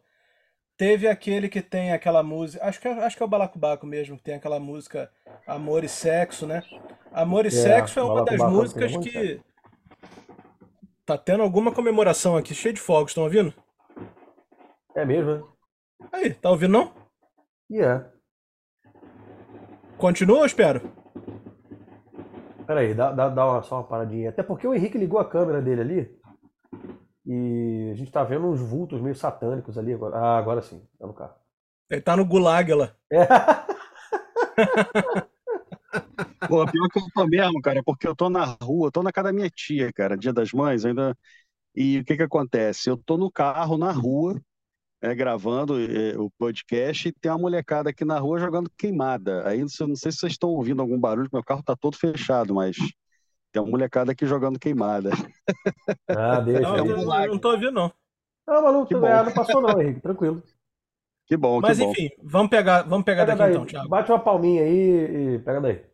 Teve 0.78 1.08
aquele 1.08 1.50
que 1.50 1.62
tem 1.62 1.92
aquela 1.92 2.22
música. 2.22 2.64
Acho 2.64 2.80
que, 2.80 2.88
é, 2.88 2.92
acho 3.04 3.18
que 3.18 3.24
é 3.24 3.26
o 3.26 3.30
Balacobaco 3.30 3.88
mesmo, 3.88 4.16
que 4.16 4.24
tem 4.24 4.36
aquela 4.36 4.60
música 4.60 5.12
Amor 5.48 5.84
e 5.84 5.90
Sexo, 5.90 6.46
né? 6.46 6.64
Amor 7.12 7.46
e 7.46 7.48
é, 7.48 7.52
Sexo 7.52 8.00
é 8.00 8.04
uma 8.04 8.24
das 8.24 8.40
músicas 8.40 8.96
que. 8.98 9.42
Tá 11.06 11.18
tendo 11.18 11.44
alguma 11.44 11.74
comemoração 11.74 12.38
aqui, 12.38 12.54
cheio 12.54 12.74
de 12.74 12.80
fogos, 12.80 13.12
estão 13.12 13.24
ouvindo? 13.24 13.54
É 14.96 15.04
mesmo, 15.04 15.36
né? 15.36 15.44
Aí, 16.12 16.34
tá 16.34 16.50
ouvindo 16.50 16.74
não? 16.74 16.94
Yeah. 17.72 18.12
Continua 19.98 20.40
ou 20.40 20.46
espero? 20.46 20.82
Peraí, 22.68 22.94
dá, 22.94 23.12
dá, 23.12 23.30
dá 23.30 23.46
uma, 23.46 23.64
só 23.64 23.78
uma 23.78 23.84
paradinha. 23.84 24.30
Até 24.30 24.44
porque 24.44 24.68
o 24.68 24.74
Henrique 24.74 24.98
ligou 24.98 25.20
a 25.20 25.30
câmera 25.30 25.62
dele 25.62 25.82
ali. 25.82 26.22
E 27.26 27.90
a 27.92 27.96
gente 27.96 28.12
tá 28.12 28.24
vendo 28.24 28.48
uns 28.48 28.62
vultos 28.62 29.02
meio 29.02 29.16
satânicos 29.16 29.78
ali 29.78 29.94
agora. 29.94 30.18
Ah, 30.18 30.38
agora 30.38 30.62
sim, 30.62 30.86
tá 31.00 31.08
no 31.08 31.14
carro. 31.14 31.36
Ele 31.90 32.02
tá 32.02 32.16
no 32.16 32.26
gulag 32.26 32.74
lá. 32.74 32.96
É. 33.12 33.28
Pô, 36.52 36.66
pior 36.70 36.90
que 36.90 37.00
eu 37.00 37.04
tô 37.16 37.26
mesmo, 37.28 37.62
cara, 37.62 37.82
porque 37.82 38.06
eu 38.06 38.14
tô 38.14 38.30
na 38.30 38.44
rua, 38.62 38.92
tô 38.92 39.02
na 39.02 39.10
casa 39.14 39.30
da 39.30 39.34
minha 39.34 39.50
tia, 39.50 39.90
cara, 39.94 40.18
dia 40.18 40.34
das 40.34 40.52
mães, 40.52 40.84
ainda. 40.84 41.18
E 41.74 42.00
o 42.00 42.04
que 42.04 42.18
que 42.18 42.24
acontece? 42.24 42.90
Eu 42.90 42.98
tô 42.98 43.16
no 43.16 43.32
carro, 43.32 43.78
na 43.78 43.94
rua, 43.94 44.38
é, 45.02 45.16
gravando 45.16 45.80
é, 45.80 46.18
o 46.18 46.30
podcast 46.38 47.08
e 47.08 47.14
tem 47.14 47.32
uma 47.32 47.38
molecada 47.38 47.92
aqui 47.92 48.04
na 48.04 48.20
rua 48.20 48.38
jogando 48.38 48.70
queimada. 48.78 49.48
Aí 49.48 49.62
não 49.62 49.70
sei 49.70 49.96
se 49.96 50.18
vocês 50.18 50.34
estão 50.34 50.50
ouvindo 50.50 50.82
algum 50.82 51.00
barulho, 51.00 51.30
meu 51.32 51.42
carro 51.42 51.64
tá 51.64 51.74
todo 51.74 51.96
fechado, 51.96 52.54
mas 52.54 52.76
tem 53.54 53.62
uma 53.62 53.72
molecada 53.72 54.12
aqui 54.12 54.26
jogando 54.26 54.60
queimada. 54.60 55.12
Ah, 56.10 56.42
deixa. 56.42 56.64
Não, 56.64 56.76
eu, 56.76 56.98
não, 56.98 57.28
não 57.28 57.40
tô 57.40 57.52
ouvindo, 57.52 57.72
não. 57.72 57.94
Não, 58.46 58.62
maluco, 58.62 58.94
não 58.94 59.34
passou 59.34 59.62
não, 59.62 59.82
Henrique, 59.82 60.02
tranquilo. 60.02 60.44
Que 61.28 61.38
bom, 61.38 61.62
Mas 61.62 61.78
que 61.78 61.86
enfim, 61.86 62.10
vamos 62.22 62.50
pegar, 62.50 62.82
vamos 62.82 63.06
pegar 63.06 63.26
pega 63.26 63.38
daqui 63.38 63.44
daí. 63.44 63.52
então, 63.54 63.66
Thiago. 63.66 63.88
Bate 63.88 64.12
uma 64.12 64.20
palminha 64.20 64.64
aí 64.64 65.36
e 65.36 65.40
pega 65.40 65.62
daí. 65.62 65.91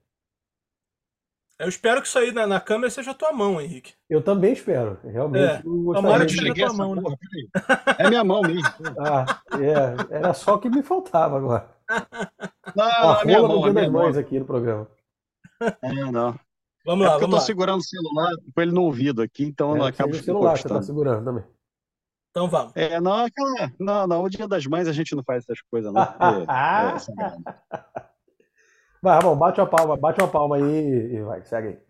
Eu 1.60 1.68
espero 1.68 2.02
que 2.02 2.08
isso 2.08 2.20
aí 2.20 2.32
na, 2.32 2.46
na 2.46 2.60
câmera 2.60 2.90
seja 2.92 3.12
a 3.12 3.16
tua 3.16 3.34
mão, 3.34 3.60
Henrique. 3.60 3.94
Eu 4.08 4.22
também 4.22 4.54
espero. 4.54 5.00
Realmente. 5.04 5.44
É, 5.44 5.62
tomara 5.62 6.26
que 6.26 6.34
seja 6.34 6.52
a 6.52 6.56
tua 6.56 6.74
mão. 6.74 6.96
Né? 6.96 7.02
É 7.98 8.10
minha 8.10 8.24
mão 8.24 8.42
mesmo. 8.44 8.64
ah, 9.00 9.42
é, 9.54 10.16
era 10.18 10.34
só 10.34 10.56
o 10.56 10.60
que 10.60 10.70
me 10.70 10.84
faltava 10.84 11.38
agora. 11.38 11.70
Não, 12.76 12.86
Ó, 13.04 13.22
é 13.22 13.26
minha 13.26 13.42
mão, 13.42 13.62
Dia 13.64 13.74
das 13.74 13.90
Mães 13.90 14.18
aqui 14.18 14.40
no 14.40 14.46
programa. 14.46 14.88
É, 15.82 16.12
não. 16.12 16.40
Vamos 16.86 17.06
lá, 17.06 17.16
é 17.16 17.20
vamos 17.20 17.22
eu 17.24 17.30
tô 17.30 17.36
lá. 17.36 17.42
segurando 17.42 17.80
o 17.80 17.84
celular 17.84 18.32
com 18.54 18.62
ele 18.62 18.72
no 18.72 18.84
ouvido 18.84 19.22
aqui, 19.22 19.44
então 19.44 19.72
é, 19.72 19.74
eu 19.74 19.78
não 19.78 19.86
acabo 19.88 20.12
o 20.12 20.16
celular 20.16 20.54
que 20.54 20.62
você 20.62 20.70
tá 20.70 20.82
segurando 20.82 21.26
também. 21.26 21.44
Então 22.30 22.48
vamos. 22.48 22.72
É, 22.76 23.00
não, 23.02 23.26
aquela, 23.26 23.74
não, 23.80 24.08
não, 24.08 24.24
o 24.24 24.30
dia 24.30 24.48
das 24.48 24.66
mães 24.68 24.88
a 24.88 24.94
gente 24.94 25.16
não 25.16 25.24
faz 25.24 25.44
essas 25.44 25.60
coisas, 25.72 25.92
não. 25.92 26.06
Porque, 26.06 26.22
é, 26.52 28.06
vai, 29.02 29.16
Ramon, 29.18 29.38
bate 29.38 29.60
uma 29.60 29.68
palma, 29.68 29.98
bate 29.98 30.22
uma 30.22 30.28
palma 30.32 30.58
aí 30.58 31.16
e 31.16 31.22
vai, 31.22 31.44
segue 31.46 31.68
aí. 31.70 31.88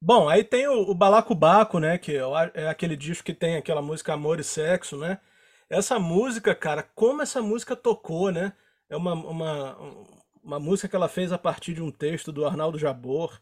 Bom, 0.00 0.28
aí 0.28 0.44
tem 0.44 0.66
o, 0.68 0.90
o 0.90 0.94
Balacobaco, 0.94 1.78
né? 1.80 1.98
Que 1.98 2.18
é 2.54 2.68
aquele 2.68 2.96
disco 2.96 3.24
que 3.24 3.34
tem 3.34 3.56
aquela 3.56 3.82
música 3.82 4.12
Amor 4.14 4.38
e 4.38 4.44
Sexo, 4.44 4.96
né? 4.96 5.20
Essa 5.68 5.98
música, 5.98 6.54
cara, 6.54 6.82
como 6.94 7.20
essa 7.22 7.42
música 7.42 7.74
tocou, 7.76 8.30
né? 8.30 8.52
É 8.88 8.96
uma, 8.96 9.12
uma, 9.14 9.76
uma 10.42 10.60
música 10.60 10.88
que 10.88 10.96
ela 10.96 11.08
fez 11.08 11.32
a 11.32 11.38
partir 11.38 11.74
de 11.74 11.82
um 11.82 11.90
texto 11.90 12.32
do 12.32 12.46
Arnaldo 12.46 12.78
Jabor. 12.78 13.40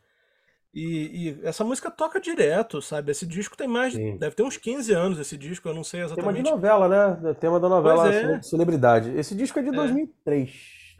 E, 0.79 1.29
e 1.31 1.41
essa 1.43 1.65
música 1.65 1.91
toca 1.91 2.21
direto, 2.21 2.83
sabe? 2.83 3.11
Esse 3.11 3.27
disco 3.27 3.57
tem 3.57 3.67
mais. 3.67 3.95
Sim. 3.95 4.19
Deve 4.19 4.37
ter 4.37 4.43
uns 4.43 4.59
15 4.59 4.93
anos 4.93 5.19
esse 5.19 5.35
disco, 5.37 5.67
eu 5.67 5.75
não 5.75 5.83
sei 5.83 6.01
Tema 6.01 6.15
de 6.15 6.21
exatamente. 6.41 6.51
novela, 6.51 6.89
né? 6.89 7.35
Tema 7.35 7.59
da 7.59 7.69
novela 7.69 8.13
é. 8.13 8.43
Celebridade. 8.43 9.11
Esse 9.17 9.35
disco 9.35 9.59
é 9.59 9.63
de 9.63 9.71
É. 9.71 9.73
2003. 9.73 10.51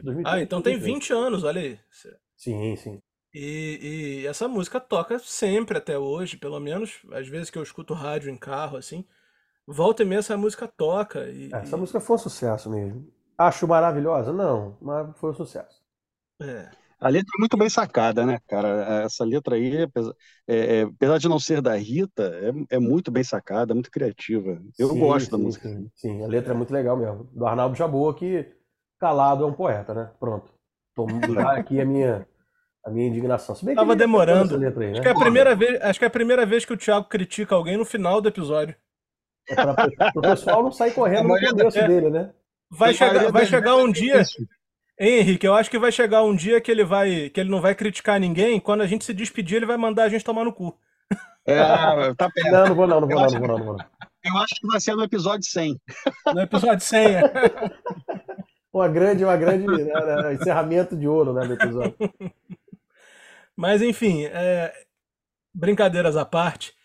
2003, 0.01 0.25
Ah, 0.25 0.41
então 0.41 0.61
tem 0.63 0.73
2003. 0.79 0.83
20 0.95 1.13
anos, 1.13 1.43
olha 1.43 1.61
aí. 1.61 1.79
Sim, 2.35 2.75
sim. 2.75 2.99
E, 3.33 4.21
e 4.23 4.27
essa 4.27 4.47
música 4.47 4.79
toca 4.79 5.19
sempre 5.19 5.77
até 5.77 5.95
hoje, 5.97 6.37
pelo 6.37 6.59
menos, 6.59 6.99
às 7.11 7.27
vezes 7.27 7.51
que 7.51 7.57
eu 7.59 7.63
escuto 7.63 7.93
rádio 7.93 8.31
em 8.31 8.37
carro, 8.37 8.77
assim. 8.77 9.05
Volta 9.67 10.01
e 10.01 10.05
meia 10.05 10.19
essa 10.19 10.35
música 10.37 10.67
toca. 10.67 11.29
E, 11.29 11.51
É, 11.53 11.57
Essa 11.57 11.77
música 11.77 11.99
foi 11.99 12.15
um 12.15 12.19
sucesso 12.19 12.67
mesmo. 12.69 13.07
Acho 13.37 13.67
maravilhosa? 13.67 14.33
Não, 14.33 14.75
mas 14.81 15.15
foi 15.17 15.29
um 15.29 15.35
sucesso. 15.35 15.83
é. 16.41 16.69
A 16.99 17.09
letra 17.09 17.29
é 17.37 17.39
muito 17.39 17.55
bem 17.57 17.69
sacada, 17.69 18.25
né, 18.25 18.39
cara? 18.47 19.03
Essa 19.05 19.23
letra 19.23 19.55
aí, 19.55 19.83
apesar, 19.83 20.13
é, 20.47 20.79
é, 20.79 20.81
apesar 20.83 21.17
de 21.19 21.29
não 21.29 21.39
ser 21.39 21.61
da 21.61 21.75
Rita, 21.75 22.23
é, 22.69 22.75
é 22.77 22.79
muito 22.79 23.11
bem 23.11 23.23
sacada, 23.23 23.73
muito 23.73 23.91
criativa. 23.91 24.59
Eu 24.77 24.89
Sim, 24.89 24.99
gosto 24.99 25.29
da 25.31 25.37
sim, 25.37 25.43
música. 25.43 25.69
Sim, 25.69 25.91
sim, 25.95 26.23
a 26.23 26.27
letra 26.27 26.53
é 26.53 26.57
muito 26.57 26.73
legal 26.73 26.97
mesmo. 26.97 27.25
Do 27.25 27.45
Arnaldo 27.45 27.75
Jabor, 27.75 28.15
que 28.15 28.45
calado 28.99 29.43
é 29.43 29.47
um 29.47 29.53
poeta, 29.53 29.93
né? 29.93 30.09
Pronto. 30.19 30.51
Tomo 30.95 31.39
aqui 31.39 31.79
a 31.79 31.85
minha, 31.85 32.27
a 32.83 32.89
minha 32.89 33.07
indignação. 33.07 33.53
Se 33.53 33.63
bem 33.63 33.75
que 33.75 33.81
Tava 33.81 33.95
demorando. 33.95 34.45
essa 34.45 34.57
letra 34.57 34.83
aí, 34.83 34.91
Acho 34.91 35.01
né? 35.01 35.01
que, 35.03 35.07
é 35.07 35.11
a 35.11 35.15
primeira 35.15 35.55
vez, 35.55 35.81
acho 35.81 35.99
que 35.99 36.05
é 36.05 36.07
a 36.07 36.11
primeira 36.11 36.45
vez 36.45 36.65
que 36.65 36.73
o 36.73 36.77
Thiago 36.77 37.07
critica 37.07 37.53
alguém 37.53 37.77
no 37.77 37.85
final 37.85 38.19
do 38.19 38.27
episódio. 38.27 38.75
É 39.47 39.55
pra, 39.55 39.73
o 40.15 40.21
pessoal 40.21 40.63
não 40.63 40.71
sair 40.71 40.93
correndo 40.93 41.27
no 41.27 41.39
começo 41.39 41.77
é- 41.77 41.87
dele, 41.87 42.09
né? 42.09 42.33
Vai 42.69 42.93
chegar, 42.93 43.31
vai 43.31 43.45
chegar 43.45 43.75
um 43.77 43.87
é 43.87 43.91
dia, 43.91 44.21
isso. 44.21 44.45
Hein, 44.99 45.19
Henrique? 45.19 45.45
Eu 45.45 45.53
acho 45.53 45.69
que 45.69 45.79
vai 45.79 45.91
chegar 45.91 46.23
um 46.23 46.35
dia 46.35 46.61
que 46.61 46.71
ele 46.71 46.83
vai, 46.83 47.29
que 47.29 47.39
ele 47.39 47.49
não 47.49 47.61
vai 47.61 47.75
criticar 47.75 48.19
ninguém. 48.19 48.59
Quando 48.59 48.81
a 48.81 48.87
gente 48.87 49.05
se 49.05 49.13
despedir, 49.13 49.57
ele 49.57 49.65
vai 49.65 49.77
mandar 49.77 50.03
a 50.03 50.09
gente 50.09 50.25
tomar 50.25 50.43
no 50.43 50.53
cu. 50.53 50.77
É, 51.45 52.13
tá 52.15 52.29
perto. 52.33 52.51
Não, 52.51 52.67
não 52.67 52.75
vou 52.75 52.87
não, 52.87 53.01
não 53.01 53.07
vou 53.07 53.19
não, 53.19 53.29
não 53.29 53.39
vou 53.39 53.47
não, 53.47 53.57
não 53.57 53.65
vou 53.65 53.77
não. 53.77 53.85
Eu 54.23 54.37
acho 54.37 54.55
que 54.59 54.67
vai 54.67 54.79
ser 54.79 54.95
no 54.95 55.03
episódio 55.03 55.47
100. 55.47 55.79
No 56.33 56.41
episódio 56.41 56.85
100. 56.85 57.15
é. 57.15 57.21
Uma 58.73 58.87
grande, 58.87 59.23
uma 59.23 59.35
grande 59.35 59.65
né, 59.65 59.83
né, 59.85 60.33
encerramento 60.35 60.95
de 60.95 61.07
ouro, 61.07 61.33
né, 61.33 61.47
do 61.47 61.53
episódio. 61.53 61.95
Mas 63.55 63.81
enfim, 63.81 64.25
é, 64.25 64.71
brincadeiras 65.51 66.15
à 66.15 66.23
parte, 66.23 66.75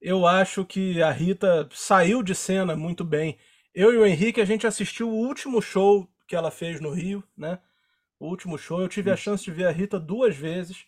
eu 0.00 0.26
acho 0.26 0.64
que 0.64 1.00
a 1.00 1.12
Rita 1.12 1.68
saiu 1.70 2.20
de 2.20 2.34
cena 2.34 2.74
muito 2.74 3.04
bem. 3.04 3.38
Eu 3.72 3.92
e 3.92 3.96
o 3.96 4.04
Henrique, 4.04 4.40
a 4.40 4.44
gente 4.44 4.66
assistiu 4.66 5.08
o 5.08 5.14
último 5.14 5.62
show 5.62 6.08
que 6.26 6.36
ela 6.36 6.50
fez 6.50 6.80
no 6.80 6.90
Rio, 6.90 7.22
né? 7.36 7.58
O 8.20 8.28
último 8.28 8.58
show, 8.58 8.80
eu 8.82 8.88
tive 8.88 9.10
a 9.10 9.16
chance 9.16 9.44
de 9.44 9.50
ver 9.52 9.66
a 9.66 9.70
Rita 9.72 10.00
duas 10.00 10.36
vezes. 10.36 10.86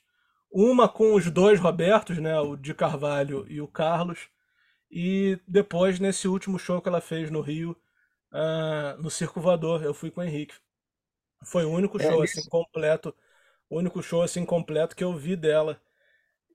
Uma 0.52 0.88
com 0.88 1.14
os 1.14 1.30
dois 1.30 1.60
Robertos, 1.60 2.18
né? 2.18 2.38
O 2.40 2.56
de 2.56 2.74
Carvalho 2.74 3.46
e 3.50 3.60
o 3.60 3.68
Carlos. 3.68 4.28
E 4.90 5.38
depois, 5.48 6.00
nesse 6.00 6.28
último 6.28 6.58
show 6.58 6.82
que 6.82 6.88
ela 6.88 7.00
fez 7.00 7.30
no 7.30 7.40
Rio, 7.42 7.76
ah, 8.32 8.96
no 9.00 9.10
Circo 9.10 9.40
Voador, 9.40 9.84
eu 9.84 9.94
fui 9.94 10.10
com 10.10 10.20
o 10.22 10.24
Henrique. 10.24 10.54
Foi 11.44 11.64
o 11.64 11.70
único 11.70 11.98
É 11.98 12.08
show 12.08 12.22
isso. 12.22 12.40
assim 12.40 12.44
completo, 12.48 13.14
o 13.70 13.78
único 13.78 14.02
show 14.02 14.22
assim 14.22 14.44
completo 14.46 14.96
que 14.96 15.04
eu 15.04 15.14
vi 15.16 15.36
dela. 15.36 15.80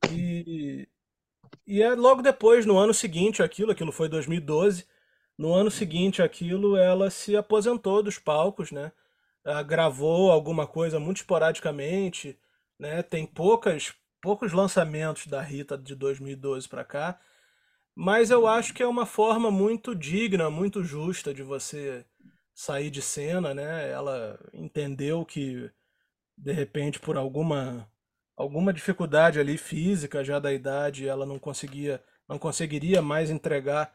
E 0.09 0.87
e 1.67 1.81
é 1.81 1.95
logo 1.95 2.21
depois, 2.21 2.65
no 2.65 2.77
ano 2.77 2.93
seguinte, 2.93 3.43
aquilo, 3.43 3.71
aquilo 3.71 3.91
foi 3.91 4.09
2012. 4.09 4.85
No 5.37 5.53
ano 5.53 5.71
seguinte, 5.71 6.21
aquilo, 6.21 6.77
ela 6.77 7.09
se 7.09 7.35
aposentou 7.35 8.03
dos 8.03 8.19
palcos, 8.19 8.71
né? 8.71 8.91
Ela 9.43 9.63
gravou 9.63 10.31
alguma 10.31 10.67
coisa 10.67 10.99
muito 10.99 11.17
esporadicamente, 11.17 12.37
né? 12.79 13.01
Tem 13.03 13.25
poucas, 13.25 13.93
poucos 14.21 14.53
lançamentos 14.53 15.27
da 15.27 15.41
Rita 15.41 15.77
de 15.77 15.95
2012 15.95 16.69
para 16.69 16.83
cá, 16.85 17.19
mas 17.95 18.31
eu 18.31 18.47
acho 18.47 18.73
que 18.73 18.83
é 18.83 18.87
uma 18.87 19.05
forma 19.05 19.51
muito 19.51 19.95
digna, 19.95 20.49
muito 20.49 20.83
justa 20.83 21.33
de 21.33 21.43
você 21.43 22.05
sair 22.53 22.89
de 22.89 23.01
cena, 23.01 23.53
né? 23.53 23.89
Ela 23.91 24.39
entendeu 24.53 25.25
que 25.25 25.71
de 26.37 26.51
repente 26.53 26.99
por 26.99 27.17
alguma 27.17 27.89
alguma 28.35 28.73
dificuldade 28.73 29.39
ali 29.39 29.57
física 29.57 30.23
já 30.23 30.39
da 30.39 30.53
idade, 30.53 31.07
ela 31.07 31.25
não 31.25 31.39
conseguia 31.39 32.03
não 32.27 32.39
conseguiria 32.39 33.01
mais 33.01 33.29
entregar 33.29 33.93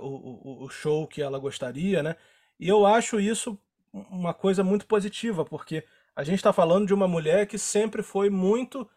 o, 0.00 0.64
o, 0.64 0.68
show 0.68 1.06
que 1.06 1.22
ela 1.22 1.38
gostaria, 1.38 2.02
né? 2.02 2.16
E 2.58 2.68
eu 2.68 2.84
acho 2.84 3.20
isso 3.20 3.58
uma 3.92 4.34
coisa 4.34 4.64
muito 4.64 4.86
positiva, 4.86 5.44
porque 5.44 5.84
a 6.16 6.24
gente 6.24 6.36
está 6.36 6.52
falando 6.52 6.86
de 6.86 6.94
uma 6.94 7.06
mulher 7.06 7.46
que 7.46 7.58
sempre 7.58 8.02
foi 8.02 8.28
muito 8.30 8.88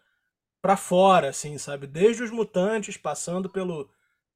para 0.61 0.75
fora, 0.75 1.29
assim, 1.29 1.57
sabe? 1.57 1.85
Desde 1.85 2.23
os 2.23 2.31
Mutantes, 2.31 2.97
passando 2.97 3.49
pelo, 3.49 3.89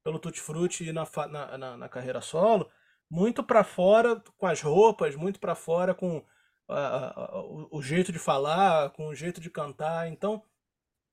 pelo 0.04 0.18
Tutti 0.18 0.40
Frutti 0.40 0.84
e 0.88 0.92
na, 0.92 1.06
na, 1.28 1.58
na, 1.58 1.76
na 1.76 1.88
carreira 1.88 2.20
solo, 2.20 2.70
muito 3.10 3.42
para 3.42 3.64
fora 3.64 4.22
com 4.38 4.46
as 4.46 4.60
roupas, 4.60 5.16
muito 5.16 5.40
para 5.40 5.54
fora 5.54 5.94
com 5.94 6.24
o, 6.68 7.78
o, 7.78 7.82
jeito 7.82 8.12
de 8.12 8.18
falar, 8.18 8.90
com 8.90 9.08
o 9.08 9.14
jeito 9.14 9.40
de 9.40 9.50
cantar. 9.50 10.08
Então, 10.08 10.42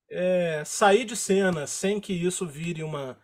é, 0.10 0.64
sair 0.66 1.06
de 1.06 1.16
cena 1.16 1.68
sem 1.68 2.00
que 2.00 2.14
isso 2.14 2.48
vire 2.48 2.84
uma, 2.84 3.18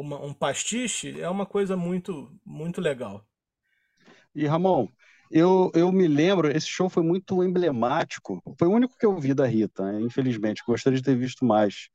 uma, 0.00 0.24
um 0.24 0.32
pastiche 0.32 1.20
é 1.20 1.28
uma 1.28 1.46
coisa 1.46 1.76
muito, 1.76 2.30
muito 2.44 2.80
legal. 2.80 3.26
E 4.34 4.46
Ramon, 4.46 4.88
eu, 5.30 5.70
eu 5.74 5.90
me 5.90 6.06
lembro, 6.06 6.50
esse 6.54 6.68
show 6.68 6.88
foi 6.88 7.02
muito 7.02 7.42
emblemático. 7.42 8.42
Foi 8.58 8.68
o 8.68 8.72
único 8.72 8.96
que 8.98 9.06
eu 9.06 9.18
vi 9.18 9.34
da 9.34 9.46
Rita, 9.46 9.90
né? 9.90 10.00
infelizmente. 10.00 10.62
Gostaria 10.66 10.98
de 10.98 11.04
ter 11.04 11.16
visto 11.16 11.44
mais. 11.44 11.88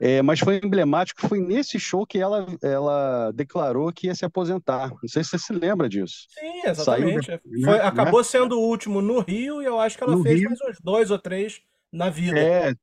É, 0.00 0.20
mas 0.20 0.40
foi 0.40 0.60
emblemático, 0.62 1.28
foi 1.28 1.40
nesse 1.40 1.78
show 1.78 2.04
que 2.04 2.18
ela, 2.18 2.44
ela 2.60 3.30
declarou 3.32 3.92
que 3.92 4.08
ia 4.08 4.14
se 4.16 4.24
aposentar. 4.24 4.90
Não 5.00 5.08
sei 5.08 5.22
se 5.22 5.30
você 5.30 5.38
se 5.38 5.52
lembra 5.52 5.88
disso. 5.88 6.26
Sim, 6.28 6.62
exatamente. 6.66 7.26
Saiu, 7.26 7.40
foi, 7.64 7.78
né? 7.78 7.84
acabou 7.84 8.24
sendo 8.24 8.58
o 8.58 8.66
último 8.66 9.00
no 9.00 9.20
Rio 9.20 9.62
e 9.62 9.64
eu 9.64 9.78
acho 9.78 9.96
que 9.96 10.02
ela 10.02 10.16
no 10.16 10.22
fez 10.24 10.40
Rio. 10.40 10.48
mais 10.48 10.60
uns 10.60 10.80
dois 10.82 11.10
ou 11.12 11.20
três 11.20 11.60
na 11.92 12.10
vida. 12.10 12.36
É, 12.36 12.74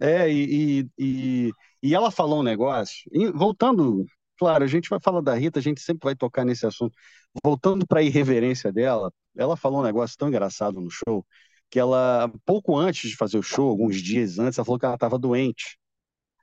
é 0.00 0.32
e, 0.32 0.88
e, 0.96 1.50
e 1.82 1.94
ela 1.96 2.12
falou 2.12 2.40
um 2.40 2.44
negócio, 2.44 3.10
voltando, 3.34 4.06
claro, 4.38 4.64
a 4.64 4.66
gente 4.66 4.88
vai 4.88 5.00
falar 5.00 5.20
da 5.20 5.34
Rita, 5.34 5.58
a 5.58 5.62
gente 5.62 5.80
sempre 5.80 6.04
vai 6.04 6.14
tocar 6.16 6.44
nesse 6.44 6.66
assunto. 6.66 6.96
Voltando 7.44 7.86
para 7.86 8.00
a 8.00 8.02
irreverência 8.02 8.72
dela, 8.72 9.12
ela 9.36 9.56
falou 9.56 9.80
um 9.80 9.84
negócio 9.84 10.16
tão 10.18 10.28
engraçado 10.28 10.80
no 10.80 10.90
show, 10.90 11.24
que 11.70 11.78
ela, 11.78 12.30
pouco 12.46 12.76
antes 12.76 13.10
de 13.10 13.16
fazer 13.16 13.38
o 13.38 13.42
show, 13.42 13.68
alguns 13.68 14.00
dias 14.02 14.38
antes, 14.38 14.58
ela 14.58 14.64
falou 14.64 14.78
que 14.78 14.86
ela 14.86 14.94
estava 14.94 15.18
doente. 15.18 15.78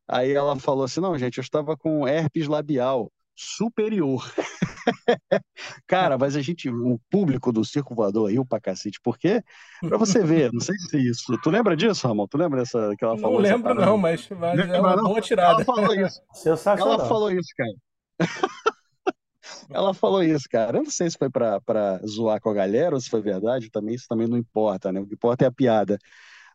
Aí 0.08 0.32
ela 0.34 0.58
falou 0.60 0.84
assim: 0.86 1.02
não, 1.02 1.18
gente, 1.18 1.38
eu 1.40 1.42
estava 1.42 1.78
com 1.78 2.08
herpes 2.08 2.48
labial 2.48 3.12
superior. 3.36 4.24
Cara, 5.88 6.18
mas 6.18 6.36
a 6.36 6.42
gente, 6.42 6.70
o 6.70 7.00
público 7.10 7.52
do 7.52 7.64
Circo 7.64 7.96
Voador 7.96 8.30
riu 8.30 8.46
pra 8.46 8.60
cacete, 8.60 9.00
porque, 9.04 9.44
pra 9.82 9.98
você 9.98 10.24
ver, 10.24 10.52
não 10.54 10.60
sei 10.60 10.76
se 10.78 10.98
isso. 10.98 11.38
Tu 11.42 11.50
lembra 11.50 11.76
disso, 11.76 12.08
Ramon? 12.08 12.28
Tu 12.28 12.38
lembra 12.38 12.60
dessa 12.60 12.96
que 12.98 13.04
ela 13.04 13.18
falou? 13.18 13.42
Não 13.42 13.50
lembro, 13.50 13.74
não, 13.74 13.98
mas, 13.98 14.30
mas 14.30 14.60
é 14.60 14.80
uma 14.80 14.96
boa 14.96 15.22
tirada. 15.22 15.64
Ela 15.64 15.66
falou 15.66 15.94
isso. 15.94 16.22
Sensacional. 16.34 16.94
Ela 16.94 17.08
falou 17.08 17.32
isso, 17.32 17.50
cara. 17.58 17.74
ela 19.70 19.94
falou 19.94 20.24
isso, 20.24 20.46
cara. 20.50 20.78
Eu 20.78 20.84
não 20.84 20.92
sei 20.92 21.10
se 21.10 21.18
foi 21.18 21.30
pra, 21.30 21.60
pra 21.62 22.00
zoar 22.06 22.40
com 22.40 22.50
a 22.50 22.54
galera 22.54 22.96
ou 22.96 23.02
se 23.02 23.10
foi 23.10 23.22
verdade, 23.22 23.70
também, 23.70 23.96
isso 23.96 24.08
também 24.08 24.28
não 24.28 24.38
importa, 24.38 24.92
né? 24.92 25.00
O 25.00 25.08
que 25.08 25.14
importa 25.14 25.46
é 25.46 25.48
a 25.48 25.52
piada. 25.52 25.98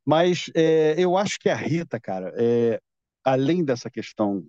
Mas 0.05 0.51
é, 0.55 0.95
eu 0.99 1.17
acho 1.17 1.39
que 1.39 1.49
a 1.49 1.55
Rita, 1.55 2.01
cara, 2.01 2.33
é, 2.37 2.81
além 3.25 3.65
dessa 3.65 3.91
questão 3.91 4.45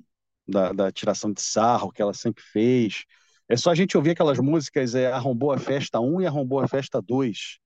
da, 0.47 0.71
da, 0.73 0.91
tiração 0.91 1.31
de 1.31 1.41
sarro 1.41 1.91
que 1.91 2.01
ela 2.01 2.13
sempre 2.13 2.43
fez, 2.43 3.05
é 3.51 3.57
só 3.57 3.69
a 3.69 3.75
gente 3.75 3.97
ouvir 3.97 4.11
aquelas 4.11 4.39
músicas, 4.39 4.95
é, 4.95 5.11
Arrombou 5.11 5.51
a 5.51 5.57
Festa 5.57 5.99
1 5.99 6.21
e 6.21 6.25
Arrombou 6.25 6.61
a 6.61 6.67
Festa 6.69 7.01
2. 7.01 7.59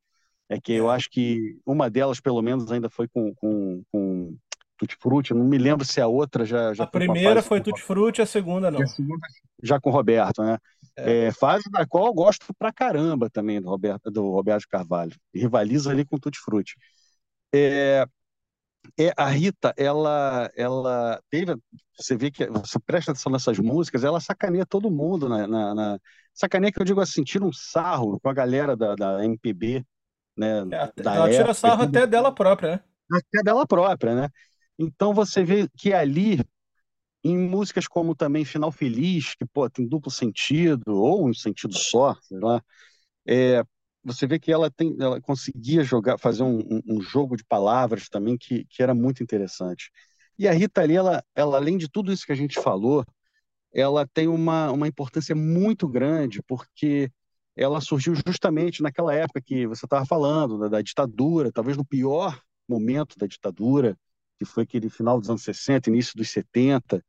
É 0.50 0.60
que 0.60 0.74
eu 0.74 0.90
acho 0.90 1.10
que 1.12 1.60
uma 1.64 1.90
delas, 1.92 2.20
pelo 2.20 2.42
menos, 2.42 2.72
ainda 2.72 2.90
foi 2.90 3.08
com, 3.08 3.34
com, 3.36 3.84
com 3.92 4.36
Tutti 4.78 4.96
Frutti. 5.00 5.34
Não 5.34 5.46
me 5.46 5.60
lembro 5.60 5.86
se 5.86 6.02
a 6.02 6.08
outra 6.08 6.44
já. 6.44 6.74
já 6.74 6.86
a 6.86 6.88
primeira 6.88 7.44
foi 7.44 7.62
Tutti 7.62 7.82
Frutti, 7.84 8.20
a 8.20 8.26
segunda 8.26 8.72
não. 8.72 8.82
A 8.82 8.88
segunda, 8.88 9.28
já 9.62 9.80
com 9.80 9.92
o 9.92 9.94
Roberto, 9.94 10.42
né? 10.42 10.58
É. 10.98 11.26
É, 11.26 11.32
fase 11.32 11.70
da 11.70 11.86
qual 11.86 12.08
eu 12.08 12.14
gosto 12.14 12.48
pra 12.58 12.74
caramba 12.74 13.30
também 13.30 13.62
do 13.62 13.70
Roberto, 13.70 14.10
do 14.10 14.32
Roberto 14.32 14.66
Carvalho. 14.68 15.16
Rivaliza 15.34 15.92
ali 15.92 16.04
com 16.04 16.16
o 16.16 16.20
Tutti 16.20 16.40
Frutti. 16.40 16.74
É, 17.54 18.08
é, 19.00 19.14
a 19.18 19.28
Rita, 19.28 19.74
ela, 19.78 20.50
ela 20.56 21.22
teve, 21.30 21.56
você 21.98 22.16
vê 22.16 22.32
que 22.32 22.46
você 22.48 22.80
presta 22.80 23.12
atenção 23.12 23.32
nessas 23.32 23.60
músicas, 23.60 24.04
ela 24.04 24.20
sacaneia 24.20 24.66
todo 24.66 24.92
mundo 24.92 25.30
na, 25.30 25.48
na, 25.48 25.76
na 25.76 26.00
sacaneia 26.34 26.72
que 26.72 26.82
eu 26.82 26.86
digo 26.86 27.02
assim, 27.02 27.24
tira 27.24 27.46
um 27.46 27.54
sarro 27.54 28.20
com 28.20 28.30
a 28.30 28.34
galera 28.34 28.76
da, 28.76 28.96
da 28.96 29.26
MPB, 29.26 29.86
né? 30.38 30.60
É, 30.72 31.04
da 31.04 31.16
ela 31.16 31.28
época, 31.28 31.32
tira 31.32 31.54
sarro 31.54 31.84
até 31.84 32.06
dela 32.06 32.34
própria, 32.34 32.72
né? 32.76 32.80
Até 33.12 33.44
dela 33.44 33.66
própria, 33.66 34.16
né? 34.16 34.30
Então 34.78 35.14
você 35.14 35.44
vê 35.44 35.68
que 35.78 35.94
ali, 35.94 36.40
em 37.24 37.38
músicas 37.38 37.88
como 37.88 38.16
também 38.16 38.46
Final 38.46 38.72
Feliz, 38.72 39.36
que 39.36 39.46
pô, 39.46 39.70
tem 39.70 39.88
duplo 39.88 40.12
sentido, 40.12 40.96
ou 40.96 41.28
um 41.28 41.34
sentido 41.34 41.74
só, 41.74 42.16
sei 42.22 42.40
lá, 42.40 42.62
é, 43.28 43.64
você 44.06 44.28
vê 44.28 44.38
que 44.40 44.52
ela 44.52 44.70
tem, 44.70 44.96
ela 45.00 45.20
conseguia 45.20 45.84
jogar, 45.84 46.20
fazer 46.20 46.44
um, 46.44 46.82
um, 46.88 47.02
jogo 47.02 47.36
de 47.36 47.44
palavras 47.44 48.08
também 48.08 48.38
que, 48.38 48.66
que 48.66 48.84
era 48.84 48.94
muito 48.94 49.24
interessante. 49.24 49.92
E 50.38 50.48
a 50.48 50.54
Rita 50.54 50.82
ali, 50.82 50.96
ela, 50.96 51.24
ela, 51.36 51.58
além 51.58 51.78
de 51.78 51.90
tudo 51.90 52.14
isso 52.14 52.26
que 52.26 52.32
a 52.32 52.36
gente 52.36 52.62
falou, 52.62 53.04
ela 53.74 54.08
tem 54.08 54.28
uma, 54.28 54.72
uma 54.72 54.88
importância 54.88 55.36
muito 55.36 55.88
grande, 55.88 56.42
porque 56.44 57.12
ela 57.56 57.82
surgiu 57.82 58.14
justamente 58.28 58.84
naquela 58.84 59.14
época 59.14 59.42
que 59.42 59.66
você 59.66 59.86
estava 59.86 60.06
falando, 60.06 60.60
da, 60.60 60.68
da, 60.68 60.82
ditadura, 60.82 61.52
talvez 61.52 61.76
no 61.76 61.86
pior 61.86 62.40
momento 62.68 63.18
da 63.18 63.26
ditadura, 63.26 63.98
que 64.38 64.46
foi 64.46 64.64
aquele 64.64 64.90
final 64.90 65.20
dos 65.20 65.30
anos 65.30 65.44
60, 65.44 65.90
início 65.90 66.14
dos 66.16 66.30
70, 66.30 67.04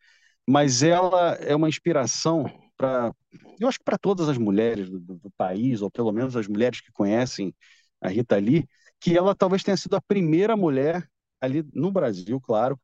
mas 0.49 0.83
ela 0.83 1.35
é 1.35 1.55
uma 1.55 1.69
inspiração 1.69 2.47
para, 2.77 3.12
eu 3.59 3.68
acho 3.68 3.79
que 3.79 3.85
para 3.85 3.99
todas 3.99 4.29
as 4.29 4.39
mulheres 4.39 4.89
do, 4.89 4.99
do, 5.01 5.31
país, 5.37 5.83
ou 5.83 5.91
pelo 5.91 6.12
menos 6.12 6.37
as 6.37 6.47
mulheres 6.47 6.81
que 6.81 6.93
conhecem 6.93 7.55
a 8.01 8.09
Rita 8.09 8.37
Lee, 8.37 8.68
que 9.01 9.16
ela 9.16 9.35
talvez 9.35 9.62
tenha 9.62 9.77
sido 9.77 9.97
a 9.97 10.01
primeira 10.01 10.57
mulher 10.57 11.09
ali 11.41 11.64
no 11.72 11.91
Brasil, 11.91 12.41
claro, 12.41 12.79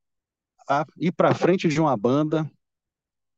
a 0.68 0.84
ir 0.96 1.12
para 1.12 1.34
frente 1.34 1.68
de 1.68 1.80
uma 1.80 1.96
banda, 1.96 2.50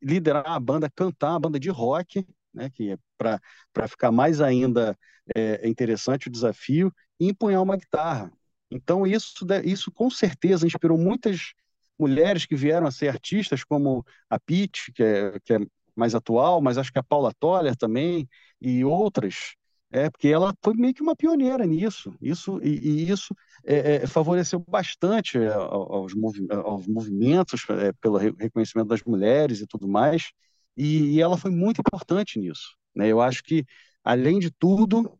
liderar 0.02 0.46
a 0.46 0.60
banda, 0.60 0.90
cantar 0.90 1.30
uma 1.30 1.40
banda 1.40 1.58
de 1.58 1.70
rock, 1.70 2.26
né, 2.52 2.70
que 2.70 2.92
é 2.92 2.98
para 3.16 3.88
ficar 3.88 4.12
mais 4.12 4.40
ainda 4.40 4.96
é, 5.34 5.66
interessante 5.68 6.28
o 6.28 6.30
desafio, 6.30 6.92
e 7.18 7.28
empunhar 7.28 7.62
uma 7.62 7.76
guitarra. 7.76 8.30
Então, 8.70 9.06
isso, 9.06 9.46
isso 9.64 9.90
com 9.92 10.10
certeza 10.10 10.66
inspirou 10.66 10.98
muitas 10.98 11.52
mulheres 11.98 12.44
que 12.44 12.56
vieram 12.56 12.86
a 12.86 12.90
ser 12.90 13.08
artistas, 13.08 13.64
como 13.64 14.04
a 14.28 14.38
Pete, 14.38 14.92
que 14.92 15.02
é, 15.02 15.40
que 15.40 15.54
é 15.54 15.58
mais 15.96 16.14
atual, 16.14 16.60
mas 16.60 16.78
acho 16.78 16.92
que 16.92 16.98
a 16.98 17.02
Paula 17.02 17.32
Toller 17.38 17.76
também 17.76 18.28
e 18.60 18.84
outras, 18.84 19.54
é 19.90 20.10
porque 20.10 20.28
ela 20.28 20.52
foi 20.62 20.74
meio 20.74 20.92
que 20.92 21.02
uma 21.02 21.14
pioneira 21.14 21.64
nisso, 21.66 22.12
isso 22.20 22.60
e, 22.62 22.68
e 22.68 23.10
isso 23.10 23.34
é, 23.64 23.96
é, 23.96 24.06
favoreceu 24.06 24.58
bastante 24.68 25.38
é, 25.38 25.52
aos, 25.52 26.14
movi 26.14 26.46
aos 26.50 26.86
movimentos 26.86 27.64
é, 27.70 27.92
pelo 28.00 28.16
reconhecimento 28.16 28.88
das 28.88 29.02
mulheres 29.04 29.60
e 29.60 29.66
tudo 29.66 29.86
mais, 29.86 30.32
e, 30.76 31.14
e 31.14 31.20
ela 31.20 31.36
foi 31.36 31.50
muito 31.50 31.80
importante 31.80 32.38
nisso. 32.38 32.76
Né? 32.94 33.08
Eu 33.08 33.20
acho 33.20 33.42
que 33.42 33.64
além 34.02 34.38
de 34.38 34.50
tudo, 34.50 35.18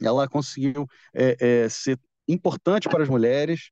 ela 0.00 0.28
conseguiu 0.28 0.86
é, 1.14 1.64
é, 1.64 1.68
ser 1.68 1.98
importante 2.28 2.88
para 2.88 3.02
as 3.02 3.08
mulheres, 3.08 3.70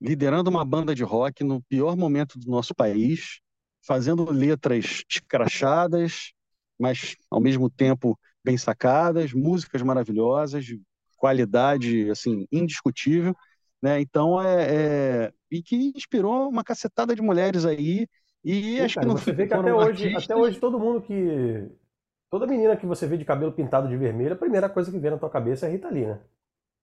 liderando 0.00 0.50
uma 0.50 0.64
banda 0.64 0.94
de 0.94 1.02
rock 1.02 1.42
no 1.44 1.62
pior 1.62 1.96
momento 1.96 2.38
do 2.38 2.50
nosso 2.50 2.74
país, 2.74 3.40
fazendo 3.88 4.30
letras 4.30 5.02
escrachadas, 5.10 6.34
mas 6.78 7.16
ao 7.30 7.40
mesmo 7.40 7.70
tempo 7.70 8.18
bem 8.44 8.58
sacadas, 8.58 9.32
músicas 9.32 9.80
maravilhosas, 9.80 10.66
de 10.66 10.78
qualidade 11.16 12.10
assim 12.10 12.46
indiscutível, 12.52 13.34
né? 13.80 13.98
Então 13.98 14.40
é, 14.42 14.66
é... 15.26 15.32
e 15.50 15.62
que 15.62 15.90
inspirou 15.96 16.50
uma 16.50 16.62
cacetada 16.62 17.16
de 17.16 17.22
mulheres 17.22 17.64
aí 17.64 18.06
e 18.44 18.76
Sim, 18.76 18.80
acho 18.80 18.94
cara, 18.96 19.06
que 19.06 19.12
não 19.12 19.18
você 19.18 19.32
vê 19.32 19.46
que 19.46 19.54
até 19.54 19.74
hoje, 19.74 19.88
artistas... 19.88 20.24
até 20.24 20.36
hoje 20.36 20.60
todo 20.60 20.78
mundo 20.78 21.00
que 21.00 21.66
toda 22.30 22.46
menina 22.46 22.76
que 22.76 22.86
você 22.86 23.06
vê 23.06 23.16
de 23.16 23.24
cabelo 23.24 23.52
pintado 23.52 23.88
de 23.88 23.96
vermelho, 23.96 24.34
a 24.34 24.38
primeira 24.38 24.68
coisa 24.68 24.92
que 24.92 24.98
vem 24.98 25.12
na 25.12 25.18
tua 25.18 25.30
cabeça 25.30 25.64
é 25.64 25.70
a 25.70 25.72
Rita 25.72 25.88
Lee, 25.88 26.06
né? 26.06 26.20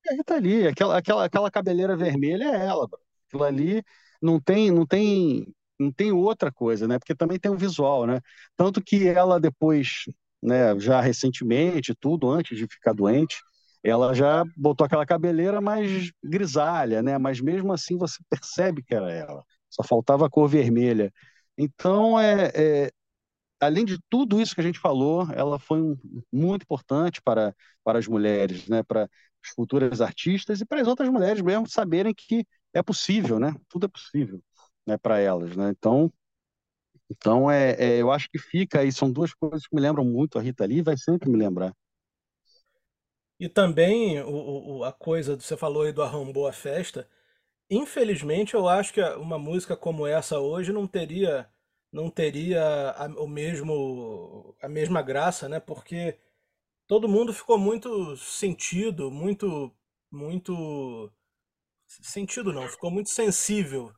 É 0.08 0.14
a 0.14 0.18
Rita 0.18 0.36
Lee, 0.38 0.68
aquela, 0.68 0.98
aquela, 0.98 1.26
aquela 1.26 1.52
cabeleira 1.52 1.96
vermelha 1.96 2.46
é 2.46 2.66
ela, 2.66 2.88
bro. 2.88 3.00
aquilo 3.28 3.44
ali 3.44 3.84
não 4.20 4.40
tem, 4.40 4.72
não 4.72 4.88
tem 4.88 5.46
não 5.80 5.92
tem 5.92 6.12
outra 6.12 6.52
coisa, 6.52 6.88
né? 6.88 7.00
Porque 7.00 7.16
também 7.16 7.40
tem 7.40 7.52
o 7.52 7.58
visual, 7.58 8.06
né? 8.06 8.20
Tanto 8.56 8.82
que 8.82 9.08
ela 9.08 9.40
depois, 9.40 10.06
né, 10.42 10.78
já 10.80 11.02
recentemente, 11.02 11.96
tudo 11.96 12.30
antes 12.30 12.58
de 12.58 12.68
ficar 12.68 12.94
doente, 12.94 13.38
ela 13.84 14.14
já 14.14 14.44
botou 14.58 14.86
aquela 14.86 15.06
cabeleira 15.06 15.62
mais 15.62 16.12
grisalha, 16.24 17.02
né? 17.04 17.18
Mas 17.18 17.40
mesmo 17.42 17.72
assim 17.74 17.98
você 17.98 18.18
percebe 18.30 18.84
que 18.84 18.96
era 18.96 19.12
ela. 19.12 19.44
Só 19.70 19.84
faltava 19.84 20.26
a 20.26 20.30
cor 20.30 20.48
vermelha. 20.48 21.12
Então 21.58 22.20
é, 22.20 22.52
é 22.56 22.92
além 23.60 23.86
de 23.86 23.98
tudo 24.10 24.42
isso 24.42 24.56
que 24.56 24.62
a 24.62 24.64
gente 24.64 24.80
falou, 24.80 25.28
ela 25.34 25.60
foi 25.60 25.82
um, 25.82 25.98
muito 26.32 26.64
importante 26.64 27.22
para, 27.22 27.56
para 27.84 28.00
as 28.00 28.08
mulheres, 28.08 28.68
né? 28.68 28.84
para 28.84 29.04
as 29.04 29.50
futuras 29.56 30.02
artistas 30.02 30.62
e 30.62 30.66
para 30.66 30.82
as 30.82 30.88
outras 30.88 31.10
mulheres 31.10 31.42
mesmo 31.42 31.68
saberem 31.70 32.14
que 32.14 32.46
é 32.74 32.84
possível, 32.84 33.40
né? 33.40 33.56
Tudo 33.70 33.86
é 33.86 33.90
possível 33.90 34.42
né? 34.86 34.98
para 34.98 35.20
elas. 35.20 35.56
Né? 35.56 35.70
Então, 35.70 36.12
então 37.10 37.50
é, 37.50 37.72
é, 37.72 38.02
eu 38.02 38.12
acho 38.12 38.30
que 38.30 38.40
fica 38.40 38.80
aí, 38.80 38.92
são 38.92 39.12
duas 39.12 39.34
coisas 39.34 39.68
que 39.68 39.76
me 39.76 39.82
lembram 39.82 40.04
muito 40.04 40.38
a 40.38 40.42
Rita 40.42 40.66
Lee 40.66 40.82
vai 40.82 40.98
sempre 40.98 41.30
me 41.30 41.38
lembrar. 41.38 41.74
E 43.40 43.50
também 43.50 44.22
o, 44.22 44.78
o, 44.78 44.84
a 44.84 44.94
coisa, 44.94 45.36
você 45.36 45.58
falou 45.58 45.84
aí 45.84 45.92
do 45.92 46.02
Arrombou 46.02 46.48
a 46.48 46.54
Festa, 46.54 47.08
infelizmente 47.70 48.54
eu 48.54 48.68
acho 48.68 48.94
que 48.94 49.02
uma 49.02 49.38
música 49.38 49.76
como 49.76 50.08
essa 50.08 50.40
hoje 50.40 50.72
não 50.72 50.88
teria 50.88 51.50
não 51.92 52.10
teria 52.10 52.62
a, 52.92 53.06
o 53.22 53.28
mesmo 53.28 54.56
a 54.62 54.68
mesma 54.68 55.02
graça, 55.02 55.48
né? 55.48 55.60
Porque 55.60 56.18
todo 56.88 57.10
mundo 57.10 57.34
ficou 57.34 57.58
muito 57.58 58.16
sentido, 58.18 59.12
muito 59.12 59.72
muito 60.12 61.12
sentido 61.88 62.54
não, 62.54 62.68
ficou 62.70 62.92
muito 62.92 63.10
sensível 63.10 63.94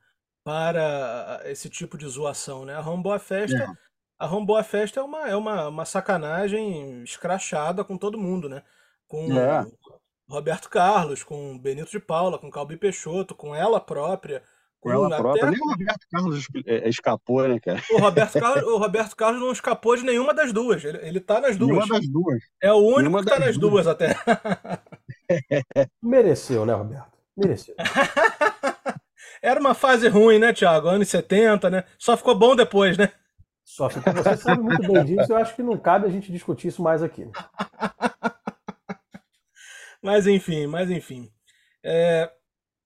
para 0.48 1.41
esse 1.43 1.70
tipo 1.70 1.98
de 1.98 2.08
zoação, 2.08 2.64
né? 2.64 2.74
Arrombou 2.74 3.12
a 3.12 3.20
festa, 3.20 3.58
É. 3.58 3.68
arrombou 4.18 4.56
a 4.56 4.64
festa 4.64 5.02
é 5.02 5.04
uma 5.04 5.28
é 5.28 5.36
uma, 5.36 5.68
uma 5.68 5.84
sacanagem 5.84 7.04
escrachada 7.04 7.84
com 7.84 7.98
todo 7.98 8.18
mundo, 8.18 8.48
né? 8.48 8.64
Com 9.10 9.38
É. 9.38 9.66
Roberto 10.30 10.70
Carlos, 10.70 11.22
com 11.22 11.60
Benito 11.60 11.91
de 11.91 12.00
Paula, 12.00 12.39
com 12.39 12.50
Calbi 12.50 12.78
Peixoto, 12.78 13.36
com 13.36 13.54
ela 13.54 13.82
própria, 13.82 14.41
Com 14.80 14.89
ela 14.89 15.08
até 15.08 15.18
própria, 15.18 15.52
nem 15.52 15.60
o 15.60 15.70
Roberto 15.70 16.06
Carlos 16.10 16.38
es- 16.39 16.48
é, 16.66 16.88
escapou, 16.88 17.45
né, 17.45 17.60
cara? 17.60 17.82
o 17.91 17.98
Roberto 17.98 18.39
Carlos, 18.39 18.64
o 18.64 18.78
Roberto 18.78 19.16
Carlos 19.18 19.41
não 19.41 19.52
escapou 19.52 19.98
de 19.98 20.04
nenhuma 20.04 20.34
das 20.34 20.54
duas. 20.54 20.82
Ele, 20.86 20.98
ele 21.06 21.20
tá 21.20 21.41
nas 21.41 21.58
Nenhuma 21.58 21.86
duas. 21.86 21.89
das 21.89 22.08
duas. 22.10 22.41
É 22.64 22.72
o 22.72 22.78
único 22.78 23.00
Nenhuma 23.02 23.20
que 23.24 23.30
tá 23.30 23.38
nas 23.39 23.58
duas. 23.58 23.84
duas 23.84 23.88
até. 23.88 24.16
Mereceu, 26.02 26.66
né, 26.66 26.74
Roberto? 26.74 27.12
Mereceu. 27.36 27.76
Era 29.42 29.60
uma 29.60 29.74
fase 29.74 30.08
ruim, 30.08 30.40
né, 30.40 30.54
Thiago? 30.54 30.88
Anos 30.88 31.10
70, 31.10 31.70
né? 31.70 31.84
Só 31.98 32.16
ficou 32.18 32.36
bom 32.36 32.56
depois, 32.56 32.98
né? 32.98 33.12
Só 33.64 33.88
ficou, 33.88 34.16
você 34.16 34.36
sabe 34.36 34.64
muito 34.64 34.84
bem 34.84 35.04
disso, 35.04 35.32
eu 35.32 35.38
acho 35.38 35.56
que 35.56 35.62
não 35.62 35.78
cabe 35.78 36.08
a 36.08 36.10
gente 36.10 36.32
discutir 36.32 36.70
isso 36.70 36.82
mais 36.82 37.04
aqui. 37.04 37.24
Mas 40.02 40.28
enfim, 40.28 40.68
mas 40.68 40.90
enfim. 40.90 41.32
É, 41.84 42.32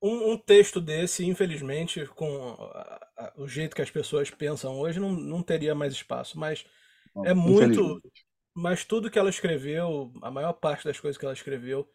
um, 0.01 0.31
um 0.33 0.37
texto 0.37 0.79
desse, 0.81 1.25
infelizmente, 1.25 2.05
com 2.07 2.53
a- 2.73 2.99
a- 3.17 3.33
o 3.37 3.47
jeito 3.47 3.75
que 3.75 3.81
as 3.81 3.91
pessoas 3.91 4.29
pensam 4.31 4.79
hoje, 4.79 4.99
não, 4.99 5.11
não 5.11 5.43
teria 5.43 5.75
mais 5.75 5.93
espaço. 5.93 6.37
Mas 6.39 6.65
é 7.23 7.33
muito. 7.33 8.01
Mas 8.55 8.83
tudo 8.85 9.11
que 9.11 9.19
ela 9.19 9.29
escreveu, 9.29 10.11
a 10.23 10.31
maior 10.31 10.53
parte 10.53 10.85
das 10.85 10.99
coisas 10.99 11.17
que 11.19 11.25
ela 11.25 11.33
escreveu, 11.35 11.87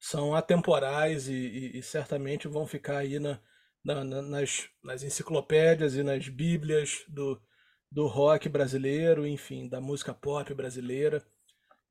são 0.00 0.34
atemporais 0.34 1.28
e, 1.28 1.32
e- 1.34 1.78
e 1.78 1.82
certamente 1.82 2.46
vão 2.48 2.66
ficar 2.66 2.98
aí 2.98 3.18
na, 3.18 3.38
na- 3.84 4.04
na- 4.04 4.22
nas, 4.22 4.68
nas 4.82 5.02
enciclopédias 5.02 5.94
e 5.96 6.02
nas 6.02 6.28
bíblias 6.28 7.04
do, 7.08 7.40
do 7.90 8.06
rock 8.06 8.48
brasileiro, 8.48 9.26
enfim, 9.26 9.68
da 9.68 9.80
música 9.80 10.14
pop 10.14 10.52
brasileira, 10.54 11.24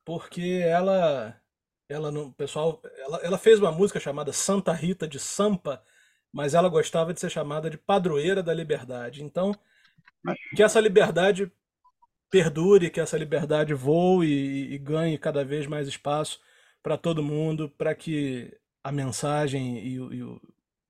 porque 0.04 0.60
ela, 0.64 1.40
ela 1.88 2.10
não, 2.12 2.32
pessoal, 2.32 2.80
ela, 2.98 3.18
ela 3.18 3.38
fez 3.38 3.58
uma 3.60 3.72
música 3.72 4.00
chamada 4.00 4.32
Santa 4.32 4.72
Rita 4.72 5.08
de 5.08 5.18
Sampa, 5.20 5.82
mas 6.32 6.54
ela 6.54 6.68
gostava 6.68 7.14
de 7.14 7.20
ser 7.20 7.30
chamada 7.30 7.70
de 7.70 7.78
Padroeira 7.78 8.42
da 8.42 8.54
Liberdade. 8.54 9.22
Então, 9.22 9.52
que 10.54 10.62
essa 10.62 10.80
liberdade 10.80 11.50
perdure, 12.30 12.90
que 12.90 13.00
essa 13.00 13.18
liberdade 13.18 13.74
voe 13.74 14.26
e, 14.26 14.74
e 14.74 14.78
ganhe 14.78 15.18
cada 15.18 15.44
vez 15.44 15.66
mais 15.66 15.88
espaço 15.88 16.40
para 16.82 16.98
todo 16.98 17.22
mundo, 17.22 17.70
para 17.70 17.94
que 17.94 18.56
a 18.82 18.92
mensagem 18.92 19.78
e, 19.78 19.94
e 19.94 20.22
o- 20.24 20.40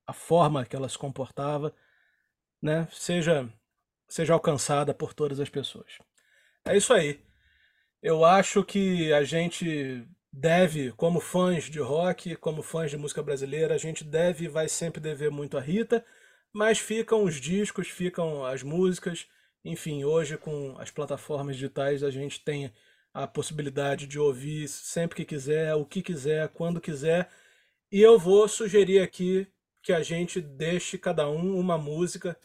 a 0.06 0.12
forma 0.12 0.64
que 0.64 0.76
ela 0.76 0.88
se 0.88 0.98
comportava, 0.98 1.74
né, 2.62 2.88
seja 2.90 3.50
seja 4.08 4.32
alcançada 4.32 4.94
por 4.94 5.12
todas 5.12 5.40
as 5.40 5.48
pessoas. 5.48 5.98
É 6.64 6.76
isso 6.76 6.92
aí. 6.92 7.20
Eu 8.02 8.24
acho 8.24 8.62
que 8.62 9.12
a 9.12 9.24
gente 9.24 10.06
deve, 10.32 10.92
como 10.92 11.20
fãs 11.20 11.64
de 11.64 11.80
rock, 11.80 12.36
como 12.36 12.62
fãs 12.62 12.90
de 12.90 12.96
música 12.96 13.22
brasileira, 13.22 13.74
a 13.74 13.78
gente 13.78 14.04
deve 14.04 14.44
e 14.44 14.48
vai 14.48 14.68
sempre 14.68 15.00
dever 15.00 15.30
muito 15.30 15.56
a 15.56 15.60
Rita, 15.60 16.04
mas 16.52 16.78
ficam 16.78 17.24
os 17.24 17.40
discos, 17.40 17.88
ficam 17.88 18.44
as 18.44 18.62
músicas, 18.62 19.26
enfim, 19.64 20.04
hoje 20.04 20.36
com 20.36 20.76
as 20.78 20.90
plataformas 20.90 21.56
digitais 21.56 22.02
a 22.02 22.10
gente 22.10 22.44
tem 22.44 22.72
a 23.12 23.26
possibilidade 23.26 24.06
de 24.06 24.18
ouvir 24.18 24.68
sempre 24.68 25.16
que 25.16 25.24
quiser, 25.24 25.74
o 25.74 25.84
que 25.84 26.02
quiser, 26.02 26.48
quando 26.48 26.80
quiser, 26.80 27.30
e 27.90 28.00
eu 28.00 28.18
vou 28.18 28.48
sugerir 28.48 29.00
aqui 29.00 29.46
que 29.84 29.92
a 29.92 30.02
gente 30.02 30.40
deixe 30.40 30.96
cada 30.96 31.28
um 31.28 31.58
uma 31.58 31.76
música 31.76 32.36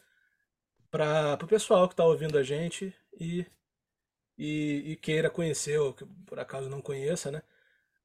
para 0.92 1.40
o 1.42 1.48
pessoal 1.48 1.88
que 1.88 1.94
está 1.94 2.04
ouvindo 2.04 2.38
a 2.38 2.44
gente 2.44 2.94
e, 3.18 3.46
e, 4.38 4.92
e 4.92 4.96
queira 4.98 5.30
conhecer, 5.30 5.80
ou 5.80 5.94
que 5.94 6.06
por 6.26 6.38
acaso 6.38 6.70
não 6.70 6.82
conheça, 6.82 7.32
né? 7.32 7.42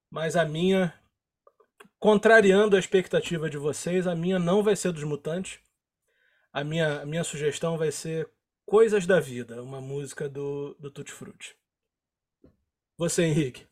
Mas 0.09 0.37
a 0.37 0.45
minha, 0.45 0.95
contrariando 1.99 2.76
a 2.76 2.78
expectativa 2.78 3.51
de 3.51 3.59
vocês, 3.59 4.07
a 4.07 4.14
minha 4.14 4.39
não 4.39 4.62
vai 4.62 4.76
ser 4.76 4.93
dos 4.93 5.03
Mutantes. 5.03 5.59
A 6.53 6.62
minha, 6.62 7.01
a 7.01 7.07
minha 7.07 7.24
sugestão 7.24 7.76
vai 7.76 7.91
ser 7.91 8.30
Coisas 8.64 9.05
da 9.05 9.18
Vida, 9.18 9.61
uma 9.62 9.80
música 9.80 10.28
do, 10.28 10.74
do 10.78 10.93
Tutti 10.93 11.11
Frutti. 11.11 11.57
Você, 12.97 13.24
Henrique. 13.24 13.66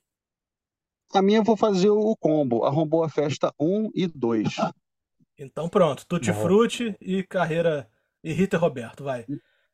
A 1.15 1.23
minha 1.23 1.39
eu 1.39 1.45
vou 1.45 1.57
fazer 1.57 1.91
o 1.91 2.17
combo. 2.17 2.65
Arrombou 2.65 3.05
a 3.05 3.09
festa 3.09 3.55
1 3.61 3.93
e 3.95 4.09
2. 4.09 4.57
Então 5.43 5.69
pronto, 5.69 6.07
Tutti 6.07 6.33
Bom. 6.33 6.41
Frutti 6.41 6.97
e 7.01 7.23
carreira 7.23 7.89
e 8.23 8.33
Rita 8.33 8.57
e 8.57 8.59
Roberto, 8.59 9.05
vai. 9.05 9.27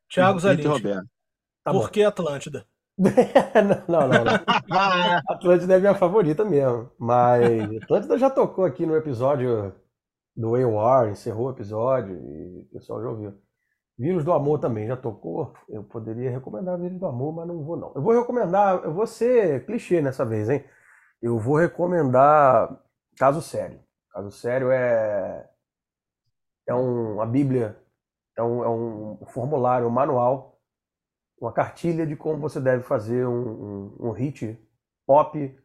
Thiago 0.09 0.37
Rita 0.37 0.39
e 0.39 0.41
Zalinski, 0.41 0.67
Roberto. 0.67 1.09
Tá 1.63 1.71
por 1.71 1.83
bom. 1.83 1.87
que 1.89 2.03
Atlântida? 2.03 2.65
não, 3.87 4.07
não, 4.07 4.23
não. 4.23 4.33
Atlântida 5.29 5.75
é 5.75 5.79
minha 5.79 5.95
favorita 5.95 6.43
mesmo. 6.43 6.91
Mas 6.97 7.43
Atlântida 7.83 8.17
já 8.17 8.29
tocou 8.29 8.65
aqui 8.65 8.85
no 8.85 8.95
episódio 8.95 9.73
do 10.35 10.55
A-War, 10.55 11.09
encerrou 11.09 11.47
o 11.47 11.51
episódio 11.51 12.15
e 12.15 12.61
o 12.61 12.65
pessoal 12.73 13.01
já 13.01 13.09
ouviu. 13.09 13.33
Vírus 13.97 14.23
do 14.23 14.31
Amor 14.31 14.59
também 14.59 14.87
já 14.87 14.95
tocou. 14.95 15.53
Eu 15.67 15.83
poderia 15.83 16.31
recomendar 16.31 16.79
Vírus 16.79 16.97
do 16.97 17.05
Amor, 17.05 17.33
mas 17.33 17.47
não 17.47 17.63
vou 17.63 17.75
não. 17.77 17.91
Eu 17.93 18.01
vou 18.01 18.17
recomendar, 18.17 18.81
eu 18.83 18.93
vou 18.93 19.05
ser 19.05 19.65
clichê 19.65 20.01
nessa 20.01 20.25
vez, 20.25 20.49
hein? 20.49 20.63
Eu 21.21 21.37
vou 21.37 21.57
recomendar 21.57 22.81
Caso 23.17 23.41
Sério. 23.41 23.81
Caso 24.11 24.31
Sério 24.31 24.71
é 24.71 25.45
é 26.69 26.75
um, 26.75 27.15
uma 27.15 27.25
bíblia, 27.25 27.77
é 28.37 28.43
um, 28.43 28.63
é 28.63 28.69
um 28.69 29.25
formulário, 29.27 29.87
um 29.87 29.91
manual, 29.91 30.59
uma 31.41 31.51
cartilha 31.51 32.05
de 32.05 32.15
como 32.15 32.37
você 32.37 32.59
deve 32.59 32.83
fazer 32.83 33.25
um, 33.25 33.95
um, 34.01 34.09
um 34.09 34.11
hit 34.11 34.57
pop 35.05 35.59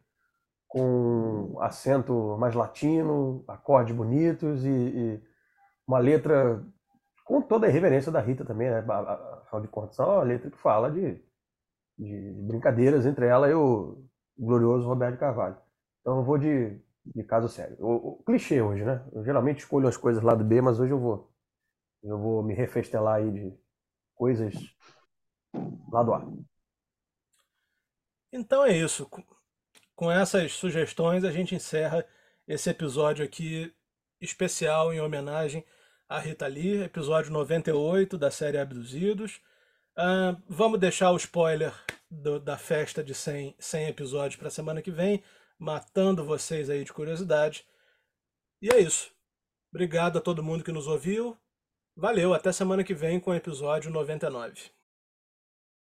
com 0.66 1.57
acento 1.61 2.36
mais 2.38 2.55
latino, 2.55 3.44
acordes 3.46 3.94
bonitos 3.94 4.64
e, 4.64 4.68
e 4.68 5.22
uma 5.86 5.98
letra 5.98 6.64
com 7.24 7.40
toda 7.42 7.66
a 7.66 7.68
irreverência 7.68 8.11
da 8.11 8.20
Rita 8.20 8.44
também, 8.44 8.70
né? 8.70 8.78
Afinal 8.78 9.62
de 9.62 9.68
contas, 9.68 9.98
é 9.98 10.02
uma 10.02 10.22
letra 10.22 10.50
que 10.50 10.59
fala 10.59 10.90
de, 10.90 11.22
de 11.98 12.32
brincadeiras 12.46 13.07
entre 13.07 13.26
ela 13.26 13.48
e 13.48 13.55
o 13.55 14.05
glorioso 14.38 14.86
Roberto 14.86 15.18
Carvalho. 15.18 15.57
Então 16.00 16.18
eu 16.18 16.24
vou 16.24 16.38
de, 16.38 16.80
de 17.05 17.24
caso 17.24 17.48
sério. 17.48 17.76
O, 17.80 18.20
o 18.20 18.22
clichê 18.24 18.61
hoje, 18.62 18.84
né? 18.84 19.05
Eu 19.12 19.24
geralmente 19.24 19.59
escolho 19.61 19.88
as 19.88 19.96
coisas 19.96 20.22
lá 20.22 20.34
do 20.34 20.44
B, 20.44 20.61
mas 20.61 20.80
hoje 20.80 20.92
eu 20.92 21.00
vou 21.00 21.30
eu 22.02 22.18
vou 22.18 22.42
me 22.42 22.55
refestelar 22.55 23.16
aí 23.16 23.30
de 23.32 23.55
coisas 24.16 24.55
lá 25.92 26.02
do 26.02 26.14
A. 26.14 26.22
Então 28.32 28.64
é 28.64 28.76
isso. 28.76 29.09
Com- 29.96 30.11
essas 30.12 30.52
sugestões, 30.55 31.24
a 31.24 31.32
gente 31.32 31.55
encerra 31.55 32.07
esse 32.48 32.70
episódio 32.70 33.24
aqui 33.24 33.74
especial 34.20 34.92
em 34.94 35.00
homenagem 35.00 35.64
a 36.09 36.18
Rita 36.20 36.46
Lee, 36.46 36.82
episódio 36.84 37.32
98 37.32 38.18
da 38.18 38.30
série 38.30 38.59
Abduzidos. 38.59 39.40
Ah, 39.96 40.36
vamos 40.48 40.80
deixar 40.80 41.12
o 41.12 41.16
spoiler 41.18 41.74
do- 42.11 42.40
da 42.40 42.59
festa 42.59 43.05
de 43.05 43.14
100, 43.14 43.57
100 43.59 43.88
episódios 43.88 44.36
para 44.36 44.48
a 44.48 44.50
semana 44.52 44.82
que 44.82 44.90
vem, 44.92 45.22
matando 45.59 46.24
vocês 46.24 46.68
aí 46.70 46.84
de 46.84 46.92
curiosidade. 46.92 47.66
E 48.61 48.68
é 48.72 48.78
isso. 48.80 49.12
Obrigado 49.70 50.18
a 50.18 50.20
todo 50.20 50.42
mundo 50.42 50.64
que 50.64 50.72
nos 50.72 50.86
ouviu. 50.86 51.36
Valeu, 51.96 52.34
até 52.34 52.52
semana 52.52 52.84
que 52.84 52.94
vem 52.94 53.20
com 53.20 53.30
o 53.30 53.34
episódio 53.34 53.90
99. 53.90 54.70